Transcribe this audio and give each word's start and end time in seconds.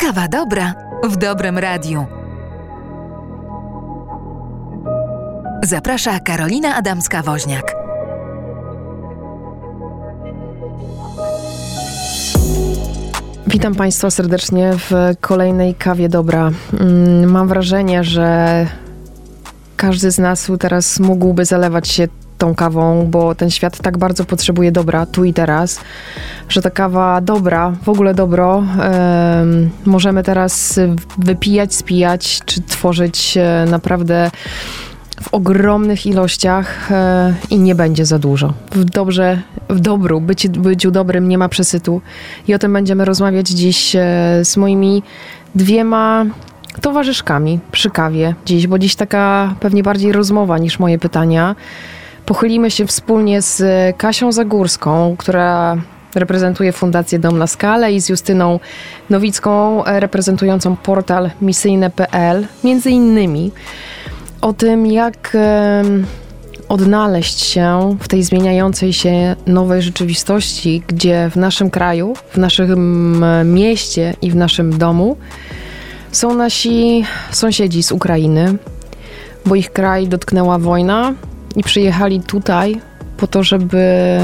Kawa 0.00 0.28
dobra 0.28 0.74
w 1.04 1.16
dobrym 1.16 1.58
radiu. 1.58 2.06
Zaprasza 5.62 6.20
Karolina 6.20 6.82
Adamska-Woźniak. 6.82 7.62
Witam 13.46 13.74
Państwa 13.74 14.10
serdecznie 14.10 14.72
w 14.76 14.92
kolejnej 15.20 15.74
kawie 15.74 16.08
dobra. 16.08 16.50
Mm, 16.80 17.30
mam 17.30 17.48
wrażenie, 17.48 18.04
że 18.04 18.66
każdy 19.76 20.10
z 20.10 20.18
nas 20.18 20.50
teraz 20.58 21.00
mógłby 21.00 21.44
zalewać 21.44 21.88
się 21.88 22.08
tą 22.40 22.54
kawą, 22.54 23.06
bo 23.10 23.34
ten 23.34 23.50
świat 23.50 23.78
tak 23.78 23.98
bardzo 23.98 24.24
potrzebuje 24.24 24.72
dobra 24.72 25.06
tu 25.06 25.24
i 25.24 25.32
teraz, 25.32 25.80
że 26.48 26.62
ta 26.62 26.70
kawa 26.70 27.20
dobra, 27.20 27.72
w 27.82 27.88
ogóle 27.88 28.14
dobro, 28.14 28.62
możemy 29.84 30.22
teraz 30.22 30.80
wypijać, 31.18 31.74
spijać, 31.74 32.40
czy 32.46 32.62
tworzyć 32.62 33.36
e, 33.36 33.66
naprawdę 33.70 34.30
w 35.22 35.34
ogromnych 35.34 36.06
ilościach 36.06 36.92
e, 36.92 37.34
i 37.50 37.58
nie 37.58 37.74
będzie 37.74 38.04
za 38.04 38.18
dużo. 38.18 38.52
W 38.72 38.84
dobrze, 38.84 39.42
w 39.68 39.80
dobru, 39.80 40.20
być, 40.20 40.48
byciu 40.48 40.90
dobrym 40.90 41.28
nie 41.28 41.38
ma 41.38 41.48
przesytu. 41.48 42.00
I 42.48 42.54
o 42.54 42.58
tym 42.58 42.72
będziemy 42.72 43.04
rozmawiać 43.04 43.48
dziś 43.48 43.96
e, 43.96 44.00
z 44.44 44.56
moimi 44.56 45.02
dwiema 45.54 46.26
towarzyszkami 46.80 47.60
przy 47.72 47.90
kawie 47.90 48.34
dziś, 48.46 48.66
bo 48.66 48.78
dziś 48.78 48.96
taka 48.96 49.54
pewnie 49.60 49.82
bardziej 49.82 50.12
rozmowa 50.12 50.58
niż 50.58 50.78
moje 50.78 50.98
pytania. 50.98 51.56
Pochylimy 52.26 52.70
się 52.70 52.86
wspólnie 52.86 53.42
z 53.42 53.62
Kasią 53.96 54.32
Zagórską, 54.32 55.14
która 55.18 55.76
reprezentuje 56.14 56.72
Fundację 56.72 57.18
Dom 57.18 57.38
na 57.38 57.46
Skalę 57.46 57.92
i 57.92 58.00
z 58.00 58.08
Justyną 58.08 58.60
Nowicką 59.10 59.84
e, 59.84 60.00
reprezentującą 60.00 60.76
portal 60.76 61.30
misyjne.pl. 61.42 62.46
Między 62.64 62.90
innymi 62.90 63.52
o 64.40 64.52
tym, 64.52 64.86
jak 64.86 65.36
odnaleźć 66.68 67.40
się 67.40 67.96
w 68.00 68.08
tej 68.08 68.22
zmieniającej 68.22 68.92
się 68.92 69.36
nowej 69.46 69.82
rzeczywistości, 69.82 70.82
gdzie 70.88 71.30
w 71.30 71.36
naszym 71.36 71.70
kraju, 71.70 72.14
w 72.30 72.36
naszym 72.36 73.24
mieście 73.44 74.14
i 74.22 74.30
w 74.30 74.36
naszym 74.36 74.78
domu 74.78 75.16
są 76.12 76.34
nasi 76.34 77.04
sąsiedzi 77.30 77.82
z 77.82 77.92
Ukrainy, 77.92 78.56
bo 79.46 79.54
ich 79.54 79.72
kraj 79.72 80.08
dotknęła 80.08 80.58
wojna 80.58 81.14
i 81.56 81.62
przyjechali 81.62 82.20
tutaj 82.20 82.80
po 83.16 83.26
to, 83.26 83.42
żeby 83.42 84.18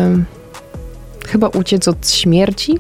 chyba 1.27 1.49
uciec 1.49 1.89
od 1.89 2.11
śmierci. 2.11 2.79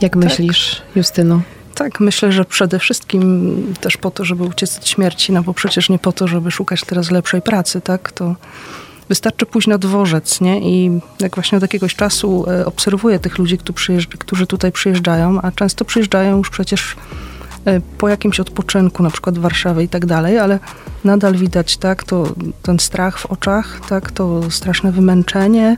Jak 0.00 0.12
tak. 0.12 0.24
myślisz, 0.24 0.82
Justyno? 0.96 1.40
Tak, 1.74 2.00
myślę, 2.00 2.32
że 2.32 2.44
przede 2.44 2.78
wszystkim 2.78 3.74
też 3.80 3.96
po 3.96 4.10
to, 4.10 4.24
żeby 4.24 4.44
uciec 4.44 4.78
od 4.78 4.88
śmierci, 4.88 5.32
no 5.32 5.42
bo 5.42 5.54
przecież 5.54 5.88
nie 5.88 5.98
po 5.98 6.12
to, 6.12 6.28
żeby 6.28 6.50
szukać 6.50 6.80
teraz 6.86 7.10
lepszej 7.10 7.42
pracy, 7.42 7.80
tak? 7.80 8.12
To 8.12 8.34
wystarczy 9.08 9.46
pójść 9.46 9.68
na 9.68 9.78
dworzec, 9.78 10.40
nie? 10.40 10.60
I 10.60 11.00
jak 11.20 11.34
właśnie 11.34 11.58
od 11.58 11.62
jakiegoś 11.62 11.94
czasu 11.94 12.44
e, 12.50 12.66
obserwuję 12.66 13.18
tych 13.18 13.38
ludzi, 13.38 13.58
którzy 14.18 14.46
tutaj 14.46 14.72
przyjeżdżają, 14.72 15.40
a 15.42 15.52
często 15.52 15.84
przyjeżdżają 15.84 16.36
już 16.36 16.50
przecież 16.50 16.96
po 17.98 18.08
jakimś 18.08 18.40
odpoczynku, 18.40 19.02
na 19.02 19.10
przykład 19.10 19.38
w 19.38 19.40
Warszawie 19.40 19.82
i 19.84 19.88
tak 19.88 20.06
dalej, 20.06 20.38
ale 20.38 20.58
nadal 21.04 21.34
widać, 21.34 21.76
tak, 21.76 22.04
to 22.04 22.34
ten 22.62 22.78
strach 22.78 23.18
w 23.18 23.26
oczach, 23.26 23.80
tak, 23.88 24.10
to 24.10 24.50
straszne 24.50 24.92
wymęczenie, 24.92 25.76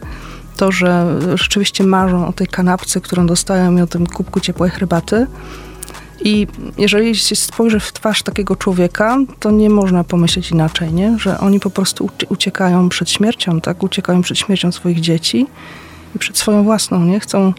to, 0.56 0.72
że 0.72 1.18
rzeczywiście 1.34 1.84
marzą 1.84 2.26
o 2.26 2.32
tej 2.32 2.46
kanapce, 2.46 3.00
którą 3.00 3.26
dostają 3.26 3.76
i 3.76 3.80
o 3.80 3.86
tym 3.86 4.06
kubku 4.06 4.40
ciepłej 4.40 4.70
herbaty, 4.70 5.26
i 6.24 6.46
jeżeli 6.78 7.16
się 7.16 7.36
spojrzy 7.36 7.80
w 7.80 7.92
twarz 7.92 8.22
takiego 8.22 8.56
człowieka, 8.56 9.18
to 9.38 9.50
nie 9.50 9.70
można 9.70 10.04
pomyśleć 10.04 10.50
inaczej, 10.50 10.92
nie? 10.92 11.18
że 11.18 11.38
oni 11.38 11.60
po 11.60 11.70
prostu 11.70 12.10
uciekają 12.28 12.88
przed 12.88 13.10
śmiercią, 13.10 13.60
tak? 13.60 13.82
Uciekają 13.82 14.22
przed 14.22 14.38
śmiercią 14.38 14.72
swoich 14.72 15.00
dzieci 15.00 15.46
i 16.16 16.18
przed 16.18 16.38
swoją 16.38 16.64
własną, 16.64 17.04
nie? 17.04 17.20
Chcą 17.20 17.52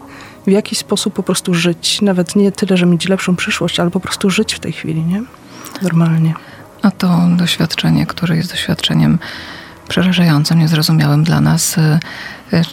w 0.46 0.50
jakiś 0.50 0.78
sposób 0.78 1.14
po 1.14 1.22
prostu 1.22 1.54
żyć. 1.54 2.02
Nawet 2.02 2.36
nie 2.36 2.52
tyle, 2.52 2.76
że 2.76 2.86
mieć 2.86 3.08
lepszą 3.08 3.36
przyszłość, 3.36 3.80
ale 3.80 3.90
po 3.90 4.00
prostu 4.00 4.30
żyć 4.30 4.54
w 4.54 4.60
tej 4.60 4.72
chwili, 4.72 5.02
nie? 5.02 5.22
Normalnie. 5.82 6.34
A 6.82 6.90
to 6.90 7.28
doświadczenie, 7.36 8.06
które 8.06 8.36
jest 8.36 8.50
doświadczeniem 8.50 9.18
przerażającym, 9.88 10.58
niezrozumiałym 10.58 11.24
dla 11.24 11.40
nas, 11.40 11.78
y, 11.78 11.98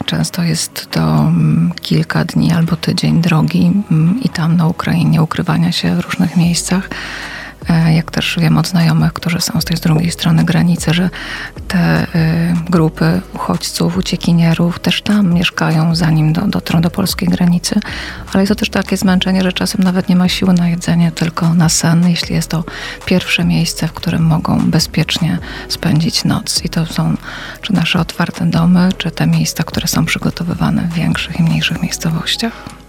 Często 0.06 0.42
jest 0.42 0.90
to 0.90 1.00
mm, 1.00 1.72
kilka 1.82 2.24
dni 2.24 2.52
albo 2.52 2.76
tydzień 2.76 3.20
drogi 3.20 3.72
mm, 3.90 4.20
i 4.22 4.28
tam 4.28 4.56
na 4.56 4.66
Ukrainie 4.66 5.22
ukrywania 5.22 5.72
się 5.72 5.96
w 5.96 6.00
różnych 6.00 6.36
miejscach. 6.36 6.90
E, 7.68 7.94
jak 7.94 8.10
też 8.10 8.38
wiem 8.40 8.58
od 8.58 8.68
znajomych, 8.68 9.12
którzy 9.12 9.40
są 9.40 9.60
z 9.60 9.64
tej 9.64 9.76
drugiej 9.76 10.10
strony 10.10 10.44
granicy, 10.44 10.94
że 10.94 11.10
te 11.68 12.02
y, 12.02 12.06
grupy 12.70 13.20
uchodźców, 13.34 13.96
uciekinierów 13.96 14.78
też 14.78 15.02
tam 15.02 15.34
mieszkają, 15.34 15.94
zanim 15.94 16.32
do, 16.32 16.40
dotrą 16.46 16.80
do 16.80 16.90
polskiej 16.90 17.28
granicy. 17.28 17.80
Ale 18.32 18.42
jest 18.42 18.48
to 18.48 18.54
też 18.54 18.70
takie 18.70 18.96
zmęczenie, 18.96 19.42
że 19.42 19.52
czasem 19.52 19.82
nawet 19.82 20.08
nie 20.08 20.16
ma 20.16 20.28
siły 20.28 20.52
na 20.52 20.68
jedzenie, 20.68 21.12
tylko 21.12 21.54
na 21.54 21.68
sen, 21.68 22.08
jeśli 22.08 22.34
jest 22.34 22.48
to 22.48 22.64
pierwsze 23.06 23.44
miejsce, 23.44 23.88
w 23.88 23.92
którym 23.92 24.22
mogą 24.22 24.70
bezpiecznie 24.70 25.38
spędzić 25.68 26.24
noc. 26.24 26.64
I 26.64 26.68
to 26.68 26.86
są 26.86 27.16
czy 27.62 27.72
nasze 27.72 28.00
otwarte 28.00 28.46
domy, 28.46 28.88
czy 28.98 29.10
te 29.10 29.26
miejsca, 29.26 29.64
które 29.64 29.88
są 29.88 30.04
przygotowywane 30.04 30.82
w 30.82 30.92
większych 30.92 31.40
i 31.40 31.42
mniejszych 31.42 31.82
miejscowościach. 31.82 32.79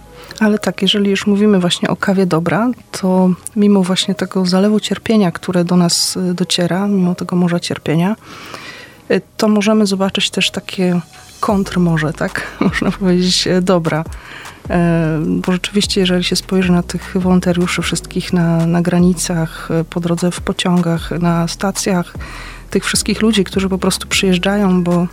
Ale 0.42 0.58
tak, 0.58 0.82
jeżeli 0.82 1.10
już 1.10 1.26
mówimy 1.26 1.60
właśnie 1.60 1.88
o 1.88 1.96
kawie 1.96 2.26
dobra, 2.26 2.70
to 3.00 3.30
mimo 3.56 3.82
właśnie 3.82 4.14
tego 4.14 4.46
zalewu 4.46 4.80
cierpienia, 4.80 5.32
które 5.32 5.64
do 5.64 5.76
nas 5.76 6.16
y, 6.16 6.34
dociera, 6.34 6.88
mimo 6.88 7.14
tego 7.14 7.36
morza 7.36 7.60
cierpienia, 7.60 8.16
y, 9.10 9.20
to 9.36 9.48
możemy 9.48 9.86
zobaczyć 9.86 10.30
też 10.30 10.50
takie 10.50 11.00
kontrmorze, 11.40 12.12
tak? 12.12 12.46
Można 12.60 12.90
powiedzieć 12.90 13.46
y, 13.46 13.62
dobra. 13.62 14.04
Bo 15.26 15.52
rzeczywiście, 15.52 16.00
jeżeli 16.00 16.24
się 16.24 16.36
spojrzy 16.36 16.72
na 16.72 16.82
tych 16.82 17.14
wolontariuszy 17.14 17.82
wszystkich 17.82 18.32
na, 18.32 18.66
na 18.66 18.82
granicach, 18.82 19.68
po 19.90 20.00
drodze 20.00 20.30
w 20.30 20.40
pociągach, 20.40 21.10
na 21.10 21.48
stacjach, 21.48 22.14
tych 22.70 22.84
wszystkich 22.84 23.22
ludzi, 23.22 23.44
którzy 23.44 23.68
po 23.68 23.78
prostu 23.78 24.08
przyjeżdżają, 24.08 24.82
bo 24.82 25.06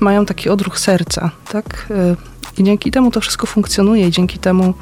mają 0.00 0.26
taki 0.26 0.48
odruch 0.48 0.78
serca, 0.78 1.30
tak? 1.52 1.86
I 2.58 2.64
dzięki 2.64 2.90
temu 2.90 3.10
to 3.10 3.20
wszystko 3.20 3.46
funkcjonuje 3.46 4.08
i 4.08 4.10
dzięki 4.10 4.38
temu 4.38 4.74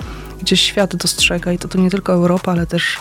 gdzieś 0.42 0.60
świat 0.60 0.96
dostrzega 0.96 1.52
i 1.52 1.58
to, 1.58 1.69
to 1.69 1.78
nie 1.78 1.91
tylko 1.91 2.12
Europa, 2.12 2.52
ale 2.52 2.66
też 2.66 2.96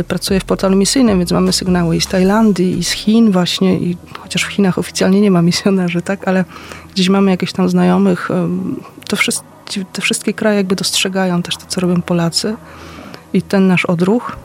y, 0.00 0.04
pracuję 0.04 0.40
w 0.40 0.44
portalu 0.44 0.76
misyjnym, 0.76 1.18
więc 1.18 1.32
mamy 1.32 1.52
sygnały 1.52 1.96
i 1.96 2.00
z 2.00 2.06
Tajlandii, 2.06 2.78
i 2.78 2.84
z 2.84 2.90
Chin 2.90 3.32
właśnie, 3.32 3.78
i 3.78 3.96
chociaż 4.18 4.44
w 4.44 4.48
Chinach 4.48 4.78
oficjalnie 4.78 5.20
nie 5.20 5.30
ma 5.30 5.42
misjonarzy, 5.42 6.02
tak, 6.02 6.28
ale 6.28 6.44
gdzieś 6.94 7.08
mamy 7.08 7.30
jakieś 7.30 7.52
tam 7.52 7.68
znajomych. 7.68 8.30
Y, 8.30 8.34
to 9.08 9.16
wszyscy, 9.16 9.42
te 9.92 10.02
wszystkie 10.02 10.34
kraje 10.34 10.56
jakby 10.56 10.76
dostrzegają 10.76 11.42
też 11.42 11.56
to, 11.56 11.66
co 11.68 11.80
robią 11.80 12.02
Polacy 12.02 12.56
i 13.32 13.42
ten 13.42 13.66
nasz 13.66 13.84
odruch. 13.84 14.36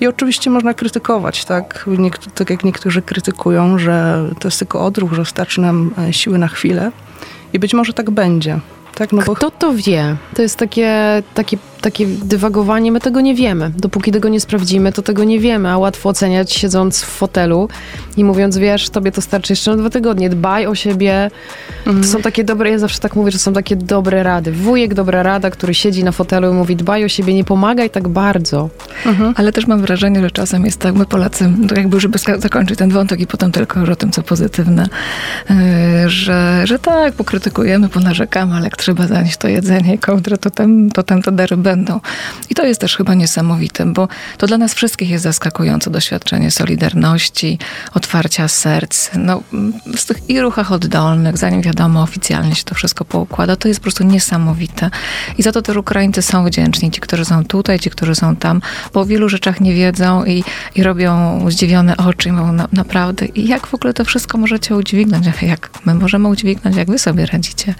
I 0.00 0.06
oczywiście 0.06 0.50
można 0.50 0.74
krytykować, 0.74 1.44
tak? 1.44 1.88
tak 2.34 2.50
jak 2.50 2.64
niektórzy 2.64 3.02
krytykują, 3.02 3.78
że 3.78 4.24
to 4.40 4.48
jest 4.48 4.58
tylko 4.58 4.84
odruch, 4.84 5.12
że 5.12 5.24
starczy 5.24 5.60
nam 5.60 5.94
e, 5.98 6.12
siły 6.12 6.38
na 6.38 6.48
chwilę. 6.48 6.92
I 7.52 7.58
być 7.58 7.74
może 7.74 7.92
tak 7.92 8.10
będzie. 8.10 8.60
Tak, 8.94 9.12
no 9.12 9.22
bo... 9.22 9.34
Kto 9.34 9.50
to 9.50 9.72
wie? 9.74 10.16
To 10.34 10.42
jest 10.42 10.56
takie, 10.56 11.22
takie 11.34 11.56
takie 11.82 12.06
dywagowanie, 12.06 12.92
my 12.92 13.00
tego 13.00 13.20
nie 13.20 13.34
wiemy. 13.34 13.70
Dopóki 13.78 14.12
tego 14.12 14.28
nie 14.28 14.40
sprawdzimy, 14.40 14.92
to 14.92 15.02
tego 15.02 15.24
nie 15.24 15.40
wiemy, 15.40 15.70
a 15.70 15.78
łatwo 15.78 16.08
oceniać 16.08 16.52
siedząc 16.52 17.02
w 17.02 17.06
fotelu 17.06 17.68
i 18.16 18.24
mówiąc, 18.24 18.58
wiesz, 18.58 18.90
tobie 18.90 19.12
to 19.12 19.20
starczy 19.20 19.52
jeszcze 19.52 19.70
na 19.70 19.76
dwa 19.76 19.90
tygodnie, 19.90 20.30
dbaj 20.30 20.66
o 20.66 20.74
siebie. 20.74 21.30
To 21.84 22.04
są 22.04 22.22
takie 22.22 22.44
dobre, 22.44 22.70
ja 22.70 22.78
zawsze 22.78 23.00
tak 23.00 23.16
mówię, 23.16 23.30
że 23.30 23.38
są 23.38 23.52
takie 23.52 23.76
dobre 23.76 24.22
rady. 24.22 24.52
Wujek, 24.52 24.94
dobra 24.94 25.22
rada, 25.22 25.50
który 25.50 25.74
siedzi 25.74 26.04
na 26.04 26.12
fotelu 26.12 26.50
i 26.50 26.54
mówi, 26.54 26.76
dbaj 26.76 27.04
o 27.04 27.08
siebie, 27.08 27.34
nie 27.34 27.44
pomagaj 27.44 27.90
tak 27.90 28.08
bardzo. 28.08 28.68
Mhm. 29.06 29.34
Ale 29.36 29.52
też 29.52 29.66
mam 29.66 29.80
wrażenie, 29.80 30.20
że 30.20 30.30
czasem 30.30 30.64
jest 30.64 30.80
tak, 30.80 30.94
my 30.94 31.06
Polacy, 31.06 31.52
to 31.68 31.74
jakby, 31.74 32.00
żeby 32.00 32.18
zakończyć 32.38 32.78
ten 32.78 32.90
wątek 32.90 33.20
i 33.20 33.26
potem 33.26 33.52
tylko 33.52 33.80
już 33.80 33.88
o 33.88 33.96
tym, 33.96 34.10
co 34.10 34.22
pozytywne, 34.22 34.86
yy, 35.50 35.56
że, 36.10 36.62
że 36.64 36.78
tak, 36.78 37.14
pokrytykujemy, 37.14 37.88
ponarzekamy, 37.88 38.54
ale 38.54 38.64
jak 38.64 38.76
trzeba 38.76 39.06
zanieść 39.06 39.36
to 39.36 39.48
jedzenie 39.48 39.94
i 39.94 39.98
kołdrę, 39.98 40.38
to 40.38 40.50
tam, 40.50 40.90
to 40.90 41.02
tam 41.02 41.22
te 41.22 41.32
dary 41.32 41.56
będą. 41.76 42.00
I 42.50 42.54
to 42.54 42.66
jest 42.66 42.80
też 42.80 42.96
chyba 42.96 43.14
niesamowite, 43.14 43.86
bo 43.86 44.08
to 44.38 44.46
dla 44.46 44.58
nas 44.58 44.74
wszystkich 44.74 45.10
jest 45.10 45.24
zaskakujące 45.24 45.90
doświadczenie 45.90 46.50
solidarności, 46.50 47.58
otwarcia 47.94 48.48
serc. 48.48 49.10
No, 49.14 49.42
z 49.96 50.06
tych 50.06 50.30
i 50.30 50.40
ruchach 50.40 50.72
oddolnych, 50.72 51.36
zanim 51.36 51.62
wiadomo 51.62 52.02
oficjalnie 52.02 52.54
się 52.54 52.64
to 52.64 52.74
wszystko 52.74 53.04
poukłada, 53.04 53.56
to 53.56 53.68
jest 53.68 53.80
po 53.80 53.84
prostu 53.84 54.04
niesamowite. 54.04 54.90
I 55.38 55.42
za 55.42 55.52
to 55.52 55.62
też 55.62 55.76
Ukraińcy 55.76 56.22
są 56.22 56.44
wdzięczni, 56.44 56.90
ci, 56.90 57.00
którzy 57.00 57.24
są 57.24 57.44
tutaj, 57.44 57.78
ci, 57.78 57.90
którzy 57.90 58.14
są 58.14 58.36
tam, 58.36 58.60
bo 58.92 59.00
o 59.00 59.04
wielu 59.04 59.28
rzeczach 59.28 59.60
nie 59.60 59.74
wiedzą 59.74 60.24
i, 60.24 60.44
i 60.74 60.82
robią 60.82 61.40
zdziwione 61.50 61.96
oczy 61.96 62.28
i 62.28 62.32
mówią 62.32 62.52
na, 62.52 62.68
naprawdę, 62.72 63.26
i 63.26 63.48
jak 63.48 63.66
w 63.66 63.74
ogóle 63.74 63.94
to 63.94 64.04
wszystko 64.04 64.38
możecie 64.38 64.76
udźwignąć, 64.76 65.26
jak 65.42 65.70
my 65.84 65.94
możemy 65.94 66.28
udźwignąć, 66.28 66.76
jak 66.76 66.90
wy 66.90 66.98
sobie 66.98 67.26
radzicie. 67.26 67.74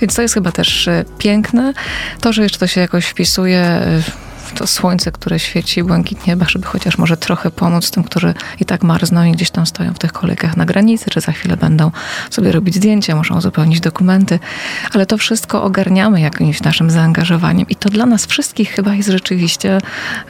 Więc 0.00 0.14
to 0.14 0.22
jest 0.22 0.34
chyba 0.34 0.52
też 0.52 0.88
e, 0.88 1.04
piękne. 1.18 1.72
To, 2.20 2.32
że 2.32 2.42
jeszcze 2.42 2.58
to 2.58 2.66
się 2.66 2.80
jakoś 2.80 3.14
wpisuje 3.20 3.52
y, 3.52 4.29
to 4.54 4.66
słońce, 4.66 5.12
które 5.12 5.38
świeci 5.38 5.82
błękit 5.82 6.26
nieba, 6.26 6.46
żeby 6.48 6.66
chociaż 6.66 6.98
może 6.98 7.16
trochę 7.16 7.50
pomóc 7.50 7.90
tym, 7.90 8.04
którzy 8.04 8.34
i 8.60 8.64
tak 8.64 8.82
marzną 8.82 9.24
i 9.24 9.32
gdzieś 9.32 9.50
tam 9.50 9.66
stoją 9.66 9.94
w 9.94 9.98
tych 9.98 10.12
kolejkach 10.12 10.56
na 10.56 10.64
granicy, 10.64 11.10
czy 11.10 11.20
za 11.20 11.32
chwilę 11.32 11.56
będą 11.56 11.90
sobie 12.30 12.52
robić 12.52 12.74
zdjęcia, 12.74 13.16
muszą 13.16 13.38
uzupełnić 13.38 13.80
dokumenty, 13.80 14.38
ale 14.94 15.06
to 15.06 15.18
wszystko 15.18 15.62
ogarniamy 15.62 16.20
jakimś 16.20 16.62
naszym 16.62 16.90
zaangażowaniem 16.90 17.68
i 17.68 17.76
to 17.76 17.88
dla 17.88 18.06
nas 18.06 18.26
wszystkich 18.26 18.70
chyba 18.70 18.94
jest 18.94 19.08
rzeczywiście, 19.08 19.78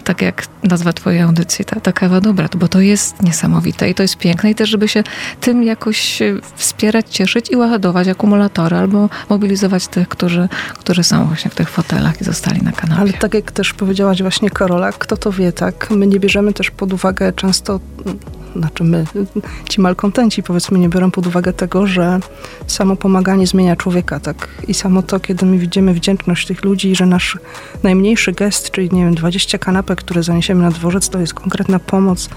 tak 0.04 0.22
jak 0.22 0.46
nazwa 0.62 0.92
twojej 0.92 1.20
audycji, 1.20 1.64
ta, 1.64 1.80
ta 1.80 1.92
kawa 1.92 2.20
dobra, 2.20 2.48
bo 2.56 2.68
to 2.68 2.80
jest 2.80 3.22
niesamowite 3.22 3.90
i 3.90 3.94
to 3.94 4.02
jest 4.02 4.16
piękne 4.16 4.50
i 4.50 4.54
też, 4.54 4.70
żeby 4.70 4.88
się 4.88 5.02
tym 5.40 5.62
jakoś 5.62 6.18
wspierać, 6.56 7.06
cieszyć 7.10 7.50
i 7.50 7.56
ładować 7.56 8.08
akumulatory 8.08 8.76
albo 8.76 9.08
mobilizować 9.28 9.88
tych, 9.88 10.08
którzy, 10.08 10.48
którzy 10.78 11.04
są 11.04 11.24
właśnie 11.24 11.50
w 11.50 11.54
tych 11.54 11.70
fotelach 11.70 12.20
i 12.20 12.24
zostali 12.24 12.62
na 12.62 12.72
kanapie. 12.72 13.00
Ale 13.00 13.12
tak 13.12 13.34
jak 13.34 13.52
też 13.52 13.72
powiedziała 13.72 14.09
właśnie 14.18 14.50
Karola, 14.50 14.92
kto 14.92 15.16
to 15.16 15.32
wie, 15.32 15.52
tak? 15.52 15.90
My 15.90 16.06
nie 16.06 16.20
bierzemy 16.20 16.52
też 16.52 16.70
pod 16.70 16.92
uwagę 16.92 17.32
często, 17.32 17.80
znaczy 18.56 18.84
my, 18.84 19.04
ci 19.68 19.80
malkontenci 19.80 20.42
powiedzmy, 20.42 20.78
nie 20.78 20.88
biorą 20.88 21.10
pod 21.10 21.26
uwagę 21.26 21.52
tego, 21.52 21.86
że 21.86 22.20
samo 22.66 22.96
pomaganie 22.96 23.46
zmienia 23.46 23.76
człowieka, 23.76 24.20
tak? 24.20 24.48
I 24.68 24.74
samo 24.74 25.02
to, 25.02 25.20
kiedy 25.20 25.46
my 25.46 25.58
widzimy 25.58 25.94
wdzięczność 25.94 26.46
tych 26.46 26.64
ludzi, 26.64 26.96
że 26.96 27.06
nasz 27.06 27.38
najmniejszy 27.82 28.32
gest, 28.32 28.70
czyli 28.70 28.90
nie 28.92 29.04
wiem, 29.04 29.14
20 29.14 29.58
kanapek, 29.58 29.98
które 29.98 30.22
zaniesiemy 30.22 30.62
na 30.62 30.70
dworzec, 30.70 31.08
to 31.08 31.20
jest 31.20 31.34
konkretna 31.34 31.78
pomoc, 31.78 32.28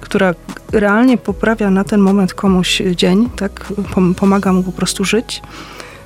która 0.00 0.34
realnie 0.72 1.18
poprawia 1.18 1.70
na 1.70 1.84
ten 1.84 2.00
moment 2.00 2.34
komuś 2.34 2.82
dzień, 2.96 3.28
tak? 3.36 3.72
Pomaga 4.16 4.52
mu 4.52 4.62
po 4.62 4.72
prostu 4.72 5.04
żyć. 5.04 5.42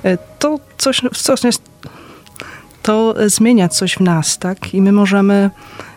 E, 0.03 0.17
to 0.39 0.59
coś, 0.77 1.01
coś 1.13 1.43
jest 1.43 1.61
to 2.87 3.15
zmienia 3.25 3.69
coś 3.69 3.93
w 3.93 3.99
nas, 3.99 4.37
tak? 4.37 4.73
I 4.73 4.81
my 4.81 4.91
możemy 4.91 5.49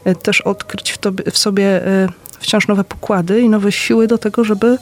e, 0.04 0.14
też 0.14 0.40
odkryć 0.40 0.90
w, 0.90 0.98
tobie, 0.98 1.24
w 1.30 1.38
sobie 1.38 1.86
e, 1.86 2.08
wciąż 2.38 2.68
nowe 2.68 2.84
pokłady 2.84 3.40
i 3.40 3.48
nowe 3.48 3.72
siły 3.72 4.06
do 4.06 4.18
tego, 4.18 4.44
żeby 4.44 4.78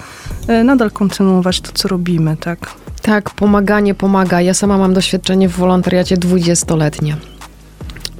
e, 0.47 0.65
nadal 0.65 0.91
kontynuować 0.91 1.61
to, 1.61 1.73
co 1.73 1.89
robimy, 1.89 2.37
tak? 2.37 2.59
Tak, 3.03 3.31
pomaganie 3.31 3.95
pomaga. 3.95 4.41
Ja 4.41 4.55
sama 4.55 4.79
mam 4.79 4.95
doświadczenie 4.95 5.49
w 5.49 5.53
wolontariacie 5.53 6.17
20-letnie. 6.17 7.17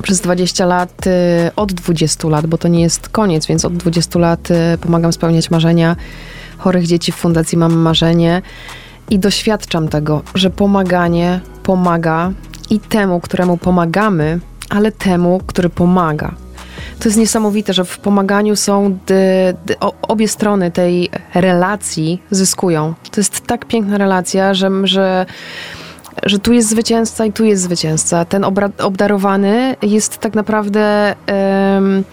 Przez 0.03 0.21
20 0.21 0.67
lat, 0.67 1.05
od 1.57 1.73
20 1.73 2.29
lat, 2.29 2.47
bo 2.47 2.59
to 2.59 2.69
nie 2.69 2.83
jest 2.83 3.09
koniec, 3.09 3.47
więc 3.47 3.65
od 3.65 3.77
20 3.77 4.19
lat 4.19 4.49
pomagam 4.81 5.13
spełniać 5.13 5.51
marzenia 5.51 5.97
chorych 6.59 6.87
dzieci 6.87 7.13
w 7.13 7.15
Fundacji 7.15 7.59
Mam 7.59 7.73
Marzenie 7.73 8.43
i 9.11 9.19
doświadczam 9.19 9.89
tego, 9.89 10.23
że 10.35 10.51
pomaganie 10.51 11.41
pomaga 11.63 12.33
i 12.71 12.81
temu, 12.81 13.21
któremu 13.21 13.57
pomagamy, 13.57 14.41
ale 14.71 14.93
temu, 14.93 15.41
który 15.47 15.69
pomaga. 15.69 16.35
To 16.99 17.09
jest 17.09 17.19
niesamowite, 17.19 17.73
że 17.73 17.85
w 17.85 17.99
pomaganiu 17.99 18.57
są 18.57 18.99
obie 20.03 20.29
strony 20.29 20.71
tej 20.71 21.11
relacji 21.35 22.23
zyskują. 22.31 22.95
To 23.11 23.21
jest 23.21 23.47
tak 23.47 23.65
piękna 23.65 23.99
relacja, 23.99 24.55
że, 24.55 24.71
że, 24.85 25.27
że 26.23 26.39
tu 26.39 26.53
jest 26.53 26.69
zwycięzca 26.69 27.25
i 27.25 27.33
tu 27.33 27.45
jest 27.45 27.63
zwycięzca. 27.63 28.25
Ten 28.25 28.45
obdarowany 28.79 29.77
jest 29.83 30.19
tak 30.19 30.35
naprawdę. 30.35 31.15
Um, 31.75 32.05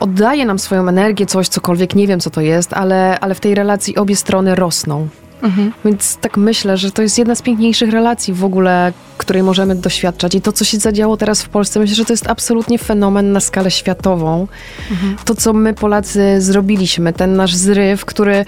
oddaje 0.00 0.46
nam 0.46 0.58
swoją 0.58 0.88
energię, 0.88 1.26
coś, 1.26 1.48
cokolwiek, 1.48 1.94
nie 1.94 2.06
wiem 2.06 2.20
co 2.20 2.30
to 2.30 2.40
jest, 2.40 2.72
ale, 2.72 3.20
ale 3.20 3.34
w 3.34 3.40
tej 3.40 3.54
relacji 3.54 3.96
obie 3.96 4.16
strony 4.16 4.54
rosną. 4.54 5.08
Mhm. 5.42 5.72
Więc 5.84 6.16
tak 6.16 6.36
myślę, 6.36 6.76
że 6.76 6.90
to 6.90 7.02
jest 7.02 7.18
jedna 7.18 7.34
z 7.34 7.42
piękniejszych 7.42 7.90
relacji 7.90 8.34
w 8.34 8.44
ogóle, 8.44 8.92
której 9.18 9.42
możemy 9.42 9.74
doświadczać. 9.74 10.34
I 10.34 10.40
to, 10.40 10.52
co 10.52 10.64
się 10.64 10.78
zadziało 10.78 11.16
teraz 11.16 11.42
w 11.42 11.48
Polsce, 11.48 11.80
myślę, 11.80 11.94
że 11.94 12.04
to 12.04 12.12
jest 12.12 12.26
absolutnie 12.28 12.78
fenomen 12.78 13.32
na 13.32 13.40
skalę 13.40 13.70
światową. 13.70 14.46
Mhm. 14.90 15.16
To, 15.24 15.34
co 15.34 15.52
my 15.52 15.74
Polacy 15.74 16.36
zrobiliśmy, 16.38 17.12
ten 17.12 17.36
nasz 17.36 17.54
zryw, 17.54 18.04
który 18.04 18.44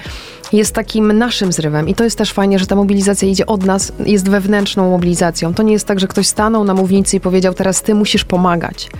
jest 0.58 0.74
takim 0.74 1.18
naszym 1.18 1.52
zrywem. 1.52 1.88
I 1.88 1.94
to 1.94 2.04
jest 2.04 2.18
też 2.18 2.32
fajnie, 2.32 2.58
że 2.58 2.66
ta 2.66 2.76
mobilizacja 2.76 3.28
idzie 3.28 3.46
od 3.46 3.64
nas, 3.64 3.92
jest 4.06 4.28
wewnętrzną 4.28 4.90
mobilizacją. 4.90 5.54
To 5.54 5.62
nie 5.62 5.72
jest 5.72 5.86
tak, 5.86 6.00
że 6.00 6.08
ktoś 6.08 6.26
stanął 6.26 6.64
na 6.64 6.74
mównicy 6.74 7.16
i 7.16 7.20
powiedział, 7.20 7.54
teraz 7.54 7.82
ty 7.82 7.94
musisz 7.94 8.24
pomagać. 8.24 8.90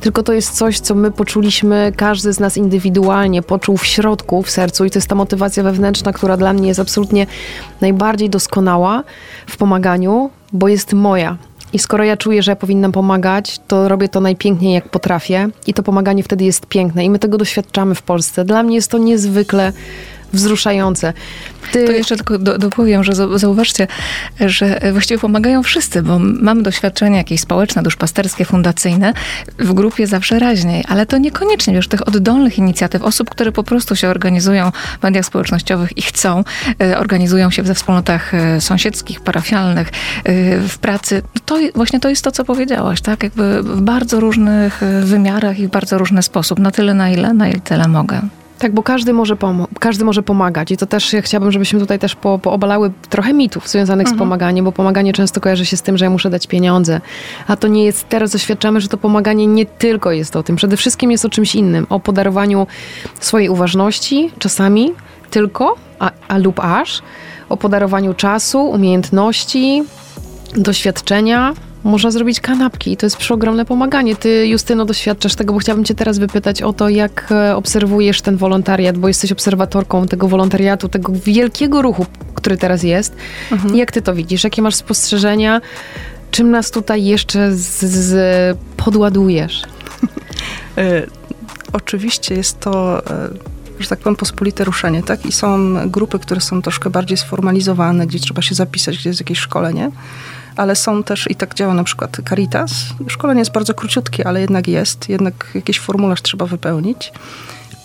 Tylko 0.00 0.22
to 0.22 0.32
jest 0.32 0.50
coś, 0.50 0.80
co 0.80 0.94
my 0.94 1.10
poczuliśmy, 1.10 1.92
każdy 1.96 2.32
z 2.32 2.40
nas 2.40 2.56
indywidualnie 2.56 3.42
poczuł 3.42 3.76
w 3.76 3.86
środku, 3.86 4.42
w 4.42 4.50
sercu 4.50 4.84
i 4.84 4.90
to 4.90 4.98
jest 4.98 5.08
ta 5.08 5.14
motywacja 5.14 5.62
wewnętrzna, 5.62 6.12
która 6.12 6.36
dla 6.36 6.52
mnie 6.52 6.68
jest 6.68 6.80
absolutnie 6.80 7.26
najbardziej 7.80 8.30
doskonała 8.30 9.04
w 9.46 9.56
pomaganiu, 9.56 10.30
bo 10.52 10.68
jest 10.68 10.92
moja. 10.92 11.36
I 11.72 11.78
skoro 11.78 12.04
ja 12.04 12.16
czuję, 12.16 12.42
że 12.42 12.52
ja 12.52 12.56
powinnam 12.56 12.92
pomagać, 12.92 13.60
to 13.68 13.88
robię 13.88 14.08
to 14.08 14.20
najpiękniej, 14.20 14.74
jak 14.74 14.88
potrafię, 14.88 15.48
i 15.66 15.74
to 15.74 15.82
pomaganie 15.82 16.22
wtedy 16.22 16.44
jest 16.44 16.66
piękne. 16.66 17.04
I 17.04 17.10
my 17.10 17.18
tego 17.18 17.38
doświadczamy 17.38 17.94
w 17.94 18.02
Polsce. 18.02 18.44
Dla 18.44 18.62
mnie 18.62 18.74
jest 18.76 18.90
to 18.90 18.98
niezwykle 18.98 19.72
wzruszające. 20.32 21.12
Ty... 21.72 21.86
To 21.86 21.92
jeszcze 21.92 22.16
tylko 22.16 22.38
do, 22.38 22.58
dopowiem, 22.58 23.04
że 23.04 23.12
zauważcie, 23.38 23.86
że 24.40 24.80
właściwie 24.92 25.18
pomagają 25.20 25.62
wszyscy, 25.62 26.02
bo 26.02 26.18
mamy 26.18 26.62
doświadczenia 26.62 27.18
jakieś 27.18 27.40
społeczne, 27.40 27.82
duszpasterskie, 27.82 28.44
fundacyjne 28.44 29.12
w 29.58 29.72
grupie 29.72 30.06
zawsze 30.06 30.38
raźniej, 30.38 30.84
ale 30.88 31.06
to 31.06 31.18
niekoniecznie, 31.18 31.74
wiesz, 31.74 31.88
tych 31.88 32.08
oddolnych 32.08 32.58
inicjatyw, 32.58 33.02
osób, 33.02 33.30
które 33.30 33.52
po 33.52 33.62
prostu 33.62 33.96
się 33.96 34.08
organizują 34.08 34.70
w 35.00 35.02
mediach 35.02 35.26
społecznościowych 35.26 35.98
i 35.98 36.02
chcą, 36.02 36.44
e, 36.82 36.98
organizują 36.98 37.50
się 37.50 37.62
we 37.62 37.74
wspólnotach 37.74 38.34
e, 38.34 38.60
sąsiedzkich, 38.60 39.20
parafialnych, 39.20 39.88
e, 39.88 39.92
w 40.60 40.78
pracy. 40.78 41.22
No 41.34 41.40
to 41.46 41.58
właśnie 41.74 42.00
to 42.00 42.08
jest 42.08 42.24
to, 42.24 42.32
co 42.32 42.44
powiedziałaś, 42.44 43.00
tak? 43.00 43.22
Jakby 43.22 43.62
w 43.62 43.80
bardzo 43.80 44.20
różnych 44.20 44.80
wymiarach 45.02 45.58
i 45.58 45.66
w 45.66 45.70
bardzo 45.70 45.98
różny 45.98 46.22
sposób, 46.22 46.58
na 46.58 46.70
tyle, 46.70 46.94
na 46.94 47.10
ile, 47.10 47.32
na 47.32 47.48
ile 47.48 47.60
tyle 47.60 47.88
mogę. 47.88 48.20
Tak, 48.58 48.72
bo 48.72 48.82
każdy 48.82 49.12
może, 49.12 49.36
każdy 49.80 50.04
może 50.04 50.22
pomagać 50.22 50.70
i 50.70 50.76
to 50.76 50.86
też 50.86 51.12
ja 51.12 51.22
chciałabym, 51.22 51.52
żebyśmy 51.52 51.80
tutaj 51.80 51.98
też 51.98 52.14
po, 52.14 52.38
poobalały 52.38 52.92
trochę 53.08 53.34
mitów 53.34 53.68
związanych 53.68 54.06
mhm. 54.06 54.16
z 54.16 54.18
pomaganiem, 54.18 54.64
bo 54.64 54.72
pomaganie 54.72 55.12
często 55.12 55.40
kojarzy 55.40 55.66
się 55.66 55.76
z 55.76 55.82
tym, 55.82 55.98
że 55.98 56.04
ja 56.04 56.10
muszę 56.10 56.30
dać 56.30 56.46
pieniądze, 56.46 57.00
a 57.46 57.56
to 57.56 57.68
nie 57.68 57.84
jest, 57.84 58.08
teraz 58.08 58.30
doświadczamy, 58.30 58.80
że 58.80 58.88
to 58.88 58.96
pomaganie 58.96 59.46
nie 59.46 59.66
tylko 59.66 60.12
jest 60.12 60.36
o 60.36 60.42
tym, 60.42 60.56
przede 60.56 60.76
wszystkim 60.76 61.10
jest 61.10 61.24
o 61.24 61.28
czymś 61.28 61.54
innym, 61.54 61.86
o 61.90 62.00
podarowaniu 62.00 62.66
swojej 63.20 63.48
uważności, 63.48 64.30
czasami 64.38 64.92
tylko, 65.30 65.74
a, 65.98 66.10
a 66.28 66.38
lub 66.38 66.60
aż, 66.60 67.02
o 67.48 67.56
podarowaniu 67.56 68.14
czasu, 68.14 68.64
umiejętności, 68.64 69.82
doświadczenia, 70.54 71.54
można 71.86 72.10
zrobić 72.10 72.40
kanapki 72.40 72.92
i 72.92 72.96
to 72.96 73.06
jest 73.06 73.16
przeogromne 73.16 73.64
pomaganie. 73.64 74.16
Ty, 74.16 74.46
Justyno, 74.46 74.84
doświadczasz 74.84 75.34
tego, 75.34 75.52
bo 75.52 75.58
chciałabym 75.58 75.84
cię 75.84 75.94
teraz 75.94 76.18
wypytać 76.18 76.62
o 76.62 76.72
to, 76.72 76.88
jak 76.88 77.28
e, 77.30 77.56
obserwujesz 77.56 78.22
ten 78.22 78.36
wolontariat, 78.36 78.98
bo 78.98 79.08
jesteś 79.08 79.32
obserwatorką 79.32 80.06
tego 80.06 80.28
wolontariatu, 80.28 80.88
tego 80.88 81.12
wielkiego 81.24 81.82
ruchu, 81.82 82.06
który 82.34 82.56
teraz 82.56 82.82
jest. 82.82 83.16
Mhm. 83.52 83.76
Jak 83.76 83.92
ty 83.92 84.02
to 84.02 84.14
widzisz? 84.14 84.44
Jakie 84.44 84.62
masz 84.62 84.74
spostrzeżenia? 84.74 85.60
Czym 86.30 86.50
nas 86.50 86.70
tutaj 86.70 87.04
jeszcze 87.04 87.52
z, 87.52 87.84
z 87.84 88.58
podładujesz? 88.76 89.62
e, 90.78 91.06
oczywiście 91.72 92.34
jest 92.34 92.60
to... 92.60 93.06
E, 93.10 93.28
że 93.78 93.88
tak 93.88 93.98
powiem, 93.98 94.16
pospolite 94.16 94.64
ruszenie, 94.64 95.02
tak? 95.02 95.26
I 95.26 95.32
są 95.32 95.74
grupy, 95.90 96.18
które 96.18 96.40
są 96.40 96.62
troszkę 96.62 96.90
bardziej 96.90 97.16
sformalizowane, 97.16 98.06
gdzie 98.06 98.18
trzeba 98.18 98.42
się 98.42 98.54
zapisać, 98.54 98.98
gdzie 98.98 99.10
jest 99.10 99.20
jakieś 99.20 99.38
szkolenie 99.38 99.90
ale 100.56 100.76
są 100.76 101.02
też, 101.02 101.30
i 101.30 101.34
tak 101.34 101.54
działa 101.54 101.74
na 101.74 101.84
przykład 101.84 102.16
Caritas. 102.28 102.72
Szkolenie 103.08 103.38
jest 103.38 103.52
bardzo 103.52 103.74
króciutkie, 103.74 104.26
ale 104.26 104.40
jednak 104.40 104.68
jest, 104.68 105.08
jednak 105.08 105.50
jakiś 105.54 105.80
formularz 105.80 106.22
trzeba 106.22 106.46
wypełnić. 106.46 107.12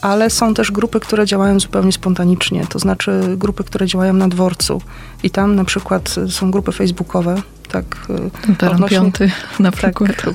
Ale 0.01 0.29
są 0.29 0.53
też 0.53 0.71
grupy, 0.71 0.99
które 0.99 1.25
działają 1.25 1.59
zupełnie 1.59 1.91
spontanicznie, 1.91 2.67
to 2.69 2.79
znaczy 2.79 3.21
grupy, 3.37 3.63
które 3.63 3.87
działają 3.87 4.13
na 4.13 4.27
dworcu. 4.27 4.81
I 5.23 5.29
tam 5.29 5.55
na 5.55 5.65
przykład 5.65 6.15
są 6.29 6.51
grupy 6.51 6.71
facebookowe, 6.71 7.35
tak. 7.71 7.85
Y, 8.49 8.55
peron 8.55 8.75
odnośnie, 8.75 8.97
piąty 8.97 9.31
na 9.59 9.71
tak, 9.71 9.79
przykład. 9.79 10.15
Tak, 10.15 10.33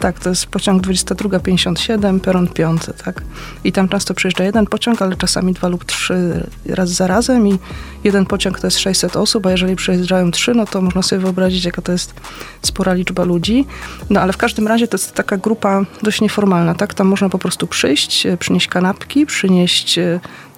tak, 0.00 0.18
to 0.18 0.28
jest 0.28 0.46
pociąg 0.46 0.82
2257, 0.82 2.20
peron 2.20 2.48
piąty, 2.48 2.92
tak. 3.04 3.22
I 3.64 3.72
tam 3.72 3.88
często 3.88 4.14
przyjeżdża 4.14 4.44
jeden 4.44 4.66
pociąg, 4.66 5.02
ale 5.02 5.16
czasami 5.16 5.52
dwa 5.52 5.68
lub 5.68 5.84
trzy 5.84 6.48
raz 6.66 6.90
za 6.90 7.06
razem 7.06 7.48
i 7.48 7.58
jeden 8.04 8.26
pociąg 8.26 8.60
to 8.60 8.66
jest 8.66 8.78
600 8.78 9.16
osób, 9.16 9.46
a 9.46 9.50
jeżeli 9.50 9.76
przyjeżdżają 9.76 10.30
trzy, 10.30 10.54
no 10.54 10.66
to 10.66 10.82
można 10.82 11.02
sobie 11.02 11.22
wyobrazić, 11.22 11.64
jaka 11.64 11.82
to 11.82 11.92
jest 11.92 12.14
spora 12.62 12.94
liczba 12.94 13.24
ludzi. 13.24 13.66
No 14.10 14.20
ale 14.20 14.32
w 14.32 14.36
każdym 14.36 14.68
razie 14.68 14.88
to 14.88 14.96
jest 14.96 15.14
taka 15.14 15.36
grupa 15.36 15.82
dość 16.02 16.20
nieformalna, 16.20 16.74
tak. 16.74 16.94
Tam 16.94 17.06
można 17.06 17.28
po 17.28 17.38
prostu 17.38 17.66
przyjść, 17.66 18.26
przynieść 18.38 18.68
kanapki, 18.68 19.26
przynieść 19.26 19.98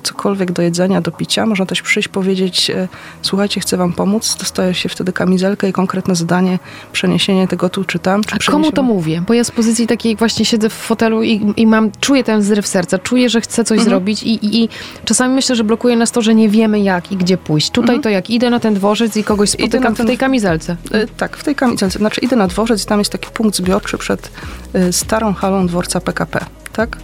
cokolwiek 0.03 0.53
do 0.53 0.63
jedzenia, 0.63 1.01
do 1.01 1.11
picia. 1.11 1.47
Można 1.47 1.67
też 1.67 1.83
przyjść, 1.83 2.09
powiedzieć, 2.09 2.71
e, 2.71 2.89
słuchajcie, 3.23 3.61
chcę 3.61 3.77
wam 3.77 3.93
pomóc. 3.93 4.37
Dostaje 4.39 4.75
się 4.75 4.89
wtedy 4.89 5.13
kamizelkę 5.13 5.69
i 5.69 5.73
konkretne 5.73 6.15
zadanie, 6.15 6.59
przeniesienie 6.93 7.49
tego 7.49 7.69
tu 7.69 7.85
czy 7.85 7.99
tam. 7.99 8.25
Czy 8.25 8.37
A 8.49 8.53
komu 8.53 8.73
to 8.73 8.83
mówię? 8.83 9.23
Bo 9.27 9.35
ja 9.35 9.45
z 9.45 9.51
pozycji 9.51 9.87
takiej 9.87 10.17
właśnie 10.17 10.45
siedzę 10.45 10.69
w 10.69 10.73
fotelu 10.73 11.23
i, 11.23 11.53
i 11.57 11.67
mam, 11.67 11.91
czuję 12.01 12.25
ten 12.25 12.43
zryw 12.43 12.67
serca, 12.67 12.99
czuję, 12.99 13.29
że 13.29 13.41
chcę 13.41 13.65
coś 13.65 13.79
mhm. 13.79 13.91
zrobić 13.91 14.23
i, 14.23 14.47
i, 14.47 14.65
i, 14.65 14.69
czasami 15.05 15.35
myślę, 15.35 15.57
że 15.57 15.65
blokuje 15.65 15.97
nas 15.97 16.11
to, 16.11 16.23
że 16.23 16.35
nie 16.35 16.49
wiemy 16.49 16.81
jak 16.81 17.13
i 17.13 17.17
gdzie 17.17 17.37
pójść. 17.39 17.71
Tutaj 17.71 17.97
mhm. 17.97 18.03
to 18.03 18.09
jak 18.09 18.31
idę 18.31 18.51
na 18.51 18.61
ten 18.61 18.75
dworzec 18.75 19.17
i 19.17 19.25
kogoś 19.25 19.51
spotykam 19.51 19.95
ten, 19.95 20.07
w 20.07 20.09
tej 20.09 20.19
kamizelce. 20.19 20.77
Y, 20.95 21.09
tak, 21.17 21.37
w 21.37 21.45
tej 21.45 21.55
kamizelce. 21.55 21.99
Znaczy 21.99 22.21
idę 22.21 22.37
na 22.37 22.47
dworzec 22.47 22.83
i 22.83 22.87
tam 22.87 22.99
jest 22.99 23.13
taki 23.13 23.31
punkt 23.31 23.57
zbiorczy 23.57 23.99
przed 23.99 24.31
y, 24.75 24.93
starą 24.93 25.35
halą 25.35 25.67
dworca 25.67 26.01
PKP. 26.01 26.45
Tak? 26.73 26.97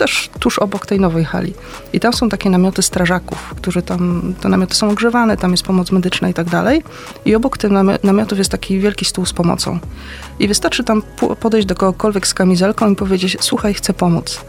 Też 0.00 0.30
tuż 0.38 0.58
obok 0.58 0.86
tej 0.86 1.00
nowej 1.00 1.24
hali. 1.24 1.54
I 1.92 2.00
tam 2.00 2.12
są 2.12 2.28
takie 2.28 2.50
namioty 2.50 2.82
strażaków, 2.82 3.54
którzy 3.56 3.82
tam, 3.82 4.34
te 4.40 4.48
namioty 4.48 4.74
są 4.74 4.90
ogrzewane, 4.90 5.36
tam 5.36 5.50
jest 5.50 5.62
pomoc 5.62 5.90
medyczna 5.92 6.28
i 6.28 6.34
tak 6.34 6.50
dalej. 6.50 6.82
I 7.24 7.34
obok 7.34 7.58
tych 7.58 7.70
namiotów 8.02 8.38
jest 8.38 8.50
taki 8.50 8.78
wielki 8.80 9.04
stół 9.04 9.26
z 9.26 9.32
pomocą. 9.32 9.78
I 10.38 10.48
wystarczy 10.48 10.84
tam 10.84 11.02
podejść 11.40 11.66
do 11.66 11.74
kogokolwiek 11.74 12.26
z 12.26 12.34
kamizelką 12.34 12.90
i 12.90 12.96
powiedzieć, 12.96 13.36
słuchaj, 13.40 13.74
chcę 13.74 13.92
pomóc. 13.92 14.40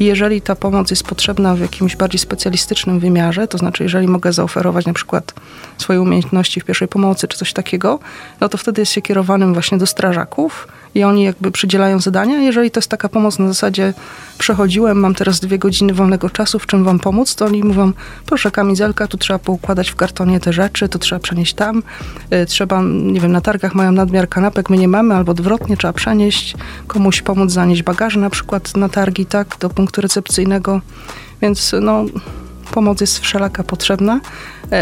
I 0.00 0.04
jeżeli 0.04 0.40
ta 0.40 0.56
pomoc 0.56 0.90
jest 0.90 1.04
potrzebna 1.04 1.54
w 1.54 1.60
jakimś 1.60 1.96
bardziej 1.96 2.18
specjalistycznym 2.18 3.00
wymiarze, 3.00 3.48
to 3.48 3.58
znaczy 3.58 3.82
jeżeli 3.82 4.08
mogę 4.08 4.32
zaoferować 4.32 4.86
na 4.86 4.92
przykład 4.92 5.34
swoje 5.78 6.00
umiejętności 6.00 6.60
w 6.60 6.64
pierwszej 6.64 6.88
pomocy 6.88 7.28
czy 7.28 7.38
coś 7.38 7.52
takiego, 7.52 7.98
no 8.40 8.48
to 8.48 8.58
wtedy 8.58 8.82
jest 8.82 8.92
się 8.92 9.02
kierowanym 9.02 9.52
właśnie 9.52 9.78
do 9.78 9.86
strażaków, 9.86 10.68
i 10.94 11.04
oni 11.04 11.24
jakby 11.24 11.50
przydzielają 11.50 12.00
zadania. 12.00 12.38
Jeżeli 12.38 12.70
to 12.70 12.78
jest 12.78 12.90
taka 12.90 13.08
pomoc 13.08 13.38
na 13.38 13.48
zasadzie 13.48 13.94
przechodziłem, 14.38 14.99
mam 15.00 15.14
teraz 15.14 15.40
dwie 15.40 15.58
godziny 15.58 15.94
wolnego 15.94 16.30
czasu, 16.30 16.58
w 16.58 16.66
czym 16.66 16.84
wam 16.84 16.98
pomóc, 16.98 17.34
to 17.34 17.46
oni 17.46 17.64
mówią, 17.64 17.92
proszę 18.26 18.50
kamizelka, 18.50 19.06
tu 19.06 19.18
trzeba 19.18 19.38
poukładać 19.38 19.90
w 19.90 19.96
kartonie 19.96 20.40
te 20.40 20.52
rzeczy, 20.52 20.88
to 20.88 20.98
trzeba 20.98 21.18
przenieść 21.18 21.54
tam, 21.54 21.82
y, 22.32 22.46
trzeba, 22.46 22.82
nie 22.82 23.20
wiem, 23.20 23.32
na 23.32 23.40
targach 23.40 23.74
mają 23.74 23.92
nadmiar 23.92 24.28
kanapek, 24.28 24.70
my 24.70 24.76
nie 24.76 24.88
mamy, 24.88 25.14
albo 25.14 25.32
odwrotnie, 25.32 25.76
trzeba 25.76 25.92
przenieść, 25.92 26.54
komuś 26.86 27.22
pomóc 27.22 27.50
zanieść 27.50 27.82
bagaże 27.82 28.20
na 28.20 28.30
przykład 28.30 28.76
na 28.76 28.88
targi, 28.88 29.26
tak, 29.26 29.56
do 29.60 29.70
punktu 29.70 30.00
recepcyjnego. 30.00 30.80
Więc 31.42 31.74
no, 31.80 32.04
pomoc 32.72 33.00
jest 33.00 33.18
wszelaka 33.18 33.64
potrzebna, 33.64 34.20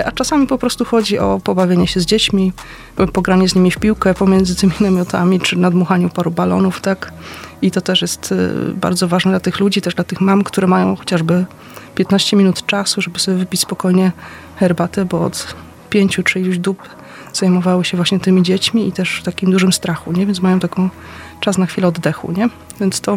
a 0.04 0.12
czasami 0.12 0.47
po 0.47 0.59
prostu 0.59 0.85
chodzi 0.85 1.18
o 1.18 1.40
pobawienie 1.45 1.87
się 1.87 2.00
z 2.00 2.07
dziećmi, 2.07 2.52
pogranie 3.12 3.49
z 3.49 3.54
nimi 3.54 3.71
w 3.71 3.78
piłkę 3.78 4.14
pomiędzy 4.14 4.57
tymi 4.57 4.73
namiotami, 4.90 5.40
czy 5.40 5.57
nadmuchaniu 5.57 6.11
paru 6.11 6.30
balonów, 6.30 6.80
tak. 6.80 7.12
I 7.62 7.71
to 7.71 7.80
też 7.80 8.02
jest 8.02 8.33
e, 8.33 8.73
bardzo 8.75 9.09
ważne 9.09 9.30
dla 9.30 9.40
tych 9.40 9.61
ludzi, 9.61 9.80
też 9.80 9.95
dla 9.95 10.04
tych 10.04 10.21
mam, 10.21 10.45
które 10.45 10.66
mają 10.66 10.97
chociażby 10.97 11.47
15 11.95 12.37
minut 12.37 12.66
czasu, 12.66 13.00
żeby 13.00 13.18
sobie 13.18 13.37
wypić 13.37 13.61
spokojnie 13.61 14.12
herbatę, 14.57 15.04
bo 15.04 15.25
od 15.25 15.54
pięciu 15.90 16.23
czy 16.23 16.40
iluś 16.40 16.59
dób 16.59 16.88
zajmowały 17.33 17.85
się 17.85 17.97
właśnie 17.97 18.21
tymi 18.21 18.42
dziećmi 18.42 18.88
i 18.88 18.92
też 18.92 19.23
takim 19.25 19.50
dużym 19.50 19.73
strachu, 19.73 20.12
nie? 20.12 20.26
Więc 20.26 20.40
mają 20.40 20.61
taką 20.61 20.88
czas 21.40 21.59
na 21.59 21.66
chwilę 21.66 21.88
oddechu, 21.88 22.33
nie? 22.33 22.49
Więc 22.80 23.00
to 23.00 23.16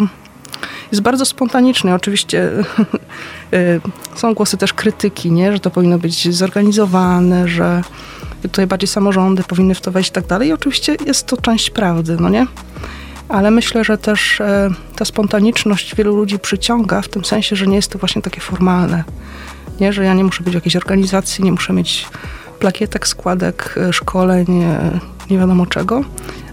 jest 0.92 1.02
bardzo 1.02 1.26
spontaniczny. 1.26 1.94
Oczywiście 1.94 2.52
y, 3.54 3.82
są 4.20 4.34
głosy 4.34 4.58
też 4.58 4.74
krytyki, 4.74 5.32
nie? 5.32 5.52
że 5.54 5.60
to 5.60 5.70
powinno 5.70 6.00
być 6.00 6.36
zorganizowane, 6.36 7.48
że 7.48 7.84
tutaj 8.42 8.68
bardziej 8.68 8.88
samorządy 8.88 9.44
powinny 9.44 9.76
w 9.76 9.82
to 9.82 9.92
wejść 9.92 10.10
i 10.10 10.14
tak 10.14 10.28
dalej. 10.28 10.50
I 10.50 10.54
oczywiście 10.54 10.98
jest 11.06 11.28
to 11.28 11.38
część 11.38 11.70
prawdy, 11.70 12.18
no 12.20 12.30
nie? 12.30 12.48
Ale 13.30 13.52
myślę, 13.52 13.84
że 13.84 13.98
też 13.98 14.42
e, 14.42 14.70
ta 14.96 15.06
spontaniczność 15.06 15.96
wielu 15.96 16.16
ludzi 16.16 16.40
przyciąga 16.40 17.02
w 17.02 17.08
tym 17.08 17.26
sensie, 17.26 17.56
że 17.56 17.68
nie 17.68 17.76
jest 17.76 17.92
to 17.92 18.00
właśnie 18.00 18.22
takie 18.22 18.42
formalne. 18.42 19.04
Nie? 19.80 19.94
Że 19.94 20.04
ja 20.04 20.14
nie 20.14 20.24
muszę 20.24 20.44
być 20.44 20.52
w 20.54 20.56
jakiejś 20.56 20.76
organizacji, 20.76 21.44
nie 21.44 21.52
muszę 21.52 21.74
mieć 21.74 22.08
plakietek, 22.62 23.08
składek, 23.08 23.76
e, 23.78 23.94
szkoleń, 23.94 24.46
e, 24.50 25.00
nie 25.30 25.38
wiadomo 25.38 25.66
czego, 25.66 26.04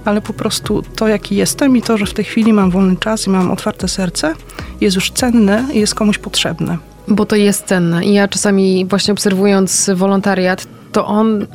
ale 0.04 0.20
po 0.20 0.32
prostu 0.32 0.82
to, 0.96 1.08
jaki 1.08 1.36
jestem 1.36 1.76
i 1.76 1.82
to, 1.82 1.98
że 1.98 2.06
w 2.06 2.14
tej 2.14 2.24
chwili 2.24 2.52
mam 2.52 2.70
wolny 2.70 2.96
czas 2.96 3.26
i 3.26 3.30
mam 3.30 3.50
otwarte 3.50 3.88
serce, 3.88 4.34
jest 4.80 4.96
już 4.96 5.10
cenne 5.10 5.64
i 5.72 5.80
jest 5.80 5.94
komuś 5.94 6.18
potrzebne. 6.18 6.78
Bo 7.08 7.26
to 7.26 7.36
jest 7.36 7.66
cenne. 7.66 8.04
I 8.04 8.14
ja 8.14 8.28
czasami 8.28 8.86
właśnie 8.86 9.12
obserwując 9.12 9.90
wolontariat, 9.94 10.66
to 10.92 11.06
on 11.06 11.46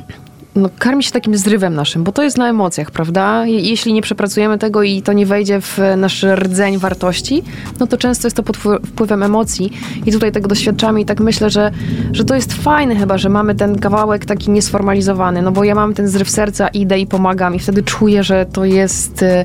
no, 0.56 0.68
karmi 0.78 1.02
się 1.02 1.10
takim 1.10 1.36
zrywem 1.36 1.74
naszym, 1.74 2.04
bo 2.04 2.12
to 2.12 2.22
jest 2.22 2.38
na 2.38 2.48
emocjach, 2.48 2.90
prawda? 2.90 3.46
Jeśli 3.46 3.92
nie 3.92 4.02
przepracujemy 4.02 4.58
tego 4.58 4.82
i 4.82 5.02
to 5.02 5.12
nie 5.12 5.26
wejdzie 5.26 5.60
w 5.60 5.78
nasz 5.96 6.22
rdzeń 6.22 6.78
wartości, 6.78 7.42
no 7.80 7.86
to 7.86 7.96
często 7.96 8.26
jest 8.26 8.36
to 8.36 8.42
pod 8.42 8.56
wpływem 8.56 9.22
emocji 9.22 9.72
i 10.06 10.12
tutaj 10.12 10.32
tego 10.32 10.48
doświadczamy 10.48 11.00
i 11.00 11.04
tak 11.04 11.20
myślę, 11.20 11.50
że, 11.50 11.70
że 12.12 12.24
to 12.24 12.34
jest 12.34 12.52
fajne 12.52 12.96
chyba, 12.96 13.18
że 13.18 13.28
mamy 13.28 13.54
ten 13.54 13.78
kawałek 13.78 14.24
taki 14.24 14.50
niesformalizowany, 14.50 15.42
no 15.42 15.52
bo 15.52 15.64
ja 15.64 15.74
mam 15.74 15.94
ten 15.94 16.08
zryw 16.08 16.30
serca, 16.30 16.68
idę 16.68 16.98
i 16.98 17.06
pomagam 17.06 17.54
i 17.54 17.58
wtedy 17.58 17.82
czuję, 17.82 18.22
że 18.22 18.46
to 18.52 18.64
jest 18.64 19.22
y, 19.22 19.44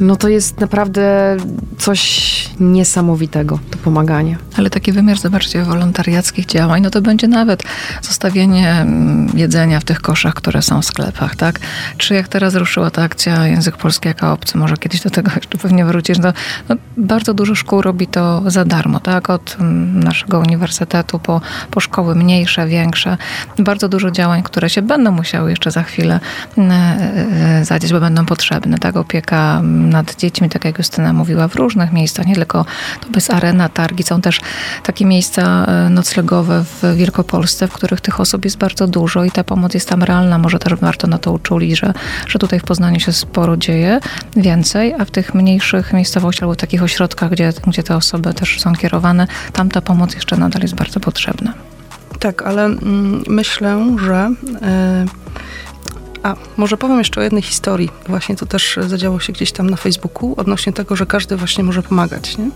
no 0.00 0.16
to 0.16 0.28
jest 0.28 0.60
naprawdę 0.60 1.36
coś 1.78 2.26
niesamowitego, 2.60 3.58
to 3.70 3.78
pomaganie. 3.78 4.38
Ale 4.56 4.70
taki 4.70 4.92
wymiar, 4.92 5.18
zobaczcie, 5.18 5.62
wolontariackich 5.62 6.46
działań, 6.46 6.82
no 6.82 6.90
to 6.90 7.02
będzie 7.02 7.28
nawet 7.28 7.62
zostawienie 8.02 8.70
mm, 8.70 9.28
jedzenia 9.34 9.80
w 9.80 9.84
tych 9.84 10.00
koszach, 10.00 10.34
które 10.34 10.62
są 10.62 10.82
w 10.82 10.84
sklepach, 10.84 11.36
tak? 11.36 11.60
Czy 11.96 12.14
jak 12.14 12.28
teraz 12.28 12.54
ruszyła 12.54 12.90
ta 12.90 13.02
akcja 13.02 13.46
Język 13.46 13.76
Polski 13.76 14.08
jako 14.08 14.32
obcy, 14.32 14.58
może 14.58 14.76
kiedyś 14.76 15.00
do 15.00 15.10
tego 15.10 15.30
jeszcze 15.36 15.58
pewnie 15.58 15.84
wrócisz, 15.84 16.18
no, 16.18 16.32
no 16.68 16.76
bardzo 16.96 17.34
dużo 17.34 17.54
szkół 17.54 17.82
robi 17.82 18.06
to 18.06 18.42
za 18.50 18.64
darmo, 18.64 19.00
tak? 19.00 19.30
Od 19.30 19.56
mm, 19.60 20.00
naszego 20.04 20.38
uniwersytetu 20.38 21.18
po, 21.18 21.40
po 21.70 21.80
szkoły 21.80 22.14
mniejsze, 22.14 22.66
większe. 22.66 23.16
Bardzo 23.58 23.88
dużo 23.88 24.10
działań, 24.10 24.42
które 24.42 24.70
się 24.70 24.82
będą 24.82 25.12
musiały 25.12 25.50
jeszcze 25.50 25.70
za 25.70 25.82
chwilę 25.82 26.20
mm, 26.58 26.70
e, 26.70 27.60
e, 27.60 27.64
zadzieć, 27.64 27.92
bo 27.92 28.00
będą 28.00 28.26
potrzebne, 28.26 28.78
tak? 28.78 28.96
Opieka 28.96 29.62
nad 29.86 30.16
dziećmi, 30.16 30.48
tak 30.48 30.64
jak 30.64 30.78
Justyna 30.78 31.12
mówiła, 31.12 31.48
w 31.48 31.54
różnych 31.54 31.92
miejscach, 31.92 32.26
nie 32.26 32.34
tylko 32.34 32.64
to 33.00 33.10
bez 33.10 33.30
arena, 33.30 33.68
targi. 33.68 34.02
Są 34.02 34.20
też 34.20 34.40
takie 34.82 35.04
miejsca 35.04 35.64
e, 35.64 35.90
noclegowe 35.90 36.64
w 36.64 36.96
Wielkopolsce, 36.96 37.68
w 37.68 37.72
których 37.72 38.00
tych 38.00 38.20
osób 38.20 38.44
jest 38.44 38.58
bardzo 38.58 38.86
dużo 38.86 39.24
i 39.24 39.30
ta 39.30 39.44
pomoc 39.44 39.74
jest 39.74 39.88
tam 39.88 40.02
realna. 40.02 40.38
Może 40.38 40.58
też 40.58 40.74
warto 40.74 41.06
na 41.06 41.18
to 41.18 41.32
uczuli, 41.32 41.76
że, 41.76 41.92
że 42.26 42.38
tutaj 42.38 42.60
w 42.60 42.64
Poznaniu 42.64 43.00
się 43.00 43.12
sporo 43.12 43.56
dzieje, 43.56 44.00
więcej, 44.36 44.94
a 44.98 45.04
w 45.04 45.10
tych 45.10 45.34
mniejszych 45.34 45.92
miejscowościach 45.92 46.42
albo 46.42 46.56
takich 46.56 46.82
ośrodkach, 46.82 47.30
gdzie, 47.30 47.52
gdzie 47.66 47.82
te 47.82 47.96
osoby 47.96 48.34
też 48.34 48.60
są 48.60 48.72
kierowane, 48.72 49.26
tam 49.52 49.68
ta 49.68 49.80
pomoc 49.80 50.14
jeszcze 50.14 50.36
nadal 50.36 50.62
jest 50.62 50.74
bardzo 50.74 51.00
potrzebna. 51.00 51.52
Tak, 52.18 52.42
ale 52.42 52.64
mm, 52.64 53.24
myślę, 53.28 53.96
że... 54.06 54.30
A 56.22 56.36
może 56.56 56.76
powiem 56.76 56.98
jeszcze 56.98 57.20
o 57.20 57.24
jednej 57.24 57.42
historii. 57.42 57.90
Właśnie 58.08 58.36
to 58.36 58.46
też 58.46 58.78
zadziało 58.86 59.20
się 59.20 59.32
gdzieś 59.32 59.52
tam 59.52 59.70
na 59.70 59.76
Facebooku 59.76 60.34
odnośnie 60.36 60.72
tego, 60.72 60.96
że 60.96 61.06
każdy 61.06 61.36
właśnie 61.36 61.64
może 61.64 61.82
pomagać. 61.82 62.38
Nie? 62.38 62.50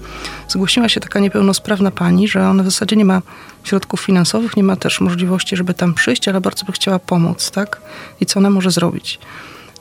Zgłosiła 0.48 0.88
się 0.88 1.00
taka 1.00 1.20
niepełnosprawna 1.20 1.90
pani, 1.90 2.28
że 2.28 2.48
ona 2.48 2.62
w 2.62 2.66
zasadzie 2.66 2.96
nie 2.96 3.04
ma 3.04 3.22
środków 3.64 4.00
finansowych, 4.00 4.56
nie 4.56 4.62
ma 4.62 4.76
też 4.76 5.00
możliwości, 5.00 5.56
żeby 5.56 5.74
tam 5.74 5.94
przyjść, 5.94 6.28
ale 6.28 6.40
bardzo 6.40 6.64
by 6.64 6.72
chciała 6.72 6.98
pomóc, 6.98 7.50
tak? 7.50 7.80
I 8.20 8.26
co 8.26 8.40
ona 8.40 8.50
może 8.50 8.70
zrobić? 8.70 9.18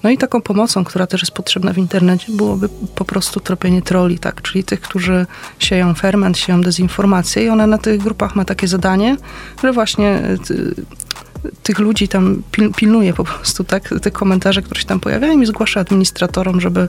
No 0.03 0.09
i 0.09 0.17
taką 0.17 0.41
pomocą, 0.41 0.83
która 0.83 1.07
też 1.07 1.21
jest 1.21 1.31
potrzebna 1.31 1.73
w 1.73 1.77
internecie, 1.77 2.25
byłoby 2.29 2.69
po 2.95 3.05
prostu 3.05 3.39
tropienie 3.39 3.81
troli, 3.81 4.19
tak? 4.19 4.41
Czyli 4.41 4.63
tych, 4.63 4.81
którzy 4.81 5.25
sieją 5.59 5.93
ferment, 5.93 6.37
sieją 6.37 6.61
dezinformację 6.61 7.43
i 7.43 7.49
ona 7.49 7.67
na 7.67 7.77
tych 7.77 8.01
grupach 8.01 8.35
ma 8.35 8.45
takie 8.45 8.67
zadanie, 8.67 9.17
że 9.63 9.73
właśnie 9.73 10.21
y, 10.51 10.75
tych 11.63 11.79
ludzi 11.79 12.07
tam 12.07 12.41
pil, 12.51 12.73
pilnuje 12.73 13.13
po 13.13 13.23
prostu, 13.23 13.63
tak, 13.63 13.89
te 14.01 14.11
komentarze, 14.11 14.61
które 14.61 14.79
się 14.81 14.85
tam 14.85 14.99
pojawiają 14.99 15.41
i 15.41 15.45
zgłasza 15.45 15.79
administratorom, 15.79 16.61
żeby 16.61 16.87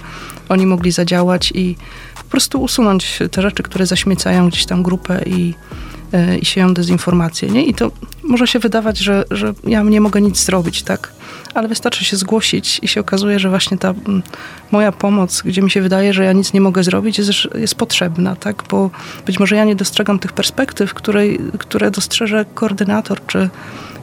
oni 0.48 0.66
mogli 0.66 0.90
zadziałać 0.92 1.52
i 1.54 1.76
po 2.14 2.24
prostu 2.24 2.62
usunąć 2.62 3.18
te 3.30 3.42
rzeczy, 3.42 3.62
które 3.62 3.86
zaśmiecają 3.86 4.48
gdzieś 4.48 4.66
tam 4.66 4.82
grupę 4.82 5.22
i, 5.26 5.54
e, 6.12 6.38
i 6.38 6.44
sieją 6.44 6.74
dezinformację, 6.74 7.50
nie? 7.50 7.64
I 7.64 7.74
to 7.74 7.90
może 8.22 8.46
się 8.46 8.58
wydawać, 8.58 8.98
że, 8.98 9.24
że 9.30 9.54
ja 9.64 9.82
nie 9.82 10.00
mogę 10.00 10.20
nic 10.20 10.44
zrobić, 10.44 10.82
tak? 10.82 11.12
Ale 11.54 11.68
wystarczy 11.68 12.04
się 12.04 12.16
zgłosić 12.16 12.80
i 12.82 12.88
się 12.88 13.00
okazuje, 13.00 13.38
że 13.38 13.48
właśnie 13.48 13.78
ta 13.78 13.94
moja 14.70 14.92
pomoc, 14.92 15.42
gdzie 15.42 15.62
mi 15.62 15.70
się 15.70 15.82
wydaje, 15.82 16.12
że 16.12 16.24
ja 16.24 16.32
nic 16.32 16.52
nie 16.52 16.60
mogę 16.60 16.82
zrobić, 16.82 17.18
jest, 17.18 17.30
jest 17.54 17.74
potrzebna, 17.74 18.36
tak? 18.36 18.64
Bo 18.70 18.90
być 19.26 19.40
może 19.40 19.56
ja 19.56 19.64
nie 19.64 19.76
dostrzegam 19.76 20.18
tych 20.18 20.32
perspektyw, 20.32 20.94
której, 20.94 21.40
które 21.58 21.90
dostrzeże 21.90 22.44
koordynator 22.54 23.26
czy 23.26 23.50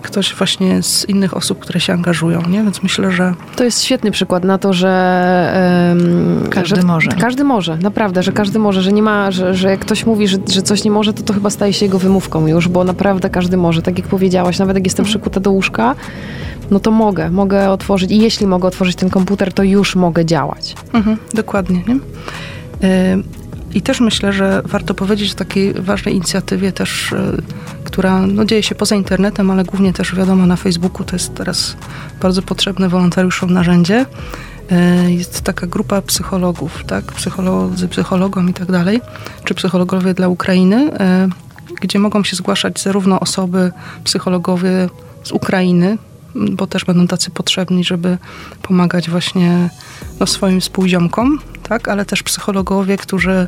ktoś 0.01 0.35
właśnie 0.35 0.83
z 0.83 1.09
innych 1.09 1.37
osób, 1.37 1.59
które 1.59 1.79
się 1.79 1.93
angażują, 1.93 2.41
nie? 2.49 2.63
Więc 2.63 2.83
myślę, 2.83 3.11
że... 3.11 3.33
To 3.55 3.63
jest 3.63 3.83
świetny 3.83 4.11
przykład 4.11 4.43
na 4.43 4.57
to, 4.57 4.73
że... 4.73 5.87
Um, 5.89 6.49
każdy 6.49 6.75
że, 6.75 6.87
może. 6.87 7.11
Każdy 7.11 7.43
może, 7.43 7.77
naprawdę, 7.77 8.23
że 8.23 8.31
każdy 8.31 8.59
może, 8.59 8.81
że 8.81 8.91
nie 8.91 9.01
ma, 9.01 9.31
że, 9.31 9.55
że 9.55 9.69
jak 9.69 9.79
ktoś 9.79 10.05
mówi, 10.05 10.27
że, 10.27 10.37
że 10.49 10.61
coś 10.61 10.83
nie 10.83 10.91
może, 10.91 11.13
to 11.13 11.23
to 11.23 11.33
chyba 11.33 11.49
staje 11.49 11.73
się 11.73 11.85
jego 11.85 11.99
wymówką 11.99 12.47
już, 12.47 12.67
bo 12.67 12.83
naprawdę 12.83 13.29
każdy 13.29 13.57
może. 13.57 13.81
Tak 13.81 13.97
jak 13.97 14.07
powiedziałaś, 14.07 14.59
nawet 14.59 14.75
jak 14.75 14.85
jestem 14.85 15.03
mhm. 15.03 15.11
przykuta 15.11 15.39
do 15.39 15.51
łóżka, 15.51 15.95
no 16.71 16.79
to 16.79 16.91
mogę, 16.91 17.29
mogę 17.29 17.69
otworzyć 17.69 18.11
i 18.11 18.17
jeśli 18.17 18.47
mogę 18.47 18.67
otworzyć 18.67 18.95
ten 18.95 19.09
komputer, 19.09 19.53
to 19.53 19.63
już 19.63 19.95
mogę 19.95 20.25
działać. 20.25 20.75
Mhm, 20.93 21.17
dokładnie, 21.33 21.83
nie? 21.87 21.95
Y 22.89 23.23
I 23.73 23.81
też 23.81 23.99
myślę, 23.99 24.33
że 24.33 24.61
warto 24.65 24.93
powiedzieć 24.93 25.31
o 25.31 25.35
takiej 25.35 25.73
ważnej 25.73 26.15
inicjatywie 26.15 26.71
też, 26.71 27.13
która 27.83 28.27
no, 28.27 28.45
dzieje 28.45 28.63
się 28.63 28.75
poza 28.75 28.95
internetem, 28.95 29.51
ale 29.51 29.63
głównie 29.63 29.93
też 29.93 30.15
wiadomo 30.15 30.45
na 30.45 30.55
Facebooku. 30.55 31.03
To 31.03 31.15
jest 31.15 31.35
teraz 31.35 31.77
bardzo 32.21 32.41
potrzebne 32.41 32.89
wolontariuszom 32.89 33.53
narzędzie. 33.53 34.05
Jest 35.07 35.41
taka 35.41 35.67
grupa 35.67 36.01
psychologów, 36.01 36.83
tak? 36.87 37.05
Psycholodzy, 37.05 37.87
psychologom 37.87 38.49
i 38.49 38.53
tak 38.53 38.71
dalej, 38.71 39.01
czy 39.43 39.53
psychologowie 39.53 40.13
dla 40.13 40.27
Ukrainy, 40.27 40.91
gdzie 41.81 41.99
mogą 41.99 42.23
się 42.23 42.35
zgłaszać 42.35 42.81
zarówno 42.81 43.19
osoby 43.19 43.71
psychologowie 44.03 44.89
z 45.23 45.31
Ukrainy, 45.31 45.97
bo 46.37 46.67
też 46.67 46.85
będą 46.85 47.07
tacy 47.07 47.31
potrzebni, 47.31 47.83
żeby 47.83 48.17
pomagać 48.61 49.09
właśnie 49.09 49.69
no, 50.19 50.27
swoim 50.27 50.61
współziomkom, 50.61 51.39
tak? 51.69 51.87
ale 51.87 52.05
też 52.05 52.23
psychologowie, 52.23 52.97
którzy 52.97 53.47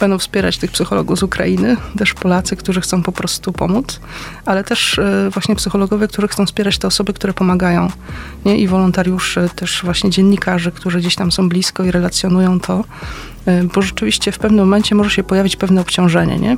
będą 0.00 0.18
wspierać 0.18 0.58
tych 0.58 0.70
psychologów 0.70 1.18
z 1.18 1.22
Ukrainy, 1.22 1.76
też 1.98 2.14
Polacy, 2.14 2.56
którzy 2.56 2.80
chcą 2.80 3.02
po 3.02 3.12
prostu 3.12 3.52
pomóc, 3.52 4.00
ale 4.46 4.64
też 4.64 4.98
e, 4.98 5.30
właśnie 5.30 5.56
psychologowie, 5.56 6.08
którzy 6.08 6.28
chcą 6.28 6.46
wspierać 6.46 6.78
te 6.78 6.88
osoby, 6.88 7.12
które 7.12 7.32
pomagają 7.32 7.90
nie? 8.44 8.58
i 8.58 8.68
wolontariuszy, 8.68 9.50
też 9.56 9.80
właśnie 9.84 10.10
dziennikarzy, 10.10 10.72
którzy 10.72 10.98
gdzieś 10.98 11.14
tam 11.14 11.32
są 11.32 11.48
blisko 11.48 11.84
i 11.84 11.90
relacjonują 11.90 12.60
to, 12.60 12.84
e, 13.46 13.64
bo 13.64 13.82
rzeczywiście 13.82 14.32
w 14.32 14.38
pewnym 14.38 14.64
momencie 14.64 14.94
może 14.94 15.10
się 15.10 15.22
pojawić 15.22 15.56
pewne 15.56 15.80
obciążenie, 15.80 16.38
nie? 16.38 16.56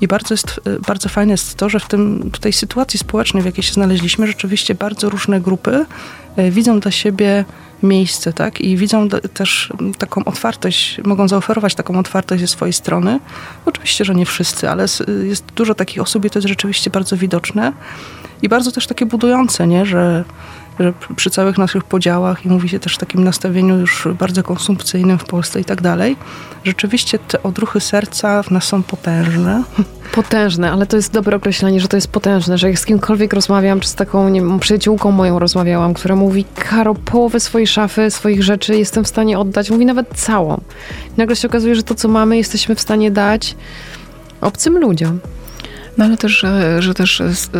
I 0.00 0.08
bardzo, 0.08 0.34
jest, 0.34 0.60
e, 0.64 0.80
bardzo 0.86 1.08
fajne 1.08 1.32
jest 1.32 1.54
to, 1.54 1.68
że 1.68 1.80
w, 1.80 1.88
tym, 1.88 2.30
w 2.34 2.38
tej 2.38 2.52
sytuacji 2.52 2.98
społecznej, 2.98 3.42
w 3.42 3.46
jakiej 3.46 3.64
się 3.64 3.72
znaleźliśmy, 3.72 4.26
rzeczywiście 4.26 4.74
bardzo 4.74 5.10
różne 5.10 5.40
grupy 5.40 5.86
widzą 6.50 6.80
dla 6.80 6.90
siebie 6.90 7.44
miejsce, 7.82 8.32
tak? 8.32 8.60
I 8.60 8.76
widzą 8.76 9.08
też 9.08 9.72
taką 9.98 10.24
otwartość, 10.24 11.00
mogą 11.04 11.28
zaoferować 11.28 11.74
taką 11.74 11.98
otwartość 11.98 12.40
ze 12.40 12.48
swojej 12.48 12.72
strony. 12.72 13.20
Oczywiście, 13.66 14.04
że 14.04 14.14
nie 14.14 14.26
wszyscy, 14.26 14.70
ale 14.70 14.86
jest 15.24 15.44
dużo 15.56 15.74
takich 15.74 16.02
osób 16.02 16.24
i 16.24 16.30
to 16.30 16.38
jest 16.38 16.48
rzeczywiście 16.48 16.90
bardzo 16.90 17.16
widoczne 17.16 17.72
i 18.42 18.48
bardzo 18.48 18.72
też 18.72 18.86
takie 18.86 19.06
budujące, 19.06 19.66
nie? 19.66 19.86
Że 19.86 20.24
że 20.80 20.92
przy 21.16 21.30
całych 21.30 21.58
naszych 21.58 21.84
podziałach 21.84 22.46
i 22.46 22.48
mówi 22.48 22.68
się 22.68 22.78
też 22.78 22.94
w 22.94 22.98
takim 22.98 23.24
nastawieniu 23.24 23.78
już 23.78 24.08
bardzo 24.18 24.42
konsumpcyjnym 24.42 25.18
w 25.18 25.24
Polsce 25.24 25.60
i 25.60 25.64
tak 25.64 25.82
dalej, 25.82 26.16
rzeczywiście 26.64 27.18
te 27.18 27.42
odruchy 27.42 27.80
serca 27.80 28.42
w 28.42 28.50
nas 28.50 28.64
są 28.64 28.82
potężne. 28.82 29.62
Potężne, 30.12 30.72
ale 30.72 30.86
to 30.86 30.96
jest 30.96 31.12
dobre 31.12 31.36
określenie, 31.36 31.80
że 31.80 31.88
to 31.88 31.96
jest 31.96 32.08
potężne, 32.08 32.58
że 32.58 32.68
jak 32.68 32.78
z 32.78 32.86
kimkolwiek 32.86 33.32
rozmawiam, 33.32 33.80
czy 33.80 33.88
z 33.88 33.94
taką 33.94 34.28
nie 34.28 34.58
przyjaciółką 34.58 35.10
moją 35.10 35.38
rozmawiałam, 35.38 35.94
która 35.94 36.16
mówi, 36.16 36.44
Karo, 36.54 36.94
połowę 36.94 37.40
swojej 37.40 37.66
szafy, 37.66 38.10
swoich 38.10 38.42
rzeczy 38.42 38.76
jestem 38.76 39.04
w 39.04 39.08
stanie 39.08 39.38
oddać, 39.38 39.70
mówi 39.70 39.86
nawet 39.86 40.08
całą. 40.14 40.60
I 41.16 41.20
nagle 41.20 41.36
się 41.36 41.48
okazuje, 41.48 41.74
że 41.74 41.82
to, 41.82 41.94
co 41.94 42.08
mamy, 42.08 42.36
jesteśmy 42.36 42.74
w 42.74 42.80
stanie 42.80 43.10
dać 43.10 43.56
obcym 44.40 44.78
ludziom. 44.78 45.20
No 45.98 46.04
ale 46.04 46.16
też, 46.16 46.32
że, 46.32 46.82
że 46.82 46.94
też 46.94 47.22
z, 47.32 47.50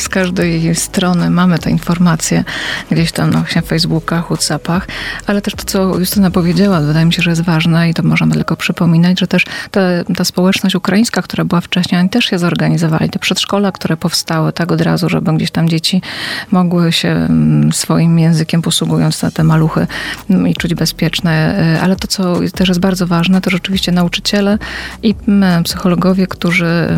z, 0.00 0.08
każdej 0.08 0.74
strony 0.74 1.30
mamy 1.30 1.58
te 1.58 1.70
informacje 1.70 2.44
gdzieś 2.90 3.12
tam 3.12 3.30
no, 3.30 3.44
na 3.54 3.62
Facebookach, 3.62 4.24
Whatsappach, 4.24 4.88
ale 5.26 5.42
też 5.42 5.54
to, 5.54 5.64
co 5.64 5.98
Justyna 5.98 6.30
powiedziała, 6.30 6.80
wydaje 6.80 7.06
mi 7.06 7.12
się, 7.12 7.22
że 7.22 7.30
jest 7.30 7.42
ważne 7.42 7.90
i 7.90 7.94
to 7.94 8.02
możemy 8.02 8.34
tylko 8.34 8.56
przypominać, 8.56 9.20
że 9.20 9.26
też 9.26 9.44
ta, 9.70 9.80
ta 10.16 10.24
społeczność 10.24 10.74
ukraińska, 10.74 11.22
która 11.22 11.44
była 11.44 11.60
wcześniej, 11.60 12.00
oni 12.00 12.10
też 12.10 12.24
się 12.24 12.38
zorganizowali. 12.38 13.10
Te 13.10 13.18
przedszkola, 13.18 13.72
które 13.72 13.96
powstały 13.96 14.52
tak 14.52 14.72
od 14.72 14.80
razu, 14.80 15.08
żeby 15.08 15.32
gdzieś 15.32 15.50
tam 15.50 15.68
dzieci 15.68 16.02
mogły 16.50 16.92
się 16.92 17.08
mm, 17.08 17.72
swoim 17.72 18.18
językiem 18.18 18.62
posługując 18.62 19.22
na 19.22 19.30
te 19.30 19.44
maluchy 19.44 19.86
mm, 20.30 20.48
i 20.48 20.54
czuć 20.54 20.74
bezpieczne. 20.74 21.64
Y, 21.76 21.80
ale 21.80 21.96
to, 21.96 22.06
co 22.06 22.40
też 22.54 22.68
jest 22.68 22.80
bardzo 22.80 23.06
ważne, 23.06 23.40
to 23.40 23.50
rzeczywiście 23.50 23.92
nauczyciele 23.92 24.58
i 25.02 25.14
mm, 25.28 25.64
psychologowie, 25.64 26.26
którzy 26.26 26.88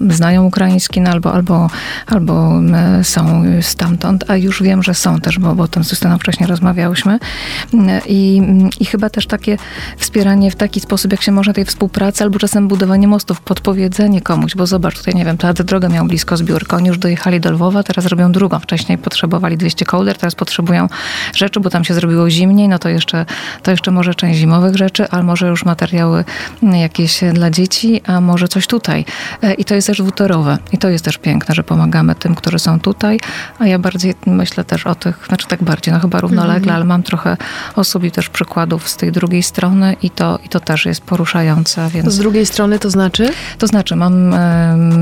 znają 0.00 0.44
ukraiński, 0.44 1.00
no 1.00 1.10
albo, 1.10 1.32
albo, 1.32 1.70
albo 2.06 2.52
są 3.02 3.44
stamtąd, 3.60 4.30
a 4.30 4.36
już 4.36 4.62
wiem, 4.62 4.82
że 4.82 4.94
są 4.94 5.20
też, 5.20 5.38
bo, 5.38 5.54
bo 5.54 5.62
o 5.62 5.68
tym 5.68 5.82
Justyną 5.90 6.18
wcześniej 6.18 6.46
rozmawiałyśmy. 6.46 7.18
I, 8.06 8.42
I 8.80 8.84
chyba 8.84 9.10
też 9.10 9.26
takie 9.26 9.56
wspieranie 9.96 10.50
w 10.50 10.56
taki 10.56 10.80
sposób, 10.80 11.12
jak 11.12 11.22
się 11.22 11.32
może 11.32 11.52
tej 11.52 11.64
współpracy, 11.64 12.24
albo 12.24 12.38
czasem 12.38 12.68
budowanie 12.68 13.08
mostów, 13.08 13.40
podpowiedzenie 13.40 14.20
komuś, 14.20 14.54
bo 14.54 14.66
zobacz, 14.66 14.98
tutaj 14.98 15.14
nie 15.14 15.24
wiem, 15.24 15.38
teatr 15.38 15.64
drogę 15.64 15.88
miał 15.88 16.06
blisko 16.06 16.36
zbiórkę, 16.36 16.76
oni 16.76 16.88
już 16.88 16.98
dojechali 16.98 17.40
do 17.40 17.52
Lwowa, 17.52 17.82
teraz 17.82 18.06
robią 18.06 18.32
drugą. 18.32 18.58
Wcześniej 18.58 18.98
potrzebowali 18.98 19.56
200 19.56 19.84
kołder, 19.84 20.18
teraz 20.18 20.34
potrzebują 20.34 20.88
rzeczy, 21.34 21.60
bo 21.60 21.70
tam 21.70 21.84
się 21.84 21.94
zrobiło 21.94 22.30
zimniej, 22.30 22.68
no 22.68 22.78
to 22.78 22.88
jeszcze, 22.88 23.26
to 23.62 23.70
jeszcze 23.70 23.90
może 23.90 24.14
część 24.14 24.38
zimowych 24.38 24.76
rzeczy, 24.76 25.10
a 25.10 25.22
może 25.22 25.46
już 25.46 25.64
materiały 25.64 26.24
jakieś 26.62 27.20
dla 27.32 27.50
dzieci, 27.50 28.00
a 28.06 28.20
może 28.20 28.48
coś 28.48 28.66
tutaj. 28.66 29.04
E, 29.42 29.54
I 29.54 29.64
to 29.64 29.71
jest 29.74 29.82
jest 29.82 29.98
też 29.98 30.06
dwutorowe 30.06 30.58
i 30.72 30.78
to 30.78 30.88
jest 30.88 31.04
też 31.04 31.18
piękne, 31.18 31.54
że 31.54 31.62
pomagamy 31.64 32.14
tym, 32.14 32.34
którzy 32.34 32.58
są 32.58 32.80
tutaj, 32.80 33.20
a 33.58 33.66
ja 33.66 33.78
bardziej 33.78 34.14
myślę 34.26 34.64
też 34.64 34.86
o 34.86 34.94
tych, 34.94 35.26
znaczy 35.28 35.46
tak 35.46 35.62
bardziej, 35.62 35.94
no 35.94 36.00
chyba 36.00 36.20
równolegle, 36.20 36.62
mm. 36.62 36.76
ale 36.76 36.84
mam 36.84 37.02
trochę 37.02 37.36
osób 37.76 38.04
i 38.04 38.10
też 38.10 38.28
przykładów 38.28 38.88
z 38.88 38.96
tej 38.96 39.12
drugiej 39.12 39.42
strony 39.42 39.96
i 40.02 40.10
to, 40.10 40.38
i 40.44 40.48
to 40.48 40.60
też 40.60 40.86
jest 40.86 41.00
poruszające. 41.00 41.88
Więc... 41.88 42.12
Z 42.12 42.18
drugiej 42.18 42.46
strony 42.46 42.78
to 42.78 42.90
znaczy? 42.90 43.30
To 43.58 43.66
znaczy, 43.66 43.96
mam, 43.96 44.34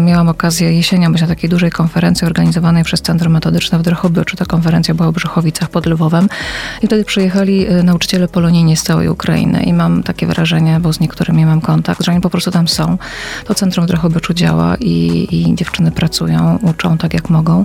miałam 0.04 0.28
okazję 0.28 0.72
jesienią 0.72 1.12
być 1.12 1.22
na 1.22 1.28
takiej 1.28 1.50
dużej 1.50 1.70
konferencji 1.70 2.26
organizowanej 2.26 2.84
przez 2.84 3.02
Centrum 3.02 3.32
Metodyczne 3.32 3.78
w 3.78 3.82
Drohobyczu. 3.82 4.36
Ta 4.36 4.44
konferencja 4.44 4.94
była 4.94 5.10
w 5.10 5.14
Brzechowicach 5.14 5.70
pod 5.70 5.86
Lwowem 5.86 6.28
i 6.82 6.86
wtedy 6.86 7.04
przyjechali 7.04 7.66
e, 7.66 7.82
nauczyciele 7.82 8.28
polonijni 8.28 8.76
z 8.76 8.82
całej 8.82 9.08
Ukrainy 9.08 9.62
i 9.62 9.72
mam 9.72 10.02
takie 10.02 10.26
wrażenie, 10.26 10.80
bo 10.80 10.92
z 10.92 11.00
niektórymi 11.00 11.46
mam 11.46 11.60
kontakt, 11.60 12.04
że 12.04 12.12
oni 12.12 12.20
po 12.20 12.30
prostu 12.30 12.50
tam 12.50 12.68
są. 12.68 12.98
To 13.44 13.54
Centrum 13.54 13.86
w 13.86 13.88
Drohobyczu 13.88 14.34
działa, 14.34 14.59
i, 14.80 15.28
i 15.30 15.54
dziewczyny 15.54 15.90
pracują, 15.90 16.58
uczą 16.62 16.98
tak 16.98 17.14
jak 17.14 17.30
mogą. 17.30 17.64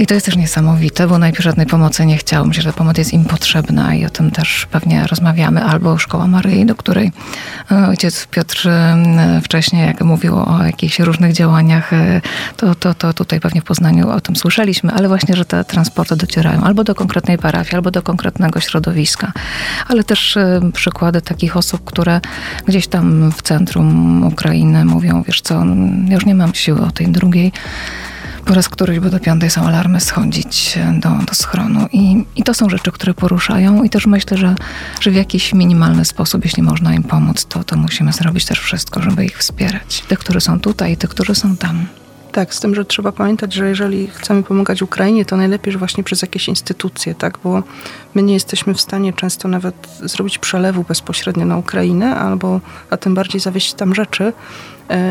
I 0.00 0.06
to 0.06 0.14
jest 0.14 0.26
też 0.26 0.36
niesamowite, 0.36 1.06
bo 1.06 1.18
najpierw 1.18 1.44
żadnej 1.44 1.66
pomocy 1.66 2.06
nie 2.06 2.16
chciał. 2.16 2.46
Myślę, 2.46 2.62
że 2.62 2.72
pomoc 2.72 2.98
jest 2.98 3.12
im 3.12 3.24
potrzebna 3.24 3.94
i 3.94 4.06
o 4.06 4.10
tym 4.10 4.30
też 4.30 4.66
pewnie 4.70 5.06
rozmawiamy. 5.06 5.64
Albo 5.64 5.98
Szkoła 5.98 6.26
Maryi, 6.26 6.66
do 6.66 6.74
której 6.74 7.12
e, 7.70 7.88
ojciec 7.88 8.26
Piotr 8.26 8.68
e, 8.68 9.40
wcześniej, 9.44 9.86
jak 9.86 10.00
mówił 10.00 10.36
o 10.36 10.64
jakichś 10.64 10.98
różnych 10.98 11.32
działaniach, 11.32 11.92
e, 11.92 12.20
to, 12.56 12.74
to, 12.74 12.94
to 12.94 13.12
tutaj 13.12 13.40
pewnie 13.40 13.60
w 13.60 13.64
Poznaniu 13.64 14.10
o 14.10 14.20
tym 14.20 14.36
słyszeliśmy, 14.36 14.92
ale 14.92 15.08
właśnie, 15.08 15.36
że 15.36 15.44
te 15.44 15.64
transporty 15.64 16.16
docierają 16.16 16.62
albo 16.62 16.84
do 16.84 16.94
konkretnej 16.94 17.38
parafii, 17.38 17.74
albo 17.74 17.90
do 17.90 18.02
konkretnego 18.02 18.60
środowiska. 18.60 19.32
Ale 19.88 20.04
też 20.04 20.38
przykłady 20.72 21.22
takich 21.22 21.56
osób, 21.56 21.84
które 21.84 22.20
gdzieś 22.66 22.86
tam 22.86 23.32
w 23.32 23.42
centrum 23.42 24.22
Ukrainy 24.24 24.84
mówią, 24.84 25.22
wiesz 25.22 25.40
co, 25.40 25.64
już 26.10 26.26
nie 26.26 26.34
mam 26.34 26.54
siły 26.54 26.80
o 26.80 26.90
tej 26.90 27.08
drugiej 27.08 27.52
po 28.44 28.54
raz 28.54 28.68
któryś, 28.68 28.98
bo 28.98 29.10
do 29.10 29.20
piątej 29.20 29.50
są 29.50 29.66
alarmy, 29.66 30.00
schodzić 30.00 30.78
do, 30.92 31.08
do 31.26 31.34
schronu. 31.34 31.86
I, 31.92 32.24
I 32.36 32.42
to 32.42 32.54
są 32.54 32.68
rzeczy, 32.68 32.92
które 32.92 33.14
poruszają 33.14 33.82
i 33.82 33.90
też 33.90 34.06
myślę, 34.06 34.36
że, 34.36 34.54
że 35.00 35.10
w 35.10 35.14
jakiś 35.14 35.52
minimalny 35.52 36.04
sposób, 36.04 36.44
jeśli 36.44 36.62
można 36.62 36.94
im 36.94 37.02
pomóc, 37.02 37.44
to, 37.44 37.64
to 37.64 37.76
musimy 37.76 38.12
zrobić 38.12 38.44
też 38.44 38.60
wszystko, 38.60 39.02
żeby 39.02 39.24
ich 39.24 39.38
wspierać. 39.38 40.02
Tych, 40.08 40.18
którzy 40.18 40.40
są 40.40 40.60
tutaj 40.60 40.92
i 40.92 40.96
tych, 40.96 41.10
którzy 41.10 41.34
są 41.34 41.56
tam. 41.56 41.86
Tak, 42.32 42.54
z 42.54 42.60
tym, 42.60 42.74
że 42.74 42.84
trzeba 42.84 43.12
pamiętać, 43.12 43.54
że 43.54 43.68
jeżeli 43.68 44.06
chcemy 44.06 44.42
pomagać 44.42 44.82
Ukrainie, 44.82 45.24
to 45.24 45.36
najlepiej, 45.36 45.72
że 45.72 45.78
właśnie 45.78 46.04
przez 46.04 46.22
jakieś 46.22 46.48
instytucje, 46.48 47.14
tak, 47.14 47.38
bo 47.44 47.62
my 48.14 48.22
nie 48.22 48.34
jesteśmy 48.34 48.74
w 48.74 48.80
stanie 48.80 49.12
często 49.12 49.48
nawet 49.48 49.88
zrobić 50.00 50.38
przelewu 50.38 50.84
bezpośrednio 50.84 51.46
na 51.46 51.56
Ukrainę, 51.56 52.16
albo, 52.16 52.60
a 52.90 52.96
tym 52.96 53.14
bardziej 53.14 53.40
zawieźć 53.40 53.74
tam 53.74 53.94
rzeczy, 53.94 54.32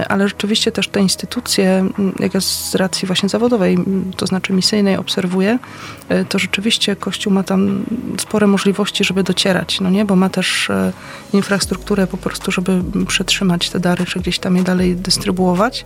ale 0.07 0.27
rzeczywiście 0.27 0.71
też 0.71 0.87
te 0.87 0.99
instytucje, 0.99 1.89
jak 2.19 2.33
ja 2.33 2.41
z 2.41 2.75
racji 2.75 3.05
właśnie 3.05 3.29
zawodowej, 3.29 3.77
to 4.17 4.27
znaczy 4.27 4.53
misyjnej 4.53 4.97
obserwuję, 4.97 5.59
e, 6.09 6.25
to 6.25 6.39
rzeczywiście 6.39 6.95
Kościół 6.95 7.33
ma 7.33 7.43
tam 7.43 7.83
spore 8.17 8.47
możliwości, 8.47 9.03
żeby 9.03 9.23
docierać, 9.23 9.79
no 9.79 9.89
nie, 9.89 10.05
bo 10.05 10.15
ma 10.15 10.29
też 10.29 10.69
e, 10.69 10.93
infrastrukturę 11.33 12.07
po 12.07 12.17
prostu, 12.17 12.51
żeby 12.51 12.81
przetrzymać 13.07 13.69
te 13.69 13.79
dary, 13.79 14.05
czy 14.05 14.19
gdzieś 14.19 14.39
tam 14.39 14.55
je 14.55 14.63
dalej 14.63 14.95
dystrybuować, 14.95 15.85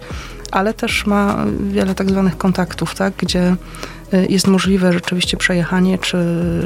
ale 0.52 0.74
też 0.74 1.06
ma 1.06 1.46
wiele 1.72 1.96
tak 1.96 2.10
zwanych 2.10 2.38
kontaktów, 2.38 2.96
tak, 2.96 3.14
gdzie 3.18 3.56
jest 4.30 4.47
możliwe 4.47 4.93
rzeczywiście 4.93 5.38
przejechanie, 5.38 5.97
czy, 5.97 6.17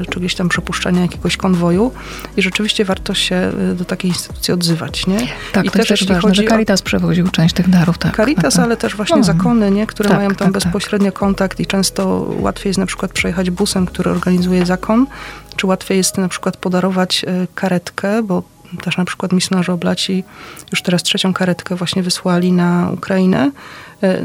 czy 0.10 0.20
gdzieś 0.20 0.36
tam 0.36 0.50
przepuszczanie 0.50 1.02
jakiegoś 1.02 1.38
konwoju 1.38 1.92
i 2.38 2.42
rzeczywiście 2.42 2.86
warto 2.86 3.14
się 3.14 3.52
y, 3.72 3.76
do 3.76 3.86
takiej 3.86 4.12
instytucji 4.12 4.54
odzywać, 4.54 5.08
nie? 5.08 5.20
Tak, 5.54 5.66
I 5.66 5.70
to 5.70 5.78
też, 5.80 5.88
też 5.88 6.06
ważne, 6.06 6.36
że 6.36 6.44
Caritas 6.44 6.82
o... 6.82 6.84
przewoził 6.84 7.28
część 7.28 7.56
tych 7.56 7.70
darów, 7.70 7.98
tak. 7.98 8.18
Caritas, 8.18 8.54
tak, 8.54 8.64
ale 8.64 8.78
też 8.78 8.96
właśnie 8.96 9.18
no. 9.18 9.24
zakony, 9.24 9.72
nie? 9.72 9.88
Które 9.88 10.10
tak, 10.10 10.18
mają 10.18 10.30
tam 10.30 10.38
tak, 10.38 10.48
tak. 10.48 10.54
bezpośrednio 10.54 11.12
kontakt 11.12 11.60
i 11.60 11.66
często 11.66 12.28
łatwiej 12.40 12.70
jest 12.70 12.80
na 12.80 12.86
przykład 12.86 13.12
przejechać 13.12 13.50
busem, 13.50 13.86
który 13.86 14.12
organizuje 14.12 14.66
zakon, 14.66 15.08
czy 15.56 15.68
łatwiej 15.68 15.98
jest 15.98 16.18
na 16.18 16.28
przykład 16.28 16.58
podarować 16.58 17.24
y, 17.24 17.48
karetkę, 17.56 18.24
bo 18.24 18.44
też 18.84 18.98
na 18.98 19.06
przykład 19.06 19.32
misjonarze 19.32 19.74
oblaci 19.74 20.24
już 20.72 20.82
teraz 20.82 21.04
trzecią 21.04 21.34
karetkę 21.34 21.76
właśnie 21.76 22.04
wysłali 22.04 22.52
na 22.52 22.90
Ukrainę, 22.94 23.52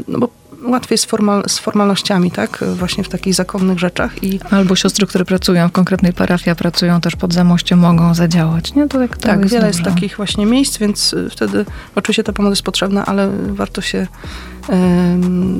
no 0.07 0.19
bo 0.19 0.29
łatwiej 0.63 0.97
z, 0.97 1.05
formal, 1.05 1.43
z 1.47 1.59
formalnościami, 1.59 2.31
tak? 2.31 2.63
Właśnie 2.75 3.03
w 3.03 3.09
takich 3.09 3.33
zakonnych 3.33 3.79
rzeczach. 3.79 4.23
I... 4.23 4.39
Albo 4.51 4.75
siostry, 4.75 5.07
które 5.07 5.25
pracują 5.25 5.69
w 5.69 5.71
konkretnej 5.71 6.13
parafii, 6.13 6.51
a 6.51 6.55
pracują 6.55 7.01
też 7.01 7.15
pod 7.15 7.33
zamościem, 7.33 7.79
mogą 7.79 8.13
zadziałać. 8.13 8.73
Nie? 8.73 8.87
To 8.87 8.99
tak, 8.99 9.17
tak 9.17 9.39
jest 9.39 9.53
wiele 9.53 9.65
dobrze. 9.65 9.79
jest 9.79 9.95
takich 9.95 10.17
właśnie 10.17 10.45
miejsc, 10.45 10.77
więc 10.77 11.13
y, 11.13 11.29
wtedy 11.29 11.65
oczywiście 11.95 12.23
ta 12.23 12.33
pomoc 12.33 12.51
jest 12.51 12.63
potrzebna, 12.63 13.05
ale 13.05 13.29
warto 13.47 13.81
się 13.81 14.07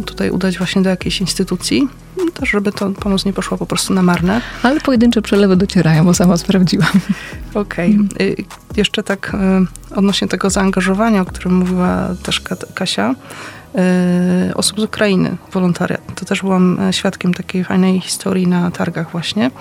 tutaj 0.06 0.30
udać 0.30 0.58
właśnie 0.58 0.82
do 0.82 0.90
jakiejś 0.90 1.22
instytucji, 1.22 1.88
też 2.34 2.50
żeby 2.50 2.72
to 2.72 2.90
pomoc 2.90 3.26
nie 3.26 3.34
poszła 3.34 3.58
po 3.58 3.66
prostu 3.66 3.94
na 3.94 4.02
marne. 4.02 4.42
Ale 4.64 4.82
pojedyncze 4.82 5.22
przelewy 5.22 5.56
docierają, 5.56 6.06
bo 6.06 6.14
sama 6.14 6.38
sprawdziłam. 6.38 6.92
Okej. 7.54 7.98
Okay. 8.16 8.36
Jeszcze 8.76 9.04
tak 9.04 9.34
y, 9.92 9.96
odnośnie 9.96 10.28
tego 10.28 10.50
zaangażowania, 10.50 11.22
o 11.22 11.26
którym 11.26 11.56
mówiła 11.56 12.10
też 12.24 12.42
Kasia, 12.74 13.16
osób 14.56 14.80
z 14.80 14.84
Ukrainy, 14.84 15.38
wolontariat. 15.52 16.02
To 16.16 16.26
też 16.26 16.42
byłam 16.42 16.80
e, 16.80 16.94
świadkiem 16.94 17.34
takiej 17.34 17.64
fajnej 17.64 18.02
historii 18.02 18.48
na 18.48 18.72
targach 18.72 19.12
właśnie, 19.12 19.52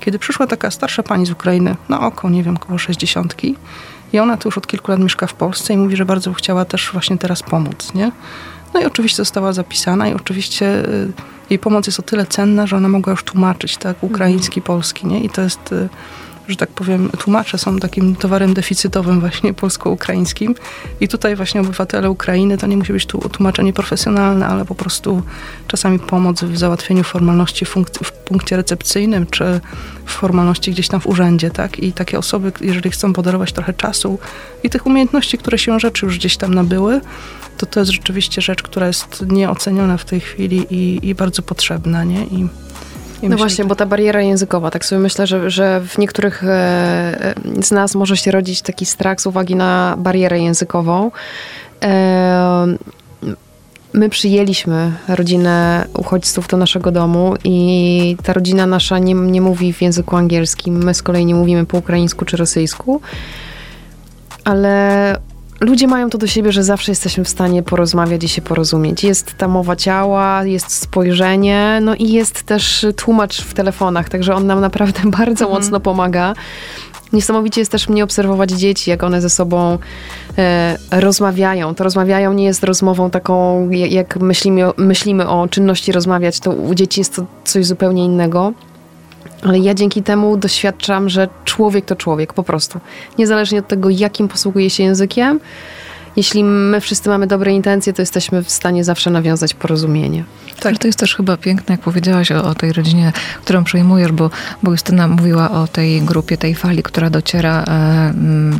kiedy 0.00 0.18
przyszła 0.18 0.46
taka 0.46 0.70
starsza 0.70 1.02
pani 1.02 1.26
z 1.26 1.30
Ukrainy, 1.30 1.76
na 1.88 2.00
oko, 2.06 2.30
nie 2.30 2.42
wiem, 2.42 2.56
około 2.56 2.78
sześćdziesiątki, 2.78 3.56
i 4.12 4.18
ona 4.18 4.36
tu 4.36 4.48
już 4.48 4.58
od 4.58 4.66
kilku 4.66 4.90
lat 4.90 5.00
mieszka 5.00 5.26
w 5.26 5.34
Polsce 5.34 5.74
i 5.74 5.76
mówi, 5.76 5.96
że 5.96 6.04
bardzo 6.04 6.32
chciała 6.32 6.64
też 6.64 6.90
właśnie 6.92 7.18
teraz 7.18 7.42
pomóc, 7.42 7.94
nie? 7.94 8.12
No 8.74 8.80
i 8.80 8.84
oczywiście 8.84 9.16
została 9.16 9.52
zapisana 9.52 10.08
i 10.08 10.14
oczywiście 10.14 10.66
y, 10.88 11.12
jej 11.50 11.58
pomoc 11.58 11.86
jest 11.86 12.00
o 12.00 12.02
tyle 12.02 12.26
cenna, 12.26 12.66
że 12.66 12.76
ona 12.76 12.88
mogła 12.88 13.10
już 13.10 13.24
tłumaczyć, 13.24 13.76
tak, 13.76 14.02
ukraiński, 14.02 14.62
polski, 14.62 15.06
nie? 15.06 15.20
I 15.20 15.30
to 15.30 15.42
jest 15.42 15.74
że 16.50 16.56
tak 16.56 16.70
powiem, 16.70 17.10
tłumacze 17.18 17.58
są 17.58 17.78
takim 17.78 18.16
towarem 18.16 18.54
deficytowym 18.54 19.20
właśnie 19.20 19.54
polsko-ukraińskim. 19.54 20.54
I 21.00 21.08
tutaj 21.08 21.36
właśnie 21.36 21.60
obywatele 21.60 22.10
Ukrainy, 22.10 22.58
to 22.58 22.66
nie 22.66 22.76
musi 22.76 22.92
być 22.92 23.06
tu 23.06 23.18
tłumaczenie 23.28 23.72
profesjonalne, 23.72 24.46
ale 24.46 24.64
po 24.64 24.74
prostu 24.74 25.22
czasami 25.66 25.98
pomoc 25.98 26.44
w 26.44 26.58
załatwieniu 26.58 27.04
formalności 27.04 27.64
w 27.64 28.12
punkcie 28.24 28.56
recepcyjnym, 28.56 29.26
czy 29.26 29.60
w 30.04 30.10
formalności 30.10 30.70
gdzieś 30.70 30.88
tam 30.88 31.00
w 31.00 31.06
urzędzie, 31.06 31.50
tak? 31.50 31.78
I 31.78 31.92
takie 31.92 32.18
osoby, 32.18 32.52
jeżeli 32.60 32.90
chcą 32.90 33.12
podarować 33.12 33.52
trochę 33.52 33.74
czasu 33.74 34.18
i 34.62 34.70
tych 34.70 34.86
umiejętności, 34.86 35.38
które 35.38 35.58
się 35.58 35.80
rzeczy 35.80 36.06
już 36.06 36.18
gdzieś 36.18 36.36
tam 36.36 36.54
nabyły, 36.54 37.00
to 37.56 37.66
to 37.66 37.80
jest 37.80 37.92
rzeczywiście 37.92 38.42
rzecz, 38.42 38.62
która 38.62 38.86
jest 38.86 39.24
nieoceniona 39.26 39.96
w 39.96 40.04
tej 40.04 40.20
chwili 40.20 40.66
i, 40.70 41.08
i 41.08 41.14
bardzo 41.14 41.42
potrzebna, 41.42 42.04
nie? 42.04 42.24
I 42.24 42.48
no 43.22 43.28
myślę, 43.28 43.36
właśnie, 43.36 43.64
bo 43.64 43.74
ta 43.74 43.86
bariera 43.86 44.22
językowa, 44.22 44.70
tak 44.70 44.84
sobie 44.84 45.00
myślę, 45.00 45.26
że, 45.26 45.50
że 45.50 45.80
w 45.80 45.98
niektórych 45.98 46.44
e, 46.44 46.48
e, 46.48 47.62
z 47.62 47.70
nas 47.70 47.94
może 47.94 48.16
się 48.16 48.30
rodzić 48.30 48.62
taki 48.62 48.86
strach 48.86 49.20
z 49.20 49.26
uwagi 49.26 49.56
na 49.56 49.94
barierę 49.98 50.40
językową. 50.40 51.10
E, 51.82 52.66
my 53.92 54.08
przyjęliśmy 54.08 54.92
rodzinę 55.08 55.86
uchodźców 55.98 56.48
do 56.48 56.56
naszego 56.56 56.92
domu 56.92 57.34
i 57.44 58.16
ta 58.22 58.32
rodzina 58.32 58.66
nasza 58.66 58.98
nie, 58.98 59.14
nie 59.14 59.40
mówi 59.40 59.72
w 59.72 59.82
języku 59.82 60.16
angielskim. 60.16 60.84
My 60.84 60.94
z 60.94 61.02
kolei 61.02 61.26
nie 61.26 61.34
mówimy 61.34 61.66
po 61.66 61.78
ukraińsku 61.78 62.24
czy 62.24 62.36
rosyjsku. 62.36 63.00
Ale 64.44 65.16
ludzie 65.60 65.86
mają 65.86 66.10
to 66.10 66.18
do 66.18 66.26
siebie, 66.26 66.52
że 66.52 66.64
zawsze 66.64 66.92
jesteśmy 66.92 67.24
w 67.24 67.28
stanie 67.28 67.62
porozmawiać 67.62 68.24
i 68.24 68.28
się 68.28 68.42
porozumieć. 68.42 69.04
Jest 69.04 69.34
ta 69.34 69.48
mowa 69.48 69.76
ciała, 69.76 70.44
jest 70.44 70.70
spojrzenie, 70.70 71.78
no 71.82 71.94
i 71.94 72.12
jest 72.12 72.42
też 72.42 72.86
tłumacz 72.96 73.42
w 73.42 73.54
telefonach, 73.54 74.08
także 74.08 74.34
on 74.34 74.46
nam 74.46 74.60
naprawdę 74.60 75.00
bardzo 75.18 75.44
mhm. 75.44 75.50
mocno 75.50 75.80
pomaga. 75.80 76.34
Niesamowicie 77.12 77.60
jest 77.60 77.72
też 77.72 77.88
mnie 77.88 78.04
obserwować 78.04 78.50
dzieci, 78.50 78.90
jak 78.90 79.02
one 79.02 79.20
ze 79.20 79.30
sobą 79.30 79.78
e, 80.38 80.76
rozmawiają. 80.90 81.74
To 81.74 81.84
rozmawiają 81.84 82.32
nie 82.32 82.44
jest 82.44 82.64
rozmową 82.64 83.10
taką, 83.10 83.68
jak 83.70 84.16
myślimy, 84.16 84.62
myślimy 84.76 85.28
o 85.28 85.48
czynności 85.48 85.92
rozmawiać, 85.92 86.40
to 86.40 86.50
u 86.50 86.74
dzieci 86.74 87.00
jest 87.00 87.16
to 87.16 87.26
coś 87.44 87.66
zupełnie 87.66 88.04
innego. 88.04 88.52
Ale 89.42 89.58
ja 89.58 89.74
dzięki 89.74 90.02
temu 90.02 90.36
doświadczam, 90.36 91.08
że 91.08 91.28
człowiek 91.44 91.84
to 91.84 91.96
człowiek, 91.96 92.32
po 92.32 92.42
prostu. 92.42 92.80
Niezależnie 93.18 93.58
od 93.58 93.68
tego, 93.68 93.90
jakim 93.90 94.28
posługuje 94.28 94.70
się 94.70 94.82
językiem, 94.82 95.40
jeśli 96.20 96.44
my 96.44 96.80
wszyscy 96.80 97.08
mamy 97.08 97.26
dobre 97.26 97.52
intencje, 97.52 97.92
to 97.92 98.02
jesteśmy 98.02 98.44
w 98.44 98.50
stanie 98.50 98.84
zawsze 98.84 99.10
nawiązać 99.10 99.54
porozumienie. 99.54 100.24
Tak, 100.60 100.78
to 100.78 100.86
jest 100.86 100.98
też 100.98 101.14
chyba 101.16 101.36
piękne, 101.36 101.72
jak 101.72 101.80
powiedziałaś 101.80 102.32
o, 102.32 102.44
o, 102.44 102.54
tej 102.54 102.72
rodzinie, 102.72 103.12
którą 103.42 103.64
przejmujesz, 103.64 104.12
bo, 104.12 104.30
bo 104.62 104.70
Justyna 104.70 105.08
mówiła 105.08 105.50
o 105.50 105.66
tej 105.66 106.02
grupie, 106.02 106.36
tej 106.36 106.54
fali, 106.54 106.82
która 106.82 107.10
dociera 107.10 107.64
e, 107.68 108.12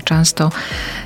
często, 0.04 0.50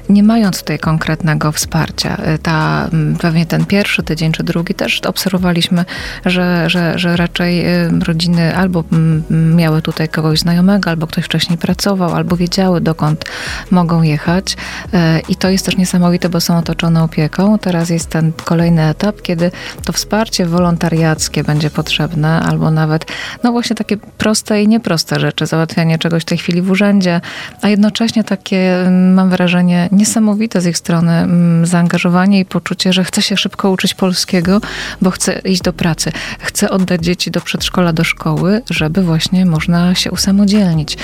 nie 0.09 0.23
mając 0.23 0.59
tutaj 0.59 0.79
konkretnego 0.79 1.53
wsparcia. 1.53 2.17
E, 2.17 2.39
ta, 2.39 2.91
pewnie 3.21 3.47
ten 3.47 3.67
pierwszy 3.67 4.03
tydzień 4.03 4.33
czy 4.33 4.43
drugi 4.43 4.75
też 4.75 5.01
obserwowaliśmy, 5.01 5.85
że, 6.27 6.71
że, 6.71 6.99
że 6.99 7.17
raczej 7.17 7.67
e, 7.67 7.91
rodziny 8.07 8.57
albo 8.57 8.85
miały 9.31 9.83
tutaj 9.83 10.09
kogoś 10.09 10.39
znajomego, 10.39 10.91
albo 10.91 11.07
ktoś 11.07 11.25
wcześniej 11.25 11.59
pracował, 11.59 12.15
albo 12.15 12.37
wiedziały, 12.37 12.81
dokąd 12.81 13.25
mogą 13.71 14.03
jechać. 14.03 14.57
E, 14.93 15.21
I 15.29 15.37
to 15.37 15.51
jest 15.51 15.67
też 15.67 15.77
niesamowite, 15.77 16.29
bo 16.29 16.41
są 16.45 16.59
otoczone 16.59 17.03
opieką. 17.03 17.59
Teraz 17.59 17.91
jest 17.91 18.09
ten 18.09 18.33
kolejny 18.45 18.89
etap, 18.89 19.23
kiedy 19.23 19.51
to 19.85 19.93
wsparcie 19.93 20.47
wolontariackie 20.47 21.45
będzie 21.45 21.71
potrzebne, 21.71 22.41
albo 22.41 22.71
nawet, 22.71 23.07
no 23.43 23.53
właśnie 23.53 23.77
takie 23.77 23.97
proste 23.97 24.63
i 24.63 24.69
nieproste 24.69 25.21
rzeczy, 25.21 25.47
załatwianie 25.47 25.99
czegoś 25.99 26.23
w 26.23 26.25
tej 26.25 26.39
chwili 26.39 26.63
w 26.63 26.71
urzędzie, 26.71 27.21
a 27.63 27.69
jednocześnie 27.69 28.25
takie, 28.25 28.81
mm, 28.81 29.15
mam 29.15 29.31
wrażenie, 29.31 29.89
niesamowite 29.93 30.61
z 30.61 30.67
ich 30.67 30.79
strony 30.79 31.13
mm, 31.13 31.67
zaangażowanie 31.67 32.41
i 32.41 32.45
poczucie, 32.45 32.93
że 32.93 33.05
chce 33.05 33.23
się 33.23 33.37
szybko 33.37 33.71
uczyć 33.71 33.95
polskiego, 33.95 34.61
bo 35.03 35.11
chce 35.11 35.39
iść 35.39 35.63
do 35.63 35.73
pracy, 35.73 36.13
chce 36.39 36.71
oddać 36.71 37.05
dzieci 37.05 37.31
do 37.31 37.41
przedszkola, 37.41 37.93
do 37.93 38.05
szkoły, 38.05 38.63
żeby 38.71 39.03
właśnie 39.03 39.47
można 39.47 39.95
się 39.95 40.11
usamodzielnić. 40.11 40.97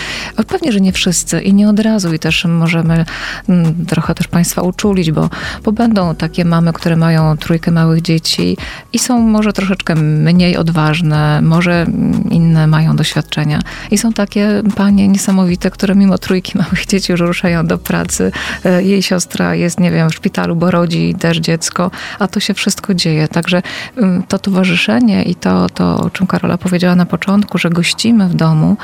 Pewnie, 0.49 0.73
że 0.73 0.81
nie 0.81 0.93
wszyscy 0.93 1.41
i 1.41 1.55
nie 1.55 1.69
od 1.69 1.81
razu 1.81 2.15
i 2.15 2.19
też 2.19 2.45
możemy 2.45 3.05
mm, 3.49 3.87
trochę 3.87 4.15
też 4.15 4.29
Państwa 4.29 4.63
uczulić, 4.63 5.13
bo 5.13 5.20
bo, 5.21 5.31
bo 5.65 5.73
będą 5.73 6.15
takie 6.15 6.45
mamy, 6.45 6.73
które 6.73 6.97
mają 6.97 7.37
trójkę 7.37 7.71
małych 7.71 8.03
dzieci 8.03 8.57
i 8.93 8.99
są 8.99 9.21
może 9.21 9.53
troszeczkę 9.53 9.95
mniej 9.95 10.57
odważne, 10.57 11.41
może 11.43 11.87
inne 12.31 12.67
mają 12.67 12.97
doświadczenia. 12.97 13.61
I 13.91 13.99
są 13.99 14.13
takie 14.13 14.63
panie 14.77 15.09
niesamowite, 15.09 15.71
które 15.71 15.95
mimo 15.95 16.19
trójki 16.19 16.59
małych 16.59 16.87
dzieci 16.87 17.13
już 17.13 17.21
ruszają 17.21 17.67
do 17.67 17.79
pracy. 17.79 18.33
E, 18.65 18.83
jej 18.83 19.03
siostra 19.03 19.55
jest, 19.55 19.81
nie 19.81 19.91
wiem, 19.91 20.11
w 20.11 20.15
szpitalu, 20.15 20.57
bo 20.57 20.71
rodzi 20.71 21.15
też 21.15 21.39
dziecko, 21.39 21.91
a 22.19 22.29
to 22.29 22.41
się 22.41 22.55
wszystko 22.55 22.95
dzieje. 22.95 23.29
Także 23.29 23.63
mm, 23.97 24.23
to 24.23 24.39
towarzyszenie 24.39 25.23
i 25.23 25.35
to, 25.35 25.67
to 25.69 25.97
o 25.97 26.11
czym 26.11 26.27
Karola 26.27 26.59
powiedziała 26.59 26.95
na 26.95 27.07
początku, 27.07 27.59
że 27.59 27.71
gościmy 27.71 28.29
w 28.29 28.35
domu, 28.35 28.77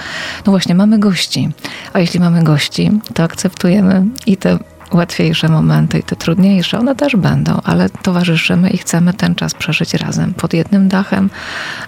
no 0.47 0.53
właśnie, 0.53 0.75
mamy 0.75 0.99
gości. 0.99 1.49
A 1.93 2.01
jeśli 2.01 2.21
mamy 2.21 2.45
gości, 2.45 2.91
to 3.15 3.23
akceptujemy 3.23 4.05
i 4.27 4.37
te 4.37 4.59
łatwiejsze 4.93 5.49
momenty 5.49 5.99
i 5.99 6.03
te 6.03 6.17
trudniejsze, 6.17 6.79
one 6.79 6.95
też 6.95 7.17
będą, 7.17 7.61
ale 7.65 7.91
towarzyszymy 7.91 8.71
i 8.71 8.79
chcemy 8.79 9.15
ten 9.15 9.35
czas 9.35 9.55
przeżyć 9.55 9.95
razem 9.95 10.35
pod 10.35 10.55
jednym 10.55 10.89
dachem 10.89 11.31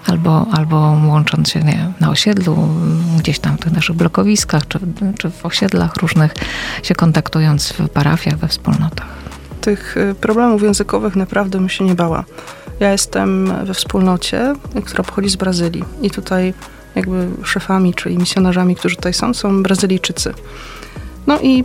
albo, 0.07 0.45
albo 0.51 0.75
łącząc 1.07 1.49
się 1.49 1.59
nie, 1.59 1.91
na 1.99 2.09
osiedlu, 2.09 2.69
gdzieś 3.19 3.39
tam 3.39 3.57
w 3.57 3.59
tych 3.59 3.73
naszych 3.73 3.95
blokowiskach 3.95 4.67
czy, 4.67 4.79
czy 5.17 5.29
w 5.31 5.45
osiedlach 5.45 5.95
różnych, 5.95 6.33
się 6.83 6.95
kontaktując 6.95 7.73
w 7.73 7.89
parafiach, 7.89 8.37
we 8.37 8.47
wspólnotach. 8.47 9.07
Tych 9.61 9.97
y, 9.97 10.15
problemów 10.15 10.63
językowych 10.63 11.15
naprawdę 11.15 11.57
bym 11.57 11.69
się 11.69 11.83
nie 11.85 11.95
bała. 11.95 12.23
Ja 12.79 12.91
jestem 12.91 13.53
we 13.65 13.73
wspólnocie, 13.73 14.55
która 14.85 15.03
pochodzi 15.03 15.29
z 15.29 15.35
Brazylii 15.35 15.83
i 16.01 16.11
tutaj 16.11 16.53
jakby 16.95 17.27
szefami, 17.43 17.93
czyli 17.93 18.17
misjonarzami, 18.17 18.75
którzy 18.75 18.95
tutaj 18.95 19.13
są, 19.13 19.33
są 19.33 19.63
Brazylijczycy. 19.63 20.33
No 21.29 21.39
i 21.41 21.63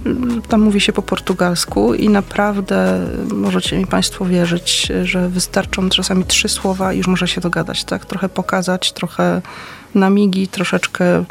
tam 0.48 0.60
mówi 0.60 0.80
się 0.80 0.92
po 0.92 1.02
portugalsku 1.02 1.94
i 1.94 2.08
naprawdę 2.08 3.06
możecie 3.32 3.78
mi 3.78 3.86
Państwo 3.86 4.24
wierzyć, 4.24 4.92
że 5.04 5.28
wystarczą 5.28 5.88
czasami 5.88 6.24
trzy 6.24 6.48
słowa 6.48 6.92
i 6.92 6.98
już 6.98 7.06
może 7.06 7.28
się 7.28 7.40
dogadać, 7.40 7.84
tak? 7.84 8.06
Trochę 8.06 8.28
pokazać, 8.28 8.92
trochę 8.92 9.42
namigi, 9.94 10.48
troszeczkę 10.48 11.24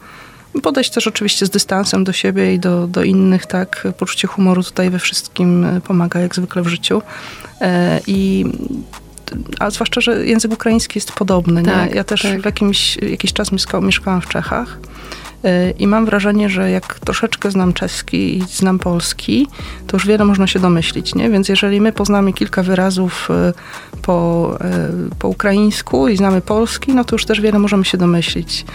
podejść 0.64 0.92
też 0.92 1.08
oczywiście 1.08 1.46
z 1.46 1.50
dystansem 1.50 2.04
do 2.04 2.14
siebie 2.14 2.54
i 2.54 2.60
do, 2.60 2.88
do 2.88 3.04
innych, 3.04 3.46
tak? 3.46 3.88
Poczucie 3.98 4.28
humoru 4.28 4.64
tutaj 4.64 4.90
we 4.90 5.00
wszystkim 5.00 5.66
pomaga, 5.88 6.20
jak 6.20 6.36
zwykle 6.36 6.62
w 6.62 6.68
życiu. 6.68 7.02
E, 7.62 8.00
I 8.08 8.46
a 9.60 9.70
zwłaszcza, 9.70 10.02
że 10.02 10.26
język 10.26 10.54
ukraiński 10.54 10.98
jest 10.98 11.12
podobny. 11.12 11.64
Tak, 11.64 11.90
nie? 11.90 11.96
Ja 11.96 12.04
też 12.04 12.22
tak. 12.22 12.42
w 12.42 12.46
jakimś, 12.46 12.98
jakiś 12.98 13.34
czas 13.34 13.52
mieszkałam 13.82 14.22
w 14.22 14.28
Czechach 14.28 14.78
Y, 15.46 15.74
I 15.80 15.88
mam 15.88 16.06
wrażenie, 16.06 16.50
że 16.50 16.72
jak 16.72 17.00
troszeczkę 17.00 17.52
znam 17.52 17.74
czeski 17.74 18.38
i 18.38 18.42
znam 18.42 18.80
polski, 18.80 19.48
to 19.88 19.98
już 19.98 20.08
wiele 20.08 20.26
można 20.26 20.48
się 20.48 20.60
domyślić, 20.60 21.16
nie? 21.16 21.30
Więc 21.30 21.50
jeżeli 21.50 21.82
my 21.82 21.92
poznamy 21.92 22.34
kilka 22.34 22.64
wyrazów 22.64 23.30
y, 23.30 24.00
po, 24.02 24.50
e, 24.62 24.90
po 25.20 25.28
ukraińsku 25.28 26.08
i 26.08 26.18
znamy 26.18 26.42
polski, 26.42 26.94
no 26.94 27.04
to 27.04 27.16
już 27.16 27.26
też 27.26 27.42
wiele 27.42 27.60
możemy 27.60 27.86
się 27.86 27.98
domyślić. 27.98 28.66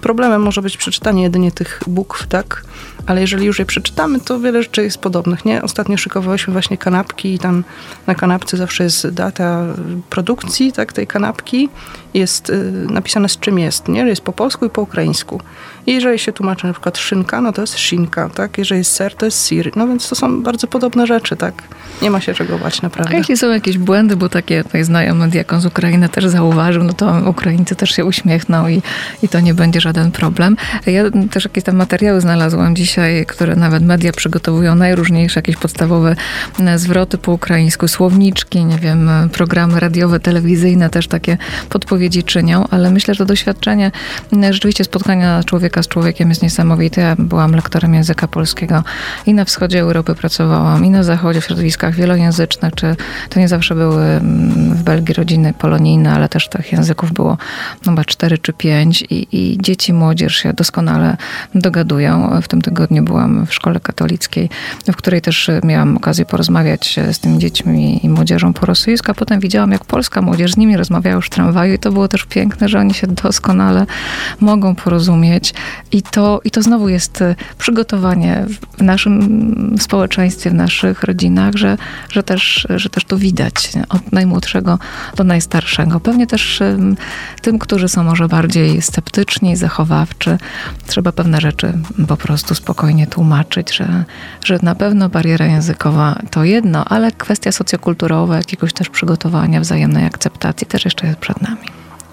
Problemem 0.00 0.42
może 0.42 0.62
być 0.62 0.76
przeczytanie 0.76 1.22
jedynie 1.22 1.52
tych 1.52 1.80
bukw, 1.86 2.26
tak? 2.26 2.64
Ale 3.06 3.20
jeżeli 3.20 3.46
już 3.46 3.58
je 3.58 3.66
przeczytamy, 3.66 4.20
to 4.20 4.40
wiele 4.40 4.62
rzeczy 4.62 4.82
jest 4.82 4.98
podobnych, 4.98 5.44
nie? 5.44 5.62
Ostatnio 5.62 5.96
szykowałyśmy 5.96 6.52
właśnie 6.52 6.78
kanapki 6.78 7.34
i 7.34 7.38
tam 7.38 7.64
na 8.06 8.14
kanapce 8.14 8.56
zawsze 8.56 8.84
jest 8.84 9.08
data 9.08 9.64
produkcji, 10.10 10.72
tak, 10.72 10.92
tej 10.92 11.06
kanapki. 11.06 11.68
Jest 12.14 12.50
y, 12.50 12.72
napisane 12.90 13.28
z 13.28 13.38
czym 13.38 13.58
jest, 13.58 13.88
nie? 13.88 14.00
Jest 14.00 14.22
po 14.22 14.32
polsku 14.32 14.66
i 14.66 14.70
po 14.70 14.82
ukraińsku. 14.82 15.40
I 15.86 15.92
jeżeli 15.92 16.18
się 16.18 16.32
tłumaczy 16.32 16.66
na 16.66 16.72
przykład 16.72 16.98
szynka, 16.98 17.40
no 17.40 17.52
to 17.52 17.60
jest 17.60 17.78
szynka, 17.78 18.28
tak? 18.28 18.58
Jeżeli 18.58 18.78
jest 18.78 18.92
ser, 18.92 19.14
to 19.14 19.24
jest 19.24 19.48
sir. 19.48 19.70
No 19.76 19.88
więc 19.88 20.08
to 20.08 20.14
są 20.14 20.42
bardzo 20.42 20.66
podobne 20.66 21.06
rzeczy, 21.06 21.36
tak? 21.36 21.62
Nie 22.02 22.10
ma 22.10 22.20
się 22.20 22.34
czego 22.34 22.58
bać, 22.58 22.82
naprawdę. 22.82 23.14
A 23.14 23.18
jeśli 23.18 23.36
są 23.36 23.50
jakieś 23.50 23.78
błędy, 23.78 24.16
bo 24.16 24.28
takie 24.28 24.64
tutaj 24.64 24.84
znajomy 24.84 25.28
diakon 25.28 25.60
z 25.60 25.66
Ukrainy 25.66 26.08
też 26.08 26.26
zauważył, 26.26 26.84
no 26.84 26.92
to 26.92 27.22
Ukraińcy 27.26 27.76
też 27.76 27.90
się 27.90 28.04
uśmiechną 28.04 28.68
i, 28.68 28.82
i 29.22 29.28
to 29.28 29.40
nie 29.40 29.54
będzie 29.54 29.80
żaden 29.80 30.10
problem. 30.10 30.56
Ja 30.86 31.02
też 31.30 31.44
jakieś 31.44 31.64
tam 31.64 31.76
materiały 31.76 32.20
znalazłam 32.20 32.74
dzisiaj, 32.90 33.26
które 33.26 33.56
nawet 33.56 33.82
media 33.82 34.12
przygotowują, 34.12 34.74
najróżniejsze 34.74 35.38
jakieś 35.38 35.56
podstawowe 35.56 36.16
e, 36.60 36.78
zwroty 36.78 37.18
po 37.18 37.32
ukraińsku, 37.32 37.88
słowniczki, 37.88 38.64
nie 38.64 38.78
wiem, 38.78 39.08
e, 39.08 39.28
programy 39.28 39.80
radiowe, 39.80 40.20
telewizyjne 40.20 40.90
też 40.90 41.08
takie 41.08 41.38
podpowiedzi 41.68 42.22
czynią, 42.22 42.64
ale 42.70 42.90
myślę, 42.90 43.14
że 43.14 43.18
to 43.18 43.24
doświadczenie 43.24 43.90
e, 44.42 44.52
rzeczywiście 44.52 44.84
spotkania 44.84 45.42
człowieka 45.44 45.82
z 45.82 45.88
człowiekiem 45.88 46.28
jest 46.28 46.42
niesamowite. 46.42 47.00
Ja 47.00 47.16
byłam 47.18 47.52
lektorem 47.52 47.94
języka 47.94 48.28
polskiego 48.28 48.84
i 49.26 49.34
na 49.34 49.44
wschodzie 49.44 49.80
Europy 49.80 50.14
pracowałam, 50.14 50.84
i 50.84 50.90
na 50.90 51.02
zachodzie 51.02 51.40
w 51.40 51.44
środowiskach 51.44 51.94
wielojęzycznych, 51.94 52.74
czy 52.74 52.96
to 53.28 53.40
nie 53.40 53.48
zawsze 53.48 53.74
były 53.74 54.02
mm, 54.02 54.74
w 54.74 54.82
Belgii 54.82 55.14
rodziny 55.14 55.54
polonijne, 55.58 56.12
ale 56.12 56.28
też 56.28 56.48
tych 56.48 56.72
języków 56.72 57.12
było 57.12 57.38
chyba 57.84 58.04
cztery 58.04 58.38
czy 58.38 58.52
pięć 58.52 59.02
i, 59.02 59.28
i 59.32 59.58
dzieci, 59.62 59.92
młodzież 59.92 60.36
się 60.36 60.52
doskonale 60.52 61.16
dogadują. 61.54 62.40
W 62.42 62.48
tym 62.48 62.62
tygodniu 62.62 62.79
byłam 62.88 63.46
w 63.46 63.54
szkole 63.54 63.80
katolickiej, 63.80 64.50
w 64.92 64.96
której 64.96 65.22
też 65.22 65.50
miałam 65.64 65.96
okazję 65.96 66.24
porozmawiać 66.24 67.00
z 67.12 67.18
tymi 67.18 67.38
dziećmi 67.38 68.06
i 68.06 68.08
młodzieżą 68.08 68.52
po 68.52 68.66
rosyjsku, 68.66 69.10
a 69.10 69.14
potem 69.14 69.40
widziałam, 69.40 69.72
jak 69.72 69.84
polska 69.84 70.22
młodzież 70.22 70.52
z 70.52 70.56
nimi 70.56 70.76
rozmawiała 70.76 71.16
już 71.16 71.26
w 71.26 71.30
tramwaju 71.30 71.74
i 71.74 71.78
to 71.78 71.92
było 71.92 72.08
też 72.08 72.24
piękne, 72.24 72.68
że 72.68 72.78
oni 72.78 72.94
się 72.94 73.06
doskonale 73.06 73.86
mogą 74.40 74.74
porozumieć 74.74 75.54
i 75.92 76.02
to, 76.02 76.40
i 76.44 76.50
to 76.50 76.62
znowu 76.62 76.88
jest 76.88 77.24
przygotowanie 77.58 78.46
w 78.78 78.82
naszym 78.82 79.76
społeczeństwie, 79.80 80.50
w 80.50 80.54
naszych 80.54 81.02
rodzinach, 81.02 81.54
że, 81.54 81.76
że, 82.10 82.22
też, 82.22 82.66
że 82.76 82.90
też 82.90 83.04
to 83.04 83.18
widać 83.18 83.72
od 83.88 84.12
najmłodszego 84.12 84.78
do 85.16 85.24
najstarszego. 85.24 86.00
Pewnie 86.00 86.26
też 86.26 86.62
tym, 87.42 87.58
którzy 87.58 87.88
są 87.88 88.04
może 88.04 88.28
bardziej 88.28 88.82
sceptyczni, 88.82 89.56
zachowawczy, 89.56 90.38
trzeba 90.86 91.12
pewne 91.12 91.40
rzeczy 91.40 91.72
po 92.08 92.16
prostu 92.16 92.54
spokojnie 92.70 93.06
tłumaczyć, 93.06 93.74
że, 93.74 94.04
że 94.44 94.58
na 94.62 94.74
pewno 94.74 95.08
bariera 95.08 95.46
językowa 95.46 96.18
to 96.30 96.44
jedno, 96.44 96.84
ale 96.84 97.12
kwestia 97.12 97.52
socjokulturowa, 97.52 98.36
jakiegoś 98.36 98.72
też 98.72 98.88
przygotowania, 98.88 99.60
wzajemnej 99.60 100.04
akceptacji 100.04 100.66
też 100.66 100.84
jeszcze 100.84 101.06
jest 101.06 101.18
przed 101.18 101.42
nami. 101.42 101.66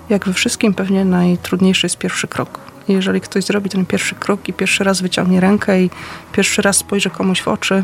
Jak 0.09 0.25
we 0.25 0.33
wszystkim 0.33 0.73
pewnie 0.73 1.05
najtrudniejszy 1.05 1.85
jest 1.85 1.97
pierwszy 1.97 2.27
krok. 2.27 2.59
Jeżeli 2.87 3.21
ktoś 3.21 3.43
zrobi 3.43 3.69
ten 3.69 3.85
pierwszy 3.85 4.15
krok 4.15 4.49
i 4.49 4.53
pierwszy 4.53 4.83
raz 4.83 5.01
wyciągnie 5.01 5.39
rękę 5.39 5.83
i 5.83 5.89
pierwszy 6.31 6.61
raz 6.61 6.77
spojrzy 6.77 7.09
komuś 7.09 7.41
w 7.41 7.47
oczy, 7.47 7.83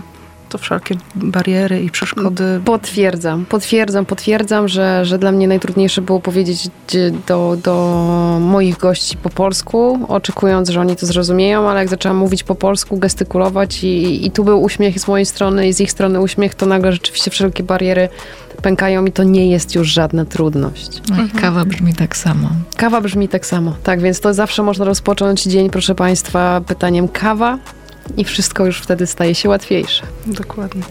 to 0.53 0.57
wszelkie 0.57 0.95
bariery 1.15 1.83
i 1.83 1.89
przeszkody. 1.89 2.61
Potwierdzam, 2.65 3.45
potwierdzam, 3.45 4.05
potwierdzam, 4.05 4.67
że, 4.67 5.05
że 5.05 5.17
dla 5.17 5.31
mnie 5.31 5.47
najtrudniejsze 5.47 6.01
było 6.01 6.19
powiedzieć 6.19 6.69
do, 7.27 7.57
do 7.63 8.37
moich 8.41 8.77
gości 8.77 9.17
po 9.17 9.29
polsku, 9.29 9.99
oczekując, 10.07 10.69
że 10.69 10.81
oni 10.81 10.95
to 10.95 11.05
zrozumieją, 11.05 11.69
ale 11.69 11.79
jak 11.79 11.89
zaczęłam 11.89 12.17
mówić 12.17 12.43
po 12.43 12.55
polsku, 12.55 12.97
gestykulować 12.97 13.83
i, 13.83 14.25
i 14.25 14.31
tu 14.31 14.43
był 14.43 14.61
uśmiech 14.61 14.99
z 14.99 15.07
mojej 15.07 15.25
strony 15.25 15.67
i 15.67 15.73
z 15.73 15.81
ich 15.81 15.91
strony 15.91 16.21
uśmiech, 16.21 16.55
to 16.55 16.65
nagle 16.65 16.91
rzeczywiście 16.91 17.31
wszelkie 17.31 17.63
bariery 17.63 18.09
pękają 18.61 19.05
i 19.05 19.11
to 19.11 19.23
nie 19.23 19.49
jest 19.49 19.75
już 19.75 19.87
żadna 19.87 20.25
trudność. 20.25 21.01
No 21.09 21.15
mhm. 21.15 21.41
kawa 21.41 21.65
brzmi 21.65 21.93
tak 21.93 22.17
samo. 22.17 22.49
Kawa 22.77 23.01
brzmi 23.01 23.27
tak 23.27 23.45
samo, 23.45 23.75
tak, 23.83 24.01
więc 24.01 24.19
to 24.19 24.33
zawsze 24.33 24.63
można 24.63 24.85
rozpocząć 24.85 25.43
dzień, 25.43 25.69
proszę 25.69 25.95
Państwa, 25.95 26.61
pytaniem 26.67 27.07
kawa 27.07 27.57
i 28.17 28.23
wszystko 28.23 28.65
już 28.65 28.77
wtedy 28.77 29.07
staje 29.07 29.35
się 29.35 29.49
łatwiejsze. 29.49 30.03
Dokładnie. 30.27 30.81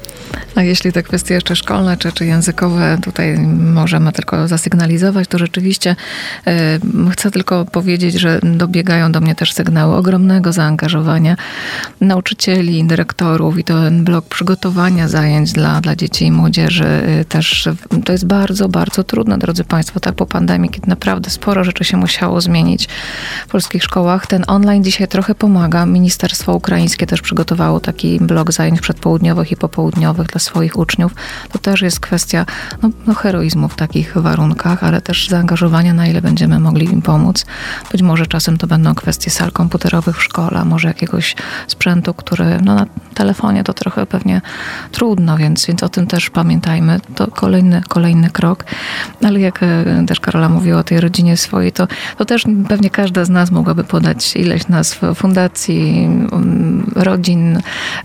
A 0.55 0.63
jeśli 0.63 0.93
te 0.93 1.03
kwestie 1.03 1.35
jeszcze 1.35 1.57
szkolne 1.57 1.97
czy, 1.97 2.13
czy 2.13 2.27
językowe 2.27 2.99
tutaj 3.03 3.39
możemy 3.59 4.13
tylko 4.13 4.49
zasygnalizować, 4.49 5.29
to 5.29 5.39
rzeczywiście 5.39 5.97
y, 7.07 7.11
chcę 7.11 7.31
tylko 7.31 7.65
powiedzieć, 7.65 8.15
że 8.15 8.41
dobiegają 8.43 9.13
do 9.13 9.21
mnie 9.21 9.35
też 9.35 9.53
sygnały 9.53 9.97
ogromnego 9.97 10.53
zaangażowania 10.53 11.37
nauczycieli, 12.01 12.85
dyrektorów 12.85 13.59
i 13.59 13.65
ten 13.65 14.05
blok 14.05 14.25
przygotowania 14.25 15.09
zajęć 15.09 15.53
dla, 15.53 15.81
dla 15.81 15.97
dzieci 15.97 16.27
i 16.27 16.33
młodzieży 16.33 16.85
y, 17.21 17.25
też 17.25 17.69
to 18.05 18.13
jest 18.13 18.27
bardzo, 18.27 18.69
bardzo 18.69 19.05
trudne, 19.05 19.39
drodzy 19.39 19.65
Państwo, 19.65 20.01
tak 20.01 20.15
po 20.15 20.27
pandemii, 20.27 20.71
kiedy 20.71 20.89
naprawdę 20.89 21.31
sporo 21.31 21.65
rzeczy 21.65 21.85
się 21.85 21.97
musiało 21.97 22.41
zmienić 22.41 22.89
w 23.47 23.51
polskich 23.51 23.85
szkołach. 23.85 24.27
Ten 24.27 24.45
online 24.47 24.85
dzisiaj 24.85 25.09
trochę 25.09 25.35
pomaga. 25.35 25.87
Ministerstwo 25.87 26.55
Ukraińskie 26.55 27.02
też 27.07 27.21
przygotowało 27.21 27.81
taki 27.81 28.21
blok 28.21 28.53
zajęć 28.53 28.81
przedpołudniowych 28.81 29.53
i 29.53 29.57
popołudniowych 29.57 30.27
dla 30.27 30.39
swoich 30.41 30.79
uczniów. 30.79 31.15
To 31.53 31.59
też 31.59 31.83
jest 31.83 32.01
kwestia 32.01 32.47
no, 32.83 32.91
no 33.07 33.15
heroizmu 33.15 33.69
w 33.69 33.75
takich 33.75 34.17
warunkach, 34.17 34.85
ale 34.85 35.01
też 35.01 35.29
zaangażowania, 35.29 35.95
na 35.95 36.07
ile 36.07 36.23
będziemy 36.23 36.61
mogli 36.61 36.87
im 36.87 37.03
pomóc. 37.03 37.47
Być 37.93 38.03
może 38.03 38.27
czasem 38.27 38.59
to 38.59 38.67
będą 38.67 38.95
kwestie 38.95 39.31
sal 39.31 39.53
komputerowych 39.53 40.17
w 40.17 40.23
szkole, 40.23 40.65
może 40.65 40.89
jakiegoś 40.89 41.37
sprzętu, 41.67 42.15
który 42.15 42.61
no, 42.65 42.75
na 42.75 42.87
telefonie 43.15 43.65
to 43.65 43.75
trochę 43.75 44.07
pewnie 44.07 44.41
trudno, 44.93 45.37
więc, 45.37 45.67
więc 45.67 45.83
o 45.83 45.89
tym 45.89 46.07
też 46.07 46.31
pamiętajmy. 46.31 47.01
To 47.15 47.27
kolejny, 47.27 47.83
kolejny 47.89 48.31
krok. 48.31 48.65
Ale 49.25 49.41
jak 49.41 49.63
e, 49.63 49.85
też 50.07 50.21
Karola 50.21 50.49
mówiła 50.49 50.79
o 50.79 50.85
tej 50.85 51.01
rodzinie 51.01 51.37
swojej, 51.37 51.73
to, 51.73 51.89
to 52.19 52.25
też 52.25 52.45
pewnie 52.69 52.91
każda 52.91 53.25
z 53.25 53.31
nas 53.31 53.51
mogłaby 53.51 53.85
podać 53.85 54.37
ileś 54.37 54.69
nazw 54.69 55.01
fundacji, 55.15 56.09
rodzin, 56.95 57.61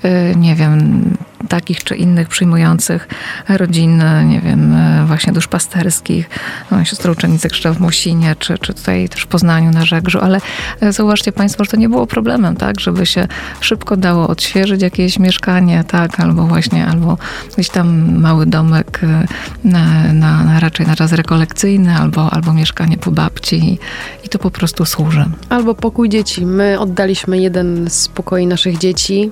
y, 0.06 0.34
nie 0.36 0.56
wiem, 0.56 1.02
takich 1.50 1.84
czy 1.84 1.96
innych 1.96 2.28
przyjmujących 2.28 3.08
rodzin, 3.50 4.04
nie 4.26 4.42
wiem, 4.42 4.76
właśnie 5.08 5.34
duszpasterskich. 5.34 6.30
No, 6.72 6.86
siostra 6.86 7.12
uczennicy 7.12 7.50
Krzysztof 7.50 7.78
w 7.78 7.80
Musinie, 7.80 8.36
czy, 8.40 8.58
czy 8.58 8.74
tutaj 8.74 9.10
też 9.10 9.22
w 9.22 9.28
Poznaniu 9.28 9.72
na 9.72 9.86
Żegrzu, 9.86 10.20
ale 10.22 10.42
e, 10.82 10.94
zauważcie 10.94 11.32
Państwo, 11.32 11.64
że 11.64 11.72
to 11.72 11.78
nie 11.78 11.90
było 11.90 12.08
problemem, 12.08 12.56
tak, 12.56 12.80
żeby 12.80 13.06
się 13.06 13.28
szybko 13.62 13.98
dało 13.98 14.28
odświeżyć 14.28 14.82
jakieś 14.82 15.20
mieszkanie, 15.20 15.84
tak, 15.88 16.20
albo 16.20 16.48
właśnie, 16.48 16.88
albo 16.88 17.18
gdzieś 17.54 17.70
tam 17.70 18.18
mały 18.20 18.46
domek 18.46 19.00
e, 19.04 19.26
na, 19.64 20.14
na, 20.14 20.44
na 20.44 20.60
raczej 20.60 20.88
na 20.88 20.96
czas 20.96 21.12
rekolekcyjny, 21.12 21.98
albo, 21.98 22.34
albo 22.34 22.54
mieszkanie 22.54 22.98
po 22.98 23.12
babci 23.12 23.80
i 24.24 24.30
to 24.30 24.40
po 24.40 24.52
prostu 24.52 24.86
służy. 24.86 25.26
Albo 25.50 25.76
pokój 25.76 26.10
dzieci. 26.10 26.46
My 26.46 26.80
oddaliśmy 26.80 27.38
jeden 27.38 27.90
z 27.90 28.08
pokoi 28.08 28.48
naszych 28.48 28.78
dzieci 28.78 29.32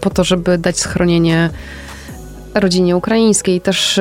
po 0.00 0.10
to, 0.10 0.24
żeby 0.24 0.58
dać 0.58 0.78
schronienie 0.78 1.50
rodzinie 2.54 2.96
ukraińskiej. 2.96 3.60
Też, 3.60 4.00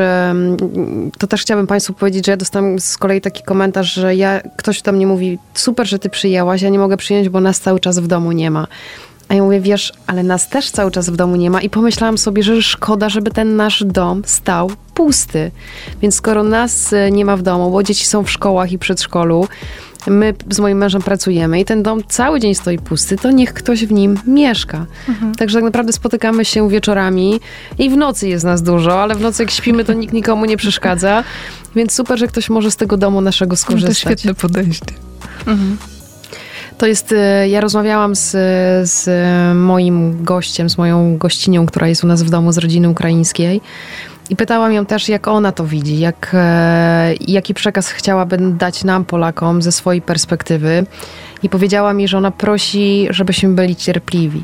to 1.17 1.27
też 1.27 1.41
chciałabym 1.41 1.67
Państwu 1.67 1.93
powiedzieć, 1.93 2.25
że 2.25 2.31
ja 2.31 2.37
dostałam 2.37 2.79
z 2.79 2.97
kolei 2.97 3.21
taki 3.21 3.43
komentarz, 3.43 3.93
że 3.93 4.15
ja, 4.15 4.41
ktoś 4.57 4.81
tam 4.81 4.95
mnie 4.95 5.07
mówi, 5.07 5.39
super, 5.53 5.87
że 5.87 5.99
Ty 5.99 6.09
przyjęłaś, 6.09 6.61
ja 6.61 6.69
nie 6.69 6.79
mogę 6.79 6.97
przyjąć, 6.97 7.29
bo 7.29 7.41
nas 7.41 7.59
cały 7.59 7.79
czas 7.79 7.99
w 7.99 8.07
domu 8.07 8.31
nie 8.31 8.51
ma. 8.51 8.67
A 9.27 9.33
ja 9.35 9.43
mówię, 9.43 9.59
wiesz, 9.59 9.93
ale 10.07 10.23
nas 10.23 10.49
też 10.49 10.71
cały 10.71 10.91
czas 10.91 11.09
w 11.09 11.15
domu 11.15 11.35
nie 11.35 11.49
ma 11.49 11.61
i 11.61 11.69
pomyślałam 11.69 12.17
sobie, 12.17 12.43
że 12.43 12.61
szkoda, 12.61 13.09
żeby 13.09 13.31
ten 13.31 13.55
nasz 13.55 13.83
dom 13.83 14.21
stał 14.25 14.71
pusty. 14.93 15.51
Więc 16.01 16.15
skoro 16.15 16.43
nas 16.43 16.93
e, 16.93 17.11
nie 17.11 17.25
ma 17.25 17.37
w 17.37 17.41
domu, 17.41 17.71
bo 17.71 17.83
dzieci 17.83 18.05
są 18.05 18.23
w 18.23 18.31
szkołach 18.31 18.71
i 18.71 18.79
przedszkolu, 18.79 19.47
my 20.07 20.33
z 20.49 20.59
moim 20.59 20.77
mężem 20.77 21.01
pracujemy 21.01 21.59
i 21.59 21.65
ten 21.65 21.83
dom 21.83 22.01
cały 22.07 22.39
dzień 22.39 22.55
stoi 22.55 22.77
pusty, 22.79 23.15
to 23.17 23.31
niech 23.31 23.53
ktoś 23.53 23.85
w 23.85 23.91
nim 23.91 24.19
mieszka. 24.27 24.85
Mhm. 25.09 25.35
Także 25.35 25.57
tak 25.57 25.63
naprawdę 25.63 25.93
spotykamy 25.93 26.45
się 26.45 26.69
wieczorami 26.69 27.39
i 27.79 27.89
w 27.89 27.97
nocy 27.97 28.27
jest 28.27 28.45
nas 28.45 28.63
dużo, 28.63 29.03
ale 29.03 29.15
w 29.15 29.21
nocy 29.21 29.43
jak 29.43 29.51
śpimy, 29.51 29.85
to 29.85 29.93
nikt 29.93 30.13
nikomu 30.13 30.45
nie 30.45 30.57
przeszkadza. 30.57 31.23
Więc 31.75 31.93
super, 31.93 32.19
że 32.19 32.27
ktoś 32.27 32.49
może 32.49 32.71
z 32.71 32.75
tego 32.75 32.97
domu 32.97 33.21
naszego 33.21 33.55
skorzystać. 33.55 34.05
No 34.05 34.11
to 34.11 34.17
świetne 34.17 34.35
podejście. 34.35 34.93
Mhm. 35.47 35.77
To 36.77 36.85
jest, 36.85 37.11
e, 37.11 37.49
ja 37.49 37.61
rozmawiałam 37.61 38.15
z, 38.15 38.31
z 38.89 39.09
moim 39.57 40.23
gościem, 40.23 40.69
z 40.69 40.77
moją 40.77 41.17
gościnią, 41.17 41.65
która 41.65 41.87
jest 41.87 42.03
u 42.03 42.07
nas 42.07 42.23
w 42.23 42.29
domu 42.29 42.51
z 42.51 42.57
rodziny 42.57 42.89
ukraińskiej. 42.89 43.61
I 44.29 44.35
pytałam 44.35 44.73
ją 44.73 44.85
też, 44.85 45.09
jak 45.09 45.27
ona 45.27 45.51
to 45.51 45.65
widzi, 45.65 45.99
jak, 45.99 46.31
e, 46.33 47.13
jaki 47.27 47.53
przekaz 47.53 47.89
chciałaby 47.89 48.37
dać 48.37 48.83
nam, 48.83 49.05
Polakom, 49.05 49.61
ze 49.61 49.71
swojej 49.71 50.01
perspektywy. 50.01 50.85
I 51.43 51.49
powiedziała 51.49 51.93
mi, 51.93 52.07
że 52.07 52.17
ona 52.17 52.31
prosi, 52.31 53.07
żebyśmy 53.09 53.49
byli 53.49 53.75
cierpliwi. 53.75 54.43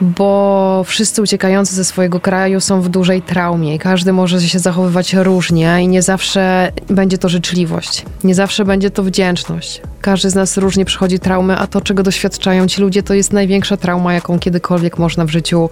Bo 0.00 0.84
wszyscy 0.86 1.22
uciekający 1.22 1.74
ze 1.74 1.84
swojego 1.84 2.20
kraju 2.20 2.60
są 2.60 2.80
w 2.80 2.88
dużej 2.88 3.22
traumie 3.22 3.74
i 3.74 3.78
każdy 3.78 4.12
może 4.12 4.40
się 4.40 4.58
zachowywać 4.58 5.14
różnie 5.14 5.78
i 5.82 5.88
nie 5.88 6.02
zawsze 6.02 6.72
będzie 6.90 7.18
to 7.18 7.28
życzliwość, 7.28 8.04
nie 8.24 8.34
zawsze 8.34 8.64
będzie 8.64 8.90
to 8.90 9.02
wdzięczność. 9.02 9.82
Każdy 10.00 10.30
z 10.30 10.34
nas 10.34 10.56
różnie 10.56 10.84
przechodzi 10.84 11.18
traumę, 11.18 11.58
a 11.58 11.66
to, 11.66 11.80
czego 11.80 12.02
doświadczają 12.02 12.66
ci 12.66 12.80
ludzie, 12.80 13.02
to 13.02 13.14
jest 13.14 13.32
największa 13.32 13.76
trauma, 13.76 14.14
jaką 14.14 14.38
kiedykolwiek 14.38 14.98
można 14.98 15.24
w 15.24 15.30
życiu 15.30 15.70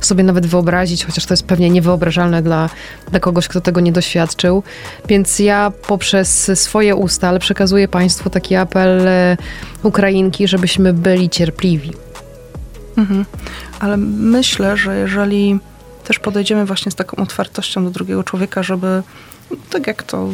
sobie 0.00 0.24
nawet 0.24 0.46
wyobrazić, 0.46 1.04
chociaż 1.04 1.26
to 1.26 1.34
jest 1.34 1.46
pewnie 1.46 1.70
niewyobrażalne 1.70 2.42
dla, 2.42 2.70
dla 3.10 3.20
kogoś, 3.20 3.48
kto 3.48 3.60
tego 3.60 3.80
nie 3.80 3.92
doświadczył. 3.92 4.62
Więc 5.08 5.38
ja 5.38 5.72
poprzez 5.86 6.50
swoje 6.60 6.94
usta, 6.96 7.28
ale 7.28 7.38
przekazuję 7.38 7.88
Państwu 7.88 8.30
taki 8.30 8.54
apel 8.54 9.08
e, 9.08 9.36
Ukrainki, 9.82 10.48
żebyśmy 10.48 10.92
byli 10.92 11.30
cierpliwi. 11.30 11.92
Mhm. 12.96 13.24
Ale 13.84 13.96
myślę, 13.96 14.76
że 14.76 14.96
jeżeli 14.96 15.58
też 16.04 16.18
podejdziemy 16.18 16.66
właśnie 16.66 16.92
z 16.92 16.94
taką 16.94 17.16
otwartością 17.16 17.84
do 17.84 17.90
drugiego 17.90 18.24
człowieka, 18.24 18.62
żeby 18.62 19.02
tak 19.70 19.86
jak 19.86 20.02
to 20.02 20.28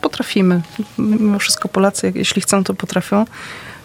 potrafimy, 0.00 0.60
mimo 0.98 1.38
wszystko 1.38 1.68
Polacy, 1.68 2.12
jeśli 2.14 2.42
chcą, 2.42 2.64
to 2.64 2.74
potrafią. 2.74 3.24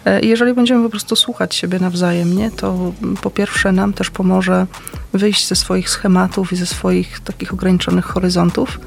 E, 0.04 0.20
jeżeli 0.20 0.54
będziemy 0.54 0.84
po 0.84 0.90
prostu 0.90 1.16
słuchać 1.16 1.54
siebie 1.54 1.78
nawzajem, 1.78 2.36
nie, 2.36 2.50
to 2.50 2.92
po 3.22 3.30
pierwsze 3.30 3.72
nam 3.72 3.92
też 3.92 4.10
pomoże 4.10 4.66
wyjść 5.12 5.48
ze 5.48 5.56
swoich 5.56 5.90
schematów 5.90 6.52
i 6.52 6.56
ze 6.56 6.66
swoich 6.66 7.20
takich 7.20 7.52
ograniczonych 7.52 8.04
horyzontów 8.04 8.80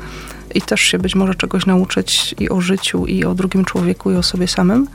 i 0.56 0.62
też 0.62 0.82
się 0.82 1.00
być 1.00 1.16
może 1.16 1.36
czegoś 1.36 1.66
nauczyć 1.66 2.36
i 2.40 2.50
o 2.50 2.62
życiu, 2.62 3.06
i 3.06 3.26
o 3.26 3.36
drugim 3.36 3.66
człowieku, 3.66 4.12
i 4.12 4.16
o 4.16 4.24
sobie 4.24 4.48
samym, 4.48 4.88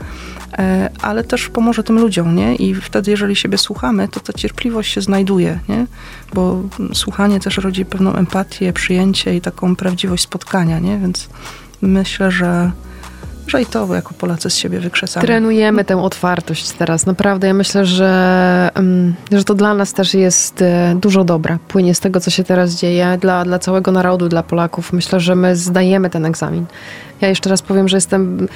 e, 0.53 0.89
ale 1.01 1.23
też 1.23 1.49
pomoże 1.49 1.83
tym 1.83 1.99
ludziom, 1.99 2.35
nie? 2.35 2.55
I 2.55 2.75
wtedy, 2.75 3.11
jeżeli 3.11 3.35
siebie 3.35 3.57
słuchamy, 3.57 4.07
to 4.07 4.19
ta 4.19 4.33
cierpliwość 4.33 4.93
się 4.93 5.01
znajduje, 5.01 5.59
nie? 5.69 5.85
Bo 6.33 6.63
słuchanie 6.93 7.39
też 7.39 7.57
rodzi 7.57 7.85
pewną 7.85 8.13
empatię, 8.13 8.73
przyjęcie 8.73 9.35
i 9.35 9.41
taką 9.41 9.75
prawdziwość 9.75 10.23
spotkania, 10.23 10.79
nie? 10.79 10.97
Więc 10.97 11.29
myślę, 11.81 12.31
że 12.31 12.71
że 13.47 13.61
i 13.61 13.65
to 13.65 13.95
jako 13.95 14.13
Polacy 14.13 14.49
z 14.49 14.55
siebie 14.55 14.79
wykrzesamy. 14.79 15.25
Trenujemy 15.25 15.85
tę 15.85 16.01
otwartość 16.01 16.71
teraz. 16.71 17.05
Naprawdę 17.05 17.47
ja 17.47 17.53
myślę, 17.53 17.85
że, 17.85 18.69
mm, 18.75 19.15
że 19.31 19.43
to 19.43 19.55
dla 19.55 19.73
nas 19.73 19.93
też 19.93 20.13
jest 20.13 20.61
e, 20.61 20.95
dużo 21.01 21.23
dobra. 21.23 21.59
Płynie 21.67 21.95
z 21.95 21.99
tego, 21.99 22.19
co 22.19 22.31
się 22.31 22.43
teraz 22.43 22.75
dzieje 22.75 23.17
dla, 23.21 23.45
dla 23.45 23.59
całego 23.59 23.91
narodu, 23.91 24.29
dla 24.29 24.43
Polaków. 24.43 24.93
Myślę, 24.93 25.19
że 25.19 25.35
my 25.35 25.55
zdajemy 25.55 26.09
ten 26.09 26.25
egzamin. 26.25 26.65
Ja 27.21 27.27
jeszcze 27.27 27.49
raz 27.49 27.61
powiem, 27.61 27.87
że 27.87 27.97
jestem 27.97 28.47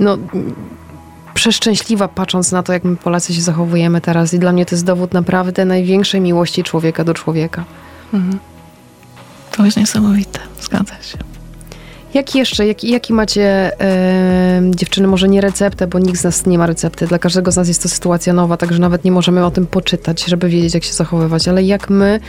no, 0.00 0.18
przeszczęśliwa 1.34 2.08
patrząc 2.08 2.52
na 2.52 2.62
to, 2.62 2.72
jak 2.72 2.84
my 2.84 2.96
Polacy 2.96 3.34
się 3.34 3.40
zachowujemy 3.40 4.00
teraz 4.00 4.34
i 4.34 4.38
dla 4.38 4.52
mnie 4.52 4.66
to 4.66 4.74
jest 4.74 4.84
dowód 4.84 5.12
naprawdę 5.12 5.64
największej 5.64 6.20
miłości 6.20 6.62
człowieka 6.62 7.04
do 7.04 7.14
człowieka. 7.14 7.64
Mhm. 8.14 8.38
To 9.50 9.64
jest 9.64 9.76
niesamowite. 9.76 10.40
Zgadza 10.60 10.94
się. 11.02 11.33
Jaki 12.14 12.38
jeszcze, 12.38 12.66
jaki, 12.66 12.90
jaki 12.90 13.12
macie 13.12 13.70
dziewczyny, 14.70 15.08
może 15.08 15.28
nie 15.28 15.40
receptę, 15.40 15.86
bo 15.86 15.98
nikt 15.98 16.20
z 16.20 16.24
nas 16.24 16.46
nie 16.46 16.58
ma 16.58 16.66
recepty. 16.66 17.06
Dla 17.06 17.18
każdego 17.18 17.52
z 17.52 17.56
nas 17.56 17.68
jest 17.68 17.82
to 17.82 17.88
sytuacja 17.88 18.32
nowa, 18.32 18.56
także 18.56 18.78
nawet 18.78 19.04
nie 19.04 19.12
możemy 19.12 19.46
o 19.46 19.50
tym 19.50 19.66
poczytać, 19.66 20.24
żeby 20.24 20.48
wiedzieć, 20.48 20.74
jak 20.74 20.84
się 20.84 20.92
zachowywać. 20.92 21.48
Ale 21.48 21.62
jak 21.62 21.90
my, 21.90 22.20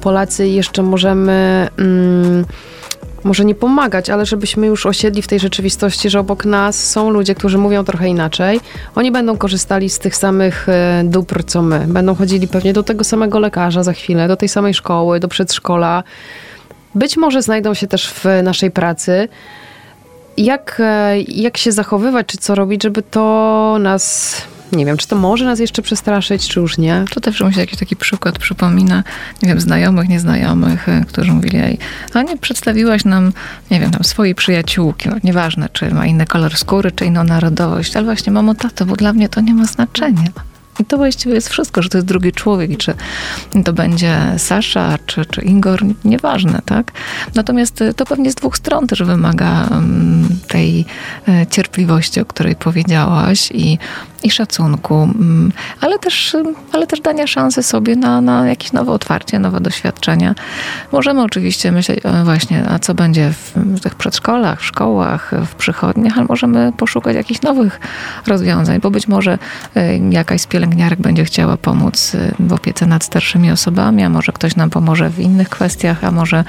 Polacy, 0.00 0.48
jeszcze 0.48 0.82
możemy... 0.82 1.68
Mm, 1.78 2.44
może 3.24 3.44
nie 3.44 3.54
pomagać, 3.54 4.10
ale 4.10 4.26
żebyśmy 4.26 4.66
już 4.66 4.86
osiedli 4.86 5.22
w 5.22 5.26
tej 5.26 5.40
rzeczywistości, 5.40 6.10
że 6.10 6.20
obok 6.20 6.44
nas 6.44 6.90
są 6.90 7.10
ludzie, 7.10 7.34
którzy 7.34 7.58
mówią 7.58 7.84
trochę 7.84 8.08
inaczej. 8.08 8.60
Oni 8.94 9.12
będą 9.12 9.36
korzystali 9.36 9.90
z 9.90 9.98
tych 9.98 10.16
samych 10.16 10.68
e, 10.68 11.02
dóbr, 11.04 11.44
co 11.44 11.62
my. 11.62 11.84
Będą 11.88 12.14
chodzili 12.14 12.48
pewnie 12.48 12.72
do 12.72 12.82
tego 12.82 13.04
samego 13.04 13.38
lekarza 13.38 13.82
za 13.82 13.92
chwilę, 13.92 14.28
do 14.28 14.36
tej 14.36 14.48
samej 14.48 14.74
szkoły, 14.74 15.20
do 15.20 15.28
przedszkola. 15.28 16.02
Być 16.94 17.16
może 17.16 17.42
znajdą 17.42 17.74
się 17.74 17.86
też 17.86 18.10
w 18.10 18.24
naszej 18.42 18.70
pracy. 18.70 19.28
Jak, 20.36 20.76
e, 20.84 21.20
jak 21.20 21.56
się 21.56 21.72
zachowywać, 21.72 22.26
czy 22.26 22.38
co 22.38 22.54
robić, 22.54 22.82
żeby 22.82 23.02
to 23.02 23.76
nas 23.80 24.36
nie 24.72 24.86
wiem, 24.86 24.96
czy 24.96 25.08
to 25.08 25.16
może 25.16 25.44
nas 25.44 25.58
jeszcze 25.60 25.82
przestraszyć, 25.82 26.48
czy 26.48 26.60
już 26.60 26.78
nie. 26.78 27.04
To 27.14 27.20
też 27.20 27.40
mi 27.40 27.54
się 27.54 27.60
jakiś 27.60 27.78
taki 27.78 27.96
przykład 27.96 28.38
przypomina, 28.38 29.04
nie 29.42 29.48
wiem, 29.48 29.60
znajomych, 29.60 30.08
nieznajomych, 30.08 30.88
e, 30.88 31.04
którzy 31.08 31.32
mówili, 31.32 31.58
Ej, 31.58 31.78
a 32.14 32.22
nie 32.22 32.38
przedstawiłaś 32.38 33.04
nam, 33.04 33.32
nie 33.70 33.80
wiem, 33.80 33.90
tam 33.90 34.04
swojej 34.04 34.34
przyjaciółki, 34.34 35.08
no, 35.08 35.16
nieważne, 35.24 35.68
czy 35.72 35.94
ma 35.94 36.06
inny 36.06 36.26
kolor 36.26 36.56
skóry, 36.56 36.92
czy 36.92 37.04
inną 37.04 37.24
narodowość, 37.24 37.96
ale 37.96 38.04
właśnie 38.04 38.32
mamo, 38.32 38.54
tato, 38.54 38.86
bo 38.86 38.96
dla 38.96 39.12
mnie 39.12 39.28
to 39.28 39.40
nie 39.40 39.54
ma 39.54 39.64
znaczenia. 39.64 40.28
I 40.82 40.84
to 40.84 40.96
właściwie 40.96 41.34
jest 41.34 41.48
wszystko, 41.48 41.82
że 41.82 41.88
to 41.88 41.98
jest 41.98 42.08
drugi 42.08 42.32
człowiek 42.32 42.76
czy 42.76 42.94
to 43.64 43.72
będzie 43.72 44.16
Sasza, 44.36 44.98
czy, 45.06 45.26
czy 45.26 45.40
Ingor, 45.40 45.80
nieważne, 46.04 46.62
tak? 46.64 46.92
Natomiast 47.34 47.80
y, 47.80 47.94
to 47.94 48.06
pewnie 48.06 48.30
z 48.30 48.34
dwóch 48.34 48.56
stron 48.56 48.86
też 48.86 49.02
wymaga 49.02 49.66
mm, 49.66 50.28
tej 50.48 50.84
y, 51.28 51.46
cierpliwości, 51.50 52.20
o 52.20 52.24
której 52.24 52.56
powiedziałaś 52.56 53.50
i, 53.54 53.78
i 54.22 54.30
szacunku, 54.30 54.94
mm, 54.94 55.52
ale 55.80 55.98
też, 55.98 56.36
ale 56.72 56.86
też 56.86 57.00
dania 57.00 57.26
szansy 57.26 57.62
sobie 57.62 57.96
na, 57.96 58.20
na 58.20 58.46
jakieś 58.46 58.72
nowe 58.72 58.92
otwarcie, 58.92 59.38
nowe 59.38 59.60
doświadczenia. 59.60 60.34
Możemy 60.92 61.22
oczywiście 61.22 61.72
myśleć 61.72 62.00
właśnie, 62.24 62.64
a 62.68 62.78
co 62.78 62.94
będzie 62.94 63.32
w, 63.32 63.52
w 63.56 63.80
tych 63.80 63.94
przedszkolach, 63.94 64.60
w 64.60 64.64
szkołach, 64.64 65.30
w 65.46 65.54
przychodniach, 65.54 66.18
ale 66.18 66.26
możemy 66.28 66.72
poszukać 66.76 67.16
jakichś 67.16 67.42
nowych 67.42 67.80
rozwiązań, 68.26 68.80
bo 68.80 68.90
być 68.90 69.08
może 69.08 69.38
jakaś 70.10 70.40
z 70.40 70.46
pielęgniarek 70.46 71.00
będzie 71.00 71.24
chciała 71.24 71.56
pomóc 71.56 72.14
y, 72.14 72.34
w 72.38 72.52
opiece 72.52 72.86
nad 72.86 73.04
starszymi 73.04 73.50
osobami, 73.50 74.02
a 74.02 74.08
może 74.08 74.32
ktoś 74.32 74.56
nam 74.56 74.70
pomoże 74.70 75.10
w 75.10 75.18
innych 75.18 75.48
kwestiach, 75.48 76.04
a 76.04 76.10
może 76.10 76.44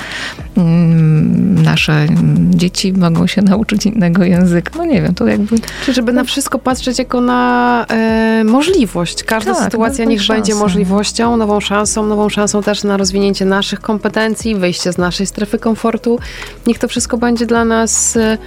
mm, 0.57 1.63
nasze 1.63 2.07
dzieci 2.49 2.93
mogą 2.93 3.27
się 3.27 3.41
nauczyć 3.41 3.85
innego 3.85 4.23
języka. 4.23 4.71
No 4.77 4.85
nie 4.85 5.01
wiem, 5.01 5.15
to 5.15 5.27
jakby... 5.27 5.55
Czyli 5.85 5.95
żeby 5.95 6.13
na 6.13 6.23
wszystko 6.23 6.59
patrzeć 6.59 6.99
jako 6.99 7.21
na 7.21 7.62
e, 7.89 8.43
możliwość. 8.43 9.23
Każda 9.23 9.53
tak, 9.53 9.63
sytuacja 9.63 10.05
niech 10.05 10.21
szansę. 10.21 10.33
będzie 10.33 10.55
możliwością, 10.55 11.37
nową 11.37 11.59
szansą, 11.59 12.05
nową 12.05 12.29
szansą 12.29 12.63
też 12.63 12.83
na 12.83 12.97
rozwinięcie 12.97 13.45
naszych 13.45 13.81
kompetencji, 13.81 14.55
wyjście 14.55 14.93
z 14.93 14.97
naszej 14.97 15.25
strefy 15.25 15.59
komfortu. 15.59 16.19
Niech 16.67 16.79
to 16.79 16.87
wszystko 16.87 17.17
będzie 17.17 17.45
dla 17.45 17.65
nas... 17.65 18.17
E, 18.17 18.37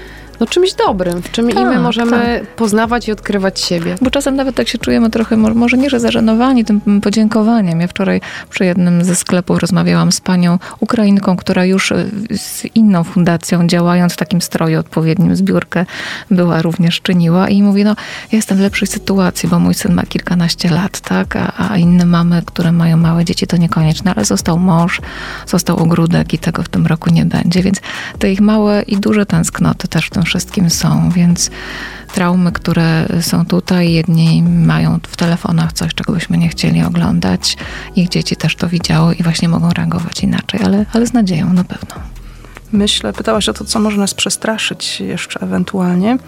no, 0.41 0.47
czymś 0.47 0.75
dobrym, 0.75 1.23
w 1.23 1.31
czym 1.31 1.49
tak, 1.49 1.57
i 1.57 1.65
my 1.65 1.73
tak, 1.73 1.83
możemy 1.83 2.41
tak. 2.41 2.57
poznawać 2.57 3.09
i 3.09 3.13
odkrywać 3.13 3.61
siebie. 3.61 3.97
Bo 4.01 4.11
czasem 4.11 4.37
nawet 4.37 4.55
tak 4.55 4.69
się 4.69 4.79
czujemy 4.79 5.11
trochę, 5.11 5.37
może 5.37 5.77
nie, 5.77 5.91
że 5.91 6.01
zażenowani 6.01 6.65
tym 6.65 7.01
podziękowaniem. 7.01 7.81
Ja 7.81 7.89
wczoraj 7.89 8.21
przy 8.51 8.65
jednym 8.65 9.05
ze 9.05 9.17
sklepów 9.17 9.59
rozmawiałam 9.59 10.13
z 10.13 10.21
panią 10.21 10.59
Ukrainką, 10.81 11.37
która 11.37 11.65
już 11.65 11.93
e, 11.93 12.07
z 12.37 12.65
inną 12.75 13.05
fundacją, 13.05 13.67
działając 13.67 14.13
w 14.13 14.17
takim 14.17 14.41
stroju 14.41 14.81
odpowiednim, 14.81 15.37
zbiórkę 15.37 15.87
była 16.31 16.63
również 16.63 17.01
czyniła 17.01 17.49
i 17.49 17.63
mówi, 17.63 17.85
no 17.85 17.91
ja 18.33 18.37
jestem 18.37 18.59
w 18.59 18.61
lepszej 18.61 18.89
sytuacji, 18.89 19.49
bo 19.49 19.59
mój 19.59 19.75
syn 19.75 19.95
ma 19.95 20.03
kilkanaście 20.03 20.71
lat, 20.71 21.01
tak, 21.01 21.37
a, 21.37 21.71
a 21.71 21.77
inne 21.77 22.05
mamy, 22.05 22.43
które 22.47 22.73
mają 22.73 22.97
małe 22.97 23.25
dzieci, 23.25 23.47
to 23.47 23.57
niekoniecznie, 23.57 24.13
ale 24.17 24.25
został 24.25 24.59
mąż, 24.59 25.01
został 25.47 25.77
ogródek 25.77 26.35
i 26.35 26.39
tego 26.39 26.63
w 26.63 26.69
tym 26.69 26.87
roku 26.87 27.11
nie 27.11 27.25
będzie, 27.25 27.63
więc 27.63 27.81
te 28.19 28.33
ich 28.33 28.41
małe 28.41 28.83
i 28.83 28.97
duże 28.97 29.27
tęsknoty 29.27 29.89
też 29.89 30.07
w 30.07 30.11
tym 30.11 30.26
wszystkim 30.27 30.71
są, 30.71 31.11
więc 31.11 31.51
traumy, 32.15 32.53
które 32.53 33.07
są 33.21 33.47
tutaj, 33.47 33.93
jedni 33.93 34.43
mają 34.43 34.99
w 35.09 35.17
telefonach 35.17 35.73
coś, 35.73 35.95
czego 35.95 36.13
byśmy 36.13 36.39
nie 36.39 36.49
chcieli 36.49 36.83
oglądać. 36.83 37.57
Ich 37.97 38.09
dzieci 38.09 38.37
też 38.37 38.57
to 38.57 38.69
widziały 38.69 39.15
i 39.15 39.23
właśnie 39.23 39.49
mogą 39.49 39.71
reagować 39.71 40.23
inaczej, 40.23 40.61
ale, 40.65 40.87
ale 40.93 41.07
z 41.07 41.13
nadzieją 41.13 41.53
na 41.53 41.65
pewno. 41.65 41.95
Myślę, 42.73 43.13
pytałaś 43.13 43.49
o 43.49 43.53
to, 43.53 43.65
co 43.65 43.81
może 43.81 43.97
nas 43.97 44.15
przestraszyć 44.15 45.01
jeszcze 45.01 45.41
ewentualnie. 45.41 46.19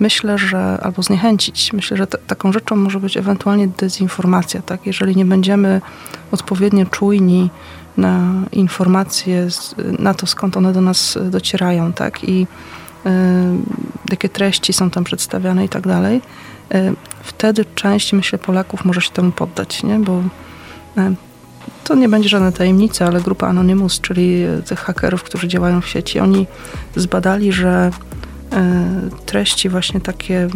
Myślę, 0.00 0.38
że 0.38 0.78
albo 0.82 1.02
zniechęcić. 1.02 1.72
Myślę, 1.72 1.96
że 1.96 2.06
taką 2.06 2.52
rzeczą 2.52 2.76
może 2.76 3.00
być 3.00 3.16
ewentualnie 3.16 3.68
dezinformacja, 3.68 4.62
tak? 4.62 4.86
Jeżeli 4.86 5.16
nie 5.16 5.24
będziemy 5.24 5.80
odpowiednio 6.32 6.86
czujni 6.86 7.50
na 7.96 8.20
informacje, 8.52 9.48
na 9.98 10.14
to, 10.14 10.26
skąd 10.26 10.56
one 10.56 10.72
do 10.72 10.80
nas 10.80 11.18
docierają, 11.30 11.92
tak? 11.92 12.24
I 12.24 12.46
jakie 14.10 14.28
treści 14.28 14.72
są 14.72 14.90
tam 14.90 15.04
przedstawiane 15.04 15.64
i 15.64 15.68
tak 15.68 15.86
dalej, 15.86 16.20
y, 16.74 16.94
wtedy 17.22 17.64
część, 17.74 18.12
myślę, 18.12 18.38
Polaków 18.38 18.84
może 18.84 19.00
się 19.00 19.10
temu 19.10 19.32
poddać, 19.32 19.82
nie? 19.82 19.98
bo 19.98 20.18
y, 20.98 21.14
to 21.84 21.94
nie 21.94 22.08
będzie 22.08 22.28
żadna 22.28 22.52
tajemnica, 22.52 23.06
ale 23.06 23.20
grupa 23.20 23.48
Anonymous, 23.48 24.00
czyli 24.00 24.44
tych 24.66 24.78
hakerów, 24.78 25.22
którzy 25.22 25.48
działają 25.48 25.80
w 25.80 25.88
sieci, 25.88 26.20
oni 26.20 26.46
zbadali, 26.96 27.52
że 27.52 27.90
treści 29.26 29.68
właśnie 29.68 30.00
takie 30.00 30.48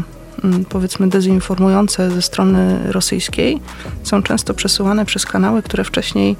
mm, 0.44 0.64
powiedzmy 0.64 1.08
dezinformujące 1.08 2.10
ze 2.10 2.22
strony 2.22 2.92
rosyjskiej 2.92 3.60
są 4.02 4.22
często 4.22 4.54
przesyłane 4.54 5.04
przez 5.04 5.26
kanały, 5.26 5.62
które 5.62 5.84
wcześniej 5.84 6.36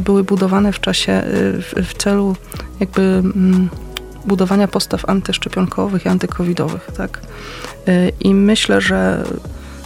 były 0.00 0.24
budowane 0.24 0.72
w 0.72 0.80
czasie, 0.80 1.22
w, 1.24 1.74
w 1.88 1.94
celu 1.94 2.36
jakby 2.80 3.02
mm, 3.02 3.68
budowania 4.26 4.68
postaw 4.68 5.08
antyszczepionkowych 5.08 6.04
i 6.04 6.08
antykowidowych. 6.08 6.88
Tak? 6.96 7.20
Y, 7.88 8.12
I 8.20 8.34
myślę, 8.34 8.80
że 8.80 9.24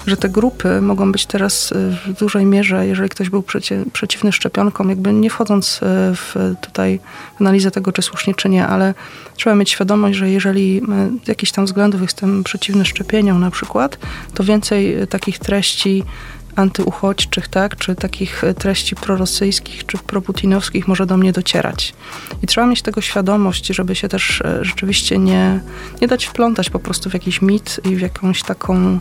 że 0.08 0.16
te 0.16 0.28
grupy 0.28 0.80
mogą 0.80 1.12
być 1.12 1.26
teraz 1.26 1.74
w 2.06 2.12
dużej 2.12 2.46
mierze, 2.46 2.86
jeżeli 2.86 3.08
ktoś 3.08 3.30
był 3.30 3.42
przeci 3.42 3.74
przeciwny 3.92 4.32
szczepionkom, 4.32 4.88
jakby 4.88 5.12
nie 5.12 5.30
wchodząc 5.30 5.80
w 6.14 6.54
tutaj 6.60 7.00
analizę 7.40 7.70
tego, 7.70 7.92
czy 7.92 8.02
słusznie, 8.02 8.34
czy 8.34 8.48
nie, 8.48 8.66
ale 8.66 8.94
trzeba 9.36 9.56
mieć 9.56 9.70
świadomość, 9.70 10.18
że 10.18 10.30
jeżeli 10.30 10.82
z 11.24 11.28
jakichś 11.28 11.52
tam 11.52 11.64
względów 11.64 12.02
jestem 12.02 12.44
przeciwny 12.44 12.84
szczepieniom 12.84 13.40
na 13.40 13.50
przykład, 13.50 13.98
to 14.34 14.44
więcej 14.44 14.96
takich 15.06 15.38
treści 15.38 16.04
antyuchodźczych, 16.58 17.48
tak, 17.48 17.76
czy 17.76 17.94
takich 17.94 18.42
treści 18.58 18.96
prorosyjskich, 18.96 19.86
czy 19.86 19.98
proputinowskich 19.98 20.88
może 20.88 21.06
do 21.06 21.16
mnie 21.16 21.32
docierać. 21.32 21.94
I 22.42 22.46
trzeba 22.46 22.66
mieć 22.66 22.82
tego 22.82 23.00
świadomość, 23.00 23.66
żeby 23.66 23.94
się 23.94 24.08
też 24.08 24.40
e, 24.40 24.64
rzeczywiście 24.64 25.18
nie, 25.18 25.60
nie 26.00 26.08
dać 26.08 26.24
wplątać 26.24 26.70
po 26.70 26.78
prostu 26.78 27.10
w 27.10 27.14
jakiś 27.14 27.42
mit 27.42 27.80
i 27.90 27.96
w 27.96 28.00
jakąś 28.00 28.42
taką 28.42 28.98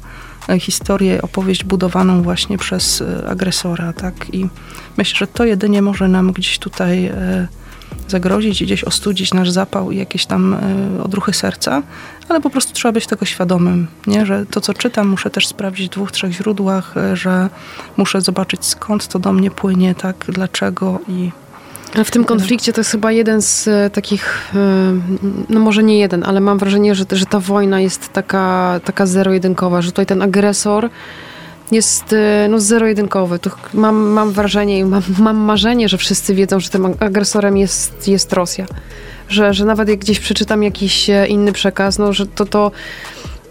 e, 0.50 0.60
historię, 0.60 1.22
opowieść 1.22 1.64
budowaną 1.64 2.22
właśnie 2.22 2.58
przez 2.58 3.02
e, 3.02 3.30
agresora, 3.30 3.94
tak. 3.94 4.34
I 4.34 4.48
myślę, 4.98 5.18
że 5.18 5.28
to 5.28 5.46
jedynie 5.46 5.82
może 5.82 6.08
nam 6.08 6.32
gdzieś 6.32 6.60
tutaj 6.60 7.12
zagrozić 8.08 8.64
gdzieś 8.64 8.84
ostudzić 8.84 9.34
nasz 9.34 9.50
zapał 9.50 9.92
i 9.92 9.98
jakieś 9.98 10.26
tam 10.26 10.54
y, 10.98 11.04
odruchy 11.04 11.34
serca, 11.34 11.84
ale 12.30 12.42
po 12.42 12.50
prostu 12.50 12.74
trzeba 12.74 12.92
być 12.92 13.08
tego 13.08 13.26
świadomym, 13.26 13.88
nie? 14.08 14.26
że 14.26 14.46
to, 14.46 14.62
co 14.62 14.74
czytam, 14.74 15.08
muszę 15.08 15.30
też 15.30 15.48
sprawdzić 15.48 15.88
w 15.88 15.94
dwóch, 15.94 16.12
trzech 16.12 16.32
źródłach, 16.32 16.98
y, 16.98 17.16
że 17.16 17.50
muszę 17.98 18.22
zobaczyć 18.22 18.66
skąd 18.66 19.08
to 19.08 19.20
do 19.20 19.34
mnie 19.34 19.52
płynie, 19.52 19.96
tak, 19.96 20.26
dlaczego 20.30 21.00
i 21.08 21.32
w 22.06 22.12
tym 22.12 22.26
konflikcie 22.26 22.74
to 22.74 22.82
jest 22.82 22.92
chyba 22.92 23.12
jeden 23.12 23.42
z 23.42 23.68
e, 23.68 23.90
takich, 23.90 24.52
no 25.50 25.60
może 25.60 25.84
nie 25.84 26.00
jeden, 26.00 26.24
ale 26.24 26.40
mam 26.40 26.58
wrażenie, 26.58 26.96
że, 26.96 27.06
że 27.12 27.26
ta 27.26 27.40
wojna 27.40 27.82
jest 27.82 28.14
taka, 28.14 28.80
taka 28.84 29.06
zero-jedynkowa, 29.06 29.82
że 29.82 29.92
tutaj 29.92 30.06
ten 30.06 30.22
agresor 30.22 30.90
jest 31.72 32.14
e, 32.14 32.48
no, 32.50 32.60
zero-jedynkowy. 32.60 33.40
Tu 33.40 33.50
mam, 33.74 33.96
mam 33.96 34.32
wrażenie 34.32 34.80
i 34.80 34.86
mam, 34.86 35.02
mam 35.20 35.38
marzenie, 35.38 35.90
że 35.90 35.98
wszyscy 35.98 36.36
wiedzą, 36.36 36.60
że 36.60 36.70
tym 36.70 36.86
agresorem 37.00 37.58
jest, 37.58 38.08
jest 38.08 38.34
Rosja. 38.34 38.66
Że, 39.30 39.54
że 39.54 39.66
nawet 39.66 39.90
jak 39.90 40.00
gdzieś 40.00 40.20
przeczytam 40.20 40.64
jakiś 40.64 41.10
e, 41.10 41.28
inny 41.28 41.52
przekaz, 41.52 42.00
no, 42.00 42.14
że 42.14 42.28
to, 42.28 42.46
to 42.46 42.72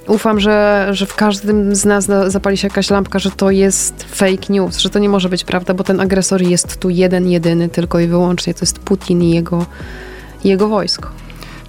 ufam, 0.08 0.40
że, 0.40 0.88
że 0.90 1.06
w 1.06 1.14
każdym 1.14 1.74
z 1.74 1.84
nas 1.84 2.06
zapali 2.26 2.56
się 2.56 2.68
jakaś 2.68 2.90
lampka, 2.90 3.18
że 3.18 3.30
to 3.30 3.50
jest 3.50 4.02
fake 4.02 4.46
news, 4.48 4.78
że 4.78 4.90
to 4.90 4.98
nie 4.98 5.08
może 5.08 5.28
być 5.28 5.44
prawda, 5.44 5.74
bo 5.74 5.84
ten 5.84 6.00
agresor 6.00 6.42
jest 6.42 6.76
tu 6.76 6.90
jeden, 6.90 7.28
jedyny, 7.28 7.68
tylko 7.68 8.00
i 8.00 8.06
wyłącznie. 8.06 8.54
To 8.54 8.60
jest 8.62 8.78
Putin 8.78 9.22
i 9.22 9.30
jego, 9.30 9.66
jego 10.44 10.68
wojsko. 10.68 11.25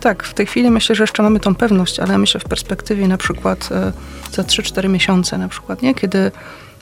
Tak, 0.07 0.23
w 0.23 0.33
tej 0.33 0.45
chwili 0.45 0.69
myślę, 0.69 0.95
że 0.95 1.03
jeszcze 1.03 1.23
mamy 1.23 1.39
tą 1.39 1.55
pewność, 1.55 1.99
ale 1.99 2.17
myślę 2.17 2.39
w 2.39 2.43
perspektywie 2.43 3.07
na 3.07 3.17
przykład 3.17 3.69
e, 3.71 3.91
za 4.31 4.43
3-4 4.43 4.89
miesiące 4.89 5.37
na 5.37 5.47
przykład, 5.47 5.81
nie? 5.81 5.95
Kiedy 5.95 6.31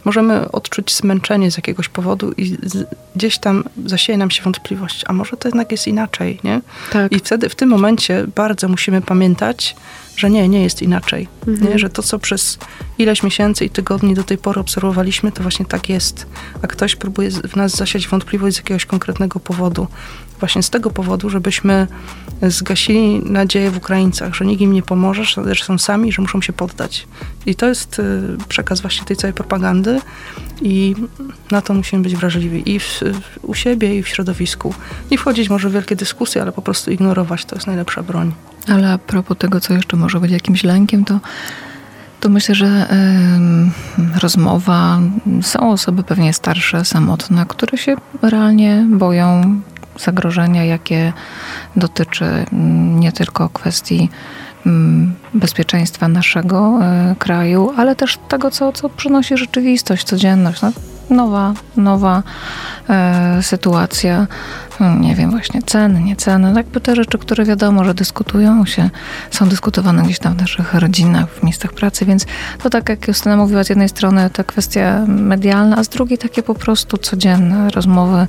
możemy 0.03 0.51
odczuć 0.51 0.95
zmęczenie 0.95 1.51
z 1.51 1.57
jakiegoś 1.57 1.89
powodu 1.89 2.31
i 2.37 2.57
gdzieś 3.15 3.37
tam 3.37 3.63
zasieje 3.85 4.17
nam 4.17 4.31
się 4.31 4.43
wątpliwość, 4.43 5.03
a 5.07 5.13
może 5.13 5.37
to 5.37 5.47
jednak 5.47 5.71
jest 5.71 5.87
inaczej, 5.87 6.39
nie? 6.43 6.61
Tak. 6.91 7.11
I 7.11 7.19
wtedy, 7.19 7.49
w 7.49 7.55
tym 7.55 7.69
momencie 7.69 8.25
bardzo 8.35 8.67
musimy 8.67 9.01
pamiętać, 9.01 9.75
że 10.15 10.29
nie, 10.29 10.49
nie 10.49 10.63
jest 10.63 10.81
inaczej. 10.81 11.27
Mhm. 11.47 11.71
Nie? 11.71 11.79
Że 11.79 11.89
to, 11.89 12.03
co 12.03 12.19
przez 12.19 12.57
ileś 12.97 13.23
miesięcy 13.23 13.65
i 13.65 13.69
tygodni 13.69 14.13
do 14.13 14.23
tej 14.23 14.37
pory 14.37 14.61
obserwowaliśmy, 14.61 15.31
to 15.31 15.41
właśnie 15.41 15.65
tak 15.65 15.89
jest. 15.89 16.27
A 16.61 16.67
ktoś 16.67 16.95
próbuje 16.95 17.31
w 17.31 17.55
nas 17.55 17.75
zasiać 17.75 18.07
wątpliwość 18.07 18.55
z 18.55 18.59
jakiegoś 18.59 18.85
konkretnego 18.85 19.39
powodu. 19.39 19.87
Właśnie 20.39 20.63
z 20.63 20.69
tego 20.69 20.89
powodu, 20.89 21.29
żebyśmy 21.29 21.87
zgasili 22.41 23.19
nadzieję 23.19 23.71
w 23.71 23.77
Ukraińcach, 23.77 24.35
że 24.35 24.45
nikt 24.45 24.61
im 24.61 24.73
nie 24.73 24.81
pomoże, 24.81 25.23
że 25.51 25.65
są 25.65 25.77
sami, 25.77 26.11
że 26.11 26.21
muszą 26.21 26.41
się 26.41 26.53
poddać. 26.53 27.07
I 27.45 27.55
to 27.55 27.67
jest 27.67 27.99
y, 27.99 28.21
przekaz 28.47 28.81
właśnie 28.81 29.05
tej 29.05 29.17
całej 29.17 29.33
propagandy 29.33 30.01
i 30.61 30.95
na 31.51 31.61
to 31.61 31.73
musimy 31.73 32.03
być 32.03 32.15
wrażliwi 32.15 32.75
i 32.75 32.79
w, 32.79 33.01
u 33.41 33.53
siebie, 33.53 33.97
i 33.97 34.03
w 34.03 34.07
środowisku. 34.07 34.73
Nie 35.11 35.17
wchodzić 35.17 35.49
może 35.49 35.69
w 35.69 35.73
wielkie 35.73 35.95
dyskusje, 35.95 36.41
ale 36.41 36.51
po 36.51 36.61
prostu 36.61 36.91
ignorować, 36.91 37.45
to 37.45 37.55
jest 37.55 37.67
najlepsza 37.67 38.03
broń. 38.03 38.31
Ale 38.67 38.91
a 38.91 38.97
propos 38.97 39.37
tego, 39.37 39.59
co 39.59 39.73
jeszcze 39.73 39.97
może 39.97 40.19
być 40.19 40.31
jakimś 40.31 40.63
lękiem, 40.63 41.05
to 41.05 41.19
to 42.19 42.29
myślę, 42.29 42.55
że 42.55 42.65
y, 42.65 44.19
rozmowa, 44.19 44.99
są 45.41 45.71
osoby 45.71 46.03
pewnie 46.03 46.33
starsze, 46.33 46.85
samotne, 46.85 47.45
które 47.45 47.77
się 47.77 47.95
realnie 48.21 48.85
boją 48.89 49.61
zagrożenia, 49.99 50.63
jakie 50.63 51.13
dotyczy 51.75 52.25
mm, 52.25 52.99
nie 52.99 53.11
tylko 53.11 53.49
kwestii 53.49 54.09
mm, 54.65 55.13
bezpieczeństwa 55.33 56.07
naszego 56.07 56.79
e, 56.81 57.15
kraju, 57.19 57.73
ale 57.77 57.95
też 57.95 58.19
tego, 58.27 58.51
co, 58.51 58.71
co 58.71 58.89
przynosi 58.89 59.37
rzeczywistość, 59.37 60.03
codzienność. 60.03 60.61
No, 60.61 60.71
nowa, 61.09 61.53
nowa 61.77 62.23
e, 62.89 63.39
sytuacja, 63.41 64.27
hmm, 64.77 65.01
nie 65.01 65.15
wiem, 65.15 65.31
właśnie 65.31 65.61
ceny, 65.61 66.01
nie 66.01 66.15
ceny, 66.15 66.53
jakby 66.55 66.81
te 66.81 66.95
rzeczy, 66.95 67.17
które 67.17 67.45
wiadomo, 67.45 67.83
że 67.83 67.93
dyskutują 67.93 68.65
się, 68.65 68.89
są 69.31 69.49
dyskutowane 69.49 70.03
gdzieś 70.03 70.19
tam 70.19 70.33
w 70.33 70.41
naszych 70.41 70.73
rodzinach, 70.73 71.29
w 71.29 71.43
miejscach 71.43 71.73
pracy, 71.73 72.05
więc 72.05 72.25
to 72.63 72.69
tak 72.69 72.89
jak 72.89 73.07
Justyna 73.07 73.37
mówiła, 73.37 73.63
z 73.63 73.69
jednej 73.69 73.89
strony 73.89 74.29
ta 74.29 74.43
kwestia 74.43 75.05
medialna, 75.07 75.77
a 75.77 75.83
z 75.83 75.89
drugiej 75.89 76.17
takie 76.17 76.43
po 76.43 76.55
prostu 76.55 76.97
codzienne 76.97 77.69
rozmowy 77.69 78.27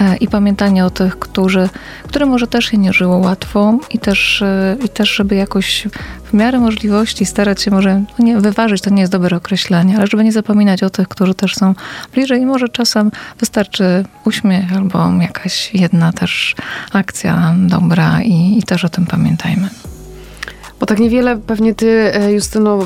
e, 0.00 0.16
i 0.16 0.28
pamiętanie 0.28 0.84
o 0.84 0.90
tych, 0.90 1.18
którzy, 1.18 1.68
które 2.08 2.26
może 2.26 2.46
też 2.46 2.64
się 2.64 2.78
nie 2.78 2.92
żyło 2.92 3.16
łatwo 3.16 3.78
i 3.90 3.98
też, 3.98 4.42
e, 4.42 4.76
i 4.84 4.88
też 4.88 5.14
żeby 5.14 5.34
jakoś 5.34 5.88
w 6.24 6.34
miarę 6.34 6.58
możliwości 6.58 7.26
starać 7.26 7.62
się 7.62 7.70
może, 7.70 8.02
no 8.18 8.24
nie, 8.24 8.38
wyważyć, 8.38 8.82
to 8.82 8.90
nie 8.90 9.00
jest 9.00 9.12
dobre 9.12 9.36
określenie, 9.36 9.96
ale 9.96 10.06
żeby 10.06 10.24
nie 10.24 10.32
zapominać 10.32 10.82
o 10.82 10.90
tych, 10.90 11.08
którzy 11.08 11.34
też 11.34 11.54
są 11.54 11.74
bliżej. 12.12 12.40
I 12.40 12.46
może 12.46 12.68
czasem 12.68 13.10
wystarczy 13.38 14.04
uśmiech 14.24 14.76
albo 14.76 15.12
jakaś 15.20 15.74
jedna 15.80 16.12
też 16.12 16.54
akcja 16.92 17.54
dobra 17.58 18.22
i, 18.22 18.58
i 18.58 18.62
też 18.62 18.84
o 18.84 18.88
tym 18.88 19.06
pamiętajmy. 19.06 19.68
Bo 20.80 20.86
tak 20.86 20.98
niewiele 20.98 21.36
pewnie 21.36 21.74
ty, 21.74 22.14
e, 22.14 22.32
Justyno, 22.32 22.78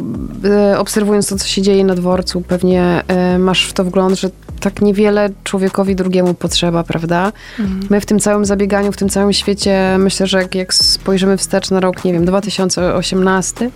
e, 0.44 0.78
obserwując 0.78 1.28
to, 1.28 1.36
co 1.36 1.46
się 1.46 1.62
dzieje 1.62 1.84
na 1.84 1.94
dworcu, 1.94 2.40
pewnie 2.40 3.02
e, 3.08 3.38
masz 3.38 3.66
w 3.66 3.72
to 3.72 3.84
wgląd, 3.84 4.18
że 4.18 4.30
tak 4.60 4.82
niewiele 4.82 5.30
człowiekowi 5.44 5.96
drugiemu 5.96 6.34
potrzeba, 6.34 6.84
prawda? 6.84 7.32
Mhm. 7.58 7.80
My 7.90 8.00
w 8.00 8.06
tym 8.06 8.20
całym 8.20 8.44
zabieganiu, 8.44 8.92
w 8.92 8.96
tym 8.96 9.08
całym 9.08 9.32
świecie, 9.32 9.96
myślę, 9.98 10.26
że 10.26 10.38
jak, 10.38 10.54
jak 10.54 10.74
spojrzymy 10.74 11.36
wstecz 11.36 11.70
na 11.70 11.80
rok, 11.80 12.04
nie 12.04 12.12
wiem, 12.12 12.24
2018 12.24 13.70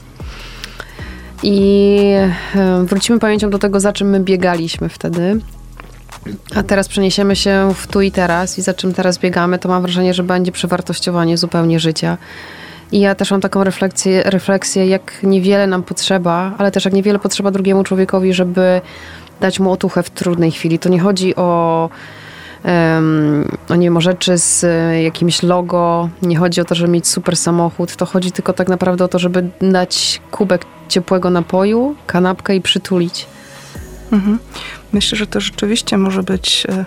i 1.42 2.00
wrócimy 2.84 3.18
pamięcią 3.18 3.50
do 3.50 3.58
tego, 3.58 3.80
za 3.80 3.92
czym 3.92 4.10
my 4.10 4.20
biegaliśmy 4.20 4.88
wtedy, 4.88 5.40
a 6.54 6.62
teraz 6.62 6.88
przeniesiemy 6.88 7.36
się 7.36 7.74
w 7.74 7.86
tu 7.86 8.00
i 8.00 8.10
teraz 8.10 8.58
i 8.58 8.62
za 8.62 8.74
czym 8.74 8.94
teraz 8.94 9.18
biegamy, 9.18 9.58
to 9.58 9.68
mam 9.68 9.82
wrażenie, 9.82 10.14
że 10.14 10.22
będzie 10.22 10.52
przewartościowanie 10.52 11.36
zupełnie 11.36 11.80
życia. 11.80 12.16
I 12.92 13.00
ja 13.00 13.14
też 13.14 13.30
mam 13.30 13.40
taką 13.40 13.64
refleksję, 13.64 14.22
refleksję, 14.22 14.86
jak 14.86 15.22
niewiele 15.22 15.66
nam 15.66 15.82
potrzeba, 15.82 16.54
ale 16.58 16.70
też 16.70 16.84
jak 16.84 16.94
niewiele 16.94 17.18
potrzeba 17.18 17.50
drugiemu 17.50 17.84
człowiekowi, 17.84 18.32
żeby 18.32 18.80
dać 19.40 19.60
mu 19.60 19.72
otuchę 19.72 20.02
w 20.02 20.10
trudnej 20.10 20.50
chwili. 20.50 20.78
To 20.78 20.88
nie 20.88 21.00
chodzi 21.00 21.36
o, 21.36 21.90
um, 22.64 23.56
o 23.68 23.74
nie 23.74 23.86
wiem, 23.86 23.96
o 23.96 24.00
rzeczy 24.00 24.38
z 24.38 24.66
jakimś 25.02 25.42
logo, 25.42 26.08
nie 26.22 26.36
chodzi 26.36 26.60
o 26.60 26.64
to, 26.64 26.74
żeby 26.74 26.92
mieć 26.92 27.08
super 27.08 27.36
samochód, 27.36 27.96
to 27.96 28.06
chodzi 28.06 28.32
tylko 28.32 28.52
tak 28.52 28.68
naprawdę 28.68 29.04
o 29.04 29.08
to, 29.08 29.18
żeby 29.18 29.48
dać 29.60 30.20
kubek 30.30 30.64
ciepłego 30.88 31.30
napoju, 31.30 31.94
kanapkę 32.06 32.56
i 32.56 32.60
przytulić. 32.60 33.26
Mhm. 34.12 34.38
Myślę, 34.92 35.18
że 35.18 35.26
to 35.26 35.40
rzeczywiście 35.40 35.98
może 35.98 36.22
być, 36.22 36.66
e, 36.68 36.84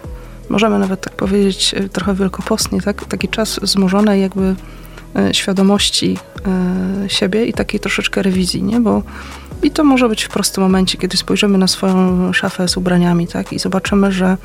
możemy 0.50 0.80
nawet 0.80 1.02
tak 1.02 1.14
powiedzieć, 1.14 1.74
e, 1.78 1.90
trochę 1.90 2.14
wielkopostnie, 2.16 2.82
tak? 2.82 3.06
taki 3.06 3.30
czas 3.30 3.60
zmożonej 3.64 4.22
jakby 4.22 4.56
e, 5.16 5.34
świadomości 5.34 6.18
siebie 7.08 7.46
i 7.46 7.54
takiej 7.54 7.80
troszeczkę 7.80 8.22
rewizji, 8.22 8.64
nie? 8.64 8.80
Bo 8.80 9.04
i 9.64 9.72
to 9.72 9.84
może 9.84 10.10
być 10.10 10.24
w 10.24 10.30
prostym 10.30 10.64
momencie, 10.64 10.98
kiedy 10.98 11.18
spojrzymy 11.18 11.58
na 11.58 11.68
swoją 11.68 12.34
szafę 12.34 12.68
z 12.68 12.78
ubraniami, 12.78 13.28
tak? 13.28 13.54
I 13.54 13.60
zobaczymy, 13.60 14.12
że 14.12 14.38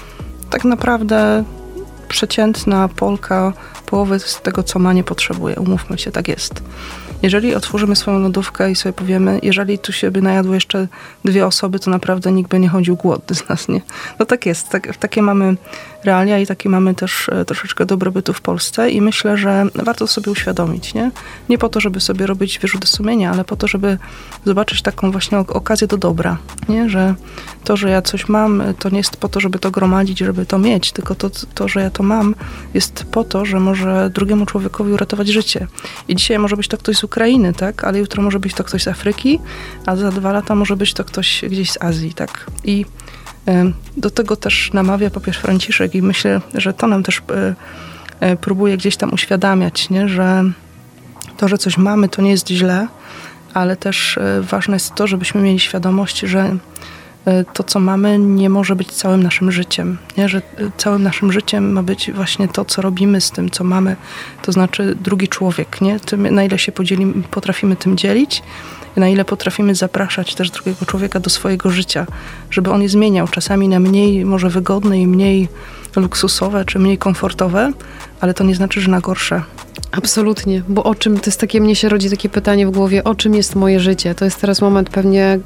tak 0.51 0.65
naprawdę 0.65 1.45
przeciętna 2.09 2.89
Polka 2.89 3.53
połowę 3.87 4.21
z 4.21 4.41
tego, 4.43 4.63
co 4.63 4.79
ma, 4.79 4.93
nie 4.93 5.05
potrzebuje. 5.05 5.57
Umówmy 5.57 5.99
się, 5.99 6.13
tak 6.13 6.29
jest. 6.29 6.63
Jeżeli 7.23 7.55
otworzymy 7.55 7.97
swoją 7.97 8.19
lodówkę 8.19 8.71
i 8.71 8.77
sobie 8.77 8.93
powiemy, 8.93 9.39
jeżeli 9.43 9.79
tu 9.79 9.93
się 9.93 10.11
by 10.11 10.23
najadło 10.23 10.55
jeszcze 10.55 10.89
dwie 11.25 11.47
osoby, 11.47 11.79
to 11.79 11.91
naprawdę 11.91 12.33
nikt 12.33 12.51
by 12.51 12.59
nie 12.59 12.69
chodził 12.69 12.97
głodny 12.97 13.37
z 13.37 13.49
nas, 13.49 13.69
nie? 13.69 13.81
No 14.19 14.27
tak 14.27 14.47
jest, 14.47 14.69
tak, 14.69 14.97
takie 14.97 15.23
mamy 15.23 15.57
realia 16.07 16.39
i 16.39 16.47
takie 16.47 16.69
mamy 16.69 16.95
też 16.95 17.29
e, 17.29 17.45
troszeczkę 17.45 17.87
dobrobytu 17.87 18.33
w 18.33 18.41
Polsce 18.41 18.91
i 18.91 19.01
myślę, 19.01 19.39
że 19.39 19.65
warto 19.75 20.07
sobie 20.07 20.33
uświadomić, 20.33 20.95
nie? 20.95 21.11
Nie 21.49 21.59
po 21.59 21.69
to, 21.69 21.81
żeby 21.81 22.01
sobie 22.01 22.27
robić 22.27 22.59
wyrzuty 22.59 22.87
sumienia, 22.87 23.31
ale 23.31 23.45
po 23.45 23.57
to, 23.57 23.69
żeby 23.69 23.99
zobaczyć 24.45 24.83
taką 24.83 25.11
właśnie 25.11 25.39
okazję 25.39 25.87
do 25.87 25.97
dobra, 25.97 26.39
nie? 26.69 26.91
Że 26.91 27.15
to, 27.65 27.77
że 27.77 27.91
ja 27.91 28.03
coś 28.03 28.29
mam, 28.29 28.63
to 28.79 28.89
nie 28.89 28.99
jest 28.99 29.17
po 29.17 29.29
to, 29.29 29.41
żeby 29.41 29.59
to 29.59 29.71
gromadzić, 29.71 30.19
żeby 30.19 30.47
to 30.47 30.59
mieć, 30.59 30.93
tylko 30.93 31.15
to, 31.15 31.31
to 31.55 31.69
że 31.69 31.81
ja 31.81 31.91
to 31.91 32.03
mam, 32.03 32.35
jest 32.75 33.05
po 33.05 33.25
to, 33.25 33.45
że 33.45 33.61
może 33.61 34.11
drugiemu 34.15 34.47
człowiekowi 34.47 34.93
uratować 34.93 35.29
życie. 35.29 35.67
I 36.09 36.17
dzisiaj 36.17 36.39
może 36.39 36.57
być 36.57 36.69
to 36.69 36.79
ktoś 36.79 36.97
z 36.97 37.05
Ukrainy, 37.05 37.53
tak? 37.53 37.85
Ale 37.85 37.99
jutro 37.99 38.23
może 38.23 38.41
być 38.41 38.55
to 38.55 38.65
ktoś 38.65 38.83
z 38.83 38.89
Afryki, 38.89 39.39
a 39.87 39.97
za 39.97 40.11
dwa 40.11 40.33
lata 40.33 40.55
może 40.55 40.77
być 40.77 40.95
to 40.95 41.05
ktoś 41.05 41.45
gdzieś 41.51 41.71
z 41.71 41.83
Azji, 41.83 42.15
tak? 42.15 42.47
I 42.65 42.85
do 43.97 44.11
tego 44.11 44.37
też 44.37 44.71
namawia 44.73 45.11
papież 45.11 45.37
Franciszek 45.37 45.95
i 45.95 46.03
myślę, 46.03 46.41
że 46.55 46.73
to 46.73 46.87
nam 46.87 47.03
też 47.03 47.19
e, 47.31 47.55
e, 48.21 48.37
próbuje 48.37 48.77
gdzieś 48.77 48.97
tam 48.97 49.13
uświadamiać, 49.13 49.91
nie? 49.91 50.09
że 50.09 50.45
to, 51.37 51.49
że 51.49 51.59
coś 51.59 51.79
mamy, 51.79 52.09
to 52.09 52.23
nie 52.23 52.31
jest 52.31 52.49
źle, 52.49 52.89
ale 53.55 53.77
też 53.77 54.19
e, 54.19 54.43
ważne 54.43 54.75
jest 54.75 54.95
to, 54.95 55.07
żebyśmy 55.07 55.41
mieli 55.41 55.61
świadomość, 55.61 56.21
że 56.21 56.57
to, 57.53 57.65
co 57.65 57.81
mamy, 57.81 58.19
nie 58.19 58.51
może 58.51 58.77
być 58.77 58.93
całym 58.93 59.23
naszym 59.23 59.53
życiem. 59.53 59.99
Nie? 60.17 60.29
Że 60.29 60.43
całym 60.77 61.03
naszym 61.03 61.33
życiem 61.33 61.73
ma 61.73 61.83
być 61.83 62.13
właśnie 62.13 62.49
to, 62.49 62.65
co 62.65 62.83
robimy 62.83 63.21
z 63.21 63.31
tym, 63.31 63.51
co 63.51 63.65
mamy, 63.65 63.97
to 64.43 64.53
znaczy 64.53 64.97
drugi 65.01 65.29
człowiek. 65.29 65.81
Nie? 65.81 66.01
Tym, 66.01 66.35
na 66.35 66.45
ile 66.45 66.59
się 66.59 66.73
podzielimy, 66.73 67.23
potrafimy 67.31 67.77
tym 67.77 67.97
dzielić, 67.97 68.43
na 69.01 69.09
ile 69.09 69.25
potrafimy 69.25 69.75
zapraszać 69.75 70.35
też 70.35 70.51
drugiego 70.51 70.87
człowieka 70.87 71.21
do 71.21 71.31
swojego 71.31 71.71
życia, 71.71 72.07
żeby 72.51 72.71
on 72.71 72.83
je 72.83 72.89
zmieniał, 72.89 73.29
czasami 73.29 73.69
na 73.69 73.81
mniej 73.81 74.25
może 74.25 74.49
wygodne 74.49 75.01
i 75.01 75.07
mniej 75.07 75.49
luksusowe, 75.97 76.65
czy 76.65 76.79
mniej 76.79 76.99
komfortowe, 76.99 77.73
ale 78.21 78.35
to 78.35 78.45
nie 78.45 78.55
znaczy, 78.55 78.81
że 78.81 78.91
na 78.91 79.01
gorsze. 79.01 79.43
Absolutnie, 79.93 80.63
bo 80.69 80.85
o 80.85 80.95
czym, 80.95 81.19
to 81.19 81.27
jest 81.27 81.41
takie, 81.41 81.61
mnie 81.61 81.77
się 81.77 81.89
rodzi 81.89 82.11
takie 82.11 82.29
pytanie 82.29 82.67
w 82.67 82.71
głowie, 82.71 83.05
o 83.05 83.15
czym 83.15 83.35
jest 83.35 83.55
moje 83.55 83.81
życie? 83.81 84.15
To 84.15 84.25
jest 84.25 84.41
teraz 84.41 84.61
moment 84.61 84.91
pewnie, 84.91 85.39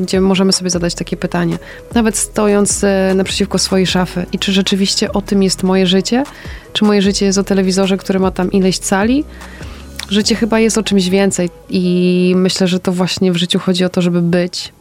gdzie 0.00 0.20
możemy 0.20 0.52
sobie 0.52 0.70
zadać 0.70 0.94
takie 0.94 1.16
pytanie. 1.16 1.58
Nawet 1.94 2.16
stojąc 2.16 2.84
e, 2.84 3.12
naprzeciwko 3.14 3.58
swojej 3.58 3.86
szafy 3.86 4.26
i 4.32 4.38
czy 4.38 4.52
rzeczywiście 4.52 5.12
o 5.12 5.22
tym 5.22 5.42
jest 5.42 5.62
moje 5.62 5.86
życie? 5.86 6.24
Czy 6.72 6.84
moje 6.84 7.02
życie 7.02 7.26
jest 7.26 7.38
o 7.38 7.44
telewizorze, 7.44 7.96
który 7.96 8.20
ma 8.20 8.30
tam 8.30 8.52
ileś 8.52 8.78
cali? 8.78 9.24
Życie 10.10 10.34
chyba 10.34 10.60
jest 10.60 10.78
o 10.78 10.82
czymś 10.82 11.08
więcej 11.08 11.50
i 11.68 12.32
myślę, 12.36 12.68
że 12.68 12.80
to 12.80 12.92
właśnie 12.92 13.32
w 13.32 13.36
życiu 13.36 13.58
chodzi 13.58 13.84
o 13.84 13.88
to, 13.88 14.02
żeby 14.02 14.22
być, 14.22 14.72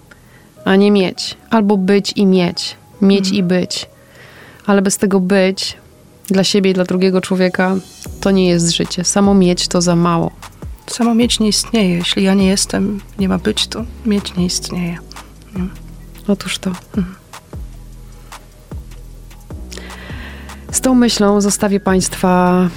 a 0.66 0.76
nie 0.76 0.92
mieć. 0.92 1.38
Albo 1.50 1.78
być 1.78 2.14
i 2.16 2.26
mieć. 2.26 2.76
Mieć 3.02 3.20
mhm. 3.20 3.36
i 3.36 3.44
być. 3.44 3.90
Ale 4.66 4.82
bez 4.82 4.98
tego 4.98 5.20
być 5.20 5.78
dla 6.28 6.44
siebie 6.44 6.72
i 6.72 6.74
dla 6.74 6.84
drugiego 6.84 7.22
człowieka 7.22 7.76
to 8.22 8.32
nie 8.32 8.50
jest 8.50 8.70
życie. 8.70 9.04
Samo 9.04 9.34
mieć 9.34 9.68
to 9.68 9.82
za 9.82 9.96
mało. 9.96 10.32
Samo 10.88 11.16
mieć 11.16 11.40
nie 11.40 11.48
istnieje. 11.48 11.96
Jeśli 11.96 12.24
ja 12.24 12.34
nie 12.34 12.48
jestem, 12.48 13.00
nie 13.20 13.30
ma 13.30 13.38
być, 13.38 13.68
to 13.68 13.86
mieć 14.06 14.36
nie 14.36 14.46
istnieje. 14.46 14.98
Mhm. 15.48 15.70
Otóż 16.28 16.60
to. 16.60 16.70
Mhm. 16.70 17.16
Z 20.72 20.82
tą 20.82 20.96
myślą 20.96 21.42
zostawię 21.42 21.80
Państwa 21.80 22.70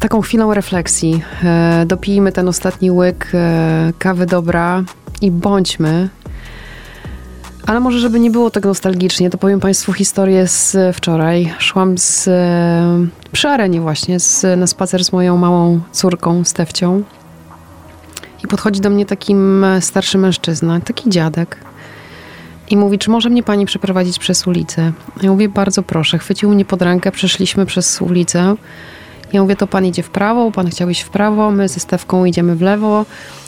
taką 0.00 0.20
chwilą 0.20 0.54
refleksji. 0.54 1.22
E, 1.44 1.84
dopijmy 1.86 2.32
ten 2.32 2.48
ostatni 2.48 2.90
łyk 2.90 3.30
e, 3.34 3.92
kawy 3.98 4.26
dobra 4.26 4.84
i 5.20 5.30
bądźmy. 5.30 6.08
Ale 7.66 7.80
może, 7.80 7.98
żeby 7.98 8.20
nie 8.20 8.30
było 8.30 8.50
tak 8.50 8.64
nostalgicznie, 8.64 9.30
to 9.30 9.38
powiem 9.38 9.60
Państwu 9.60 9.92
historię 9.92 10.48
z 10.48 10.76
wczoraj. 10.96 11.54
Szłam 11.58 11.98
z, 11.98 12.28
e, 12.28 13.06
przy 13.32 13.48
arenie 13.48 13.80
właśnie 13.80 14.20
z, 14.20 14.58
na 14.58 14.66
spacer 14.66 15.04
z 15.04 15.12
moją 15.12 15.36
małą 15.36 15.80
córką, 15.92 16.44
Stefcią. 16.44 17.02
I 18.44 18.46
podchodzi 18.46 18.80
do 18.80 18.90
mnie 18.90 19.06
taki 19.06 19.34
starszy 19.80 20.18
mężczyzna, 20.18 20.80
taki 20.80 21.10
dziadek. 21.10 21.56
I 22.70 22.76
mówi, 22.76 22.98
czy 22.98 23.10
może 23.10 23.30
mnie 23.30 23.42
pani 23.42 23.66
przeprowadzić 23.66 24.18
przez 24.18 24.46
ulicę? 24.46 24.92
Ja 25.22 25.30
mówię, 25.30 25.48
bardzo 25.48 25.82
proszę. 25.82 26.18
Chwycił 26.18 26.50
mnie 26.50 26.64
pod 26.64 26.82
rękę, 26.82 27.12
przeszliśmy 27.12 27.66
przez 27.66 28.00
ulicę. 28.02 28.56
Ja 29.32 29.42
mówię, 29.42 29.56
to 29.56 29.66
pan 29.66 29.86
idzie 29.86 30.02
w 30.02 30.10
prawo, 30.10 30.50
pan 30.50 30.70
chciał 30.70 30.88
iść 30.88 31.00
w 31.00 31.10
prawo, 31.10 31.50
my 31.50 31.68
ze 31.68 31.80
Stewką 31.80 32.24
idziemy 32.24 32.56
w 32.56 32.62
lewo. 32.62 33.06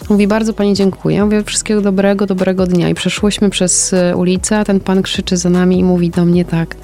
Mówi, 0.09 0.26
bardzo 0.26 0.53
pani 0.53 0.74
dziękuję. 0.74 1.16
Ja 1.16 1.24
mówię, 1.24 1.45
wszystkiego 1.45 1.80
dobrego, 1.80 2.26
dobrego 2.26 2.66
dnia. 2.66 2.89
I 2.89 2.95
przeszłyśmy 2.95 3.51
przez 3.51 3.93
e, 3.93 4.16
ulicę, 4.16 4.59
a 4.59 4.64
ten 4.64 4.80
pan 4.80 5.03
krzyczy 5.03 5.37
za 5.37 5.51
nami 5.51 5.78
i 5.78 5.85
mówi 5.85 6.11
do 6.11 6.24
mnie 6.24 6.45
tak. 6.45 6.76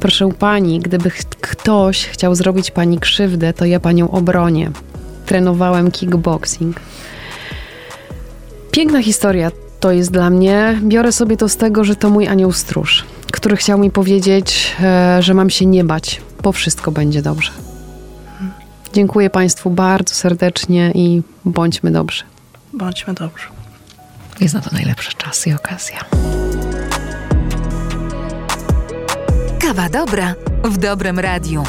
Proszę 0.00 0.28
pani, 0.38 0.80
gdyby 0.80 1.10
ktoś 1.40 2.06
chciał 2.06 2.34
zrobić 2.34 2.70
pani 2.70 2.98
krzywdę, 2.98 3.52
to 3.52 3.64
ja 3.64 3.80
panią 3.80 4.10
obronię. 4.10 4.70
Trenowałem 5.26 5.90
kickboxing. 5.90 6.80
Piękna 8.70 9.02
historia 9.02 9.50
to 9.80 9.92
jest 9.92 10.10
dla 10.10 10.30
mnie. 10.30 10.80
Biorę 10.82 11.12
sobie 11.12 11.36
to 11.36 11.48
z 11.48 11.56
tego, 11.56 11.84
że 11.84 11.96
to 11.96 12.10
mój 12.10 12.28
anioł 12.28 12.52
stróż, 12.52 13.04
który 13.32 13.56
chciał 13.56 13.78
mi 13.78 13.90
powiedzieć, 13.90 14.76
e, 14.82 15.22
że 15.22 15.34
mam 15.34 15.50
się 15.50 15.66
nie 15.66 15.84
bać, 15.84 16.20
bo 16.42 16.52
wszystko 16.52 16.92
będzie 16.92 17.22
dobrze. 17.22 17.71
Dziękuję 18.92 19.30
Państwu 19.30 19.70
bardzo 19.70 20.14
serdecznie 20.14 20.92
i 20.94 21.22
bądźmy 21.44 21.90
dobrzy. 21.90 22.24
Bądźmy 22.72 23.14
dobrzy. 23.14 23.46
Jest 24.40 24.54
na 24.54 24.60
to 24.60 24.70
najlepszy 24.72 25.12
czas 25.16 25.46
i 25.46 25.52
okazja. 25.52 25.98
Kawa 29.60 29.88
dobra 29.88 30.34
w 30.64 30.78
dobrym 30.78 31.18
radiu. 31.18 31.64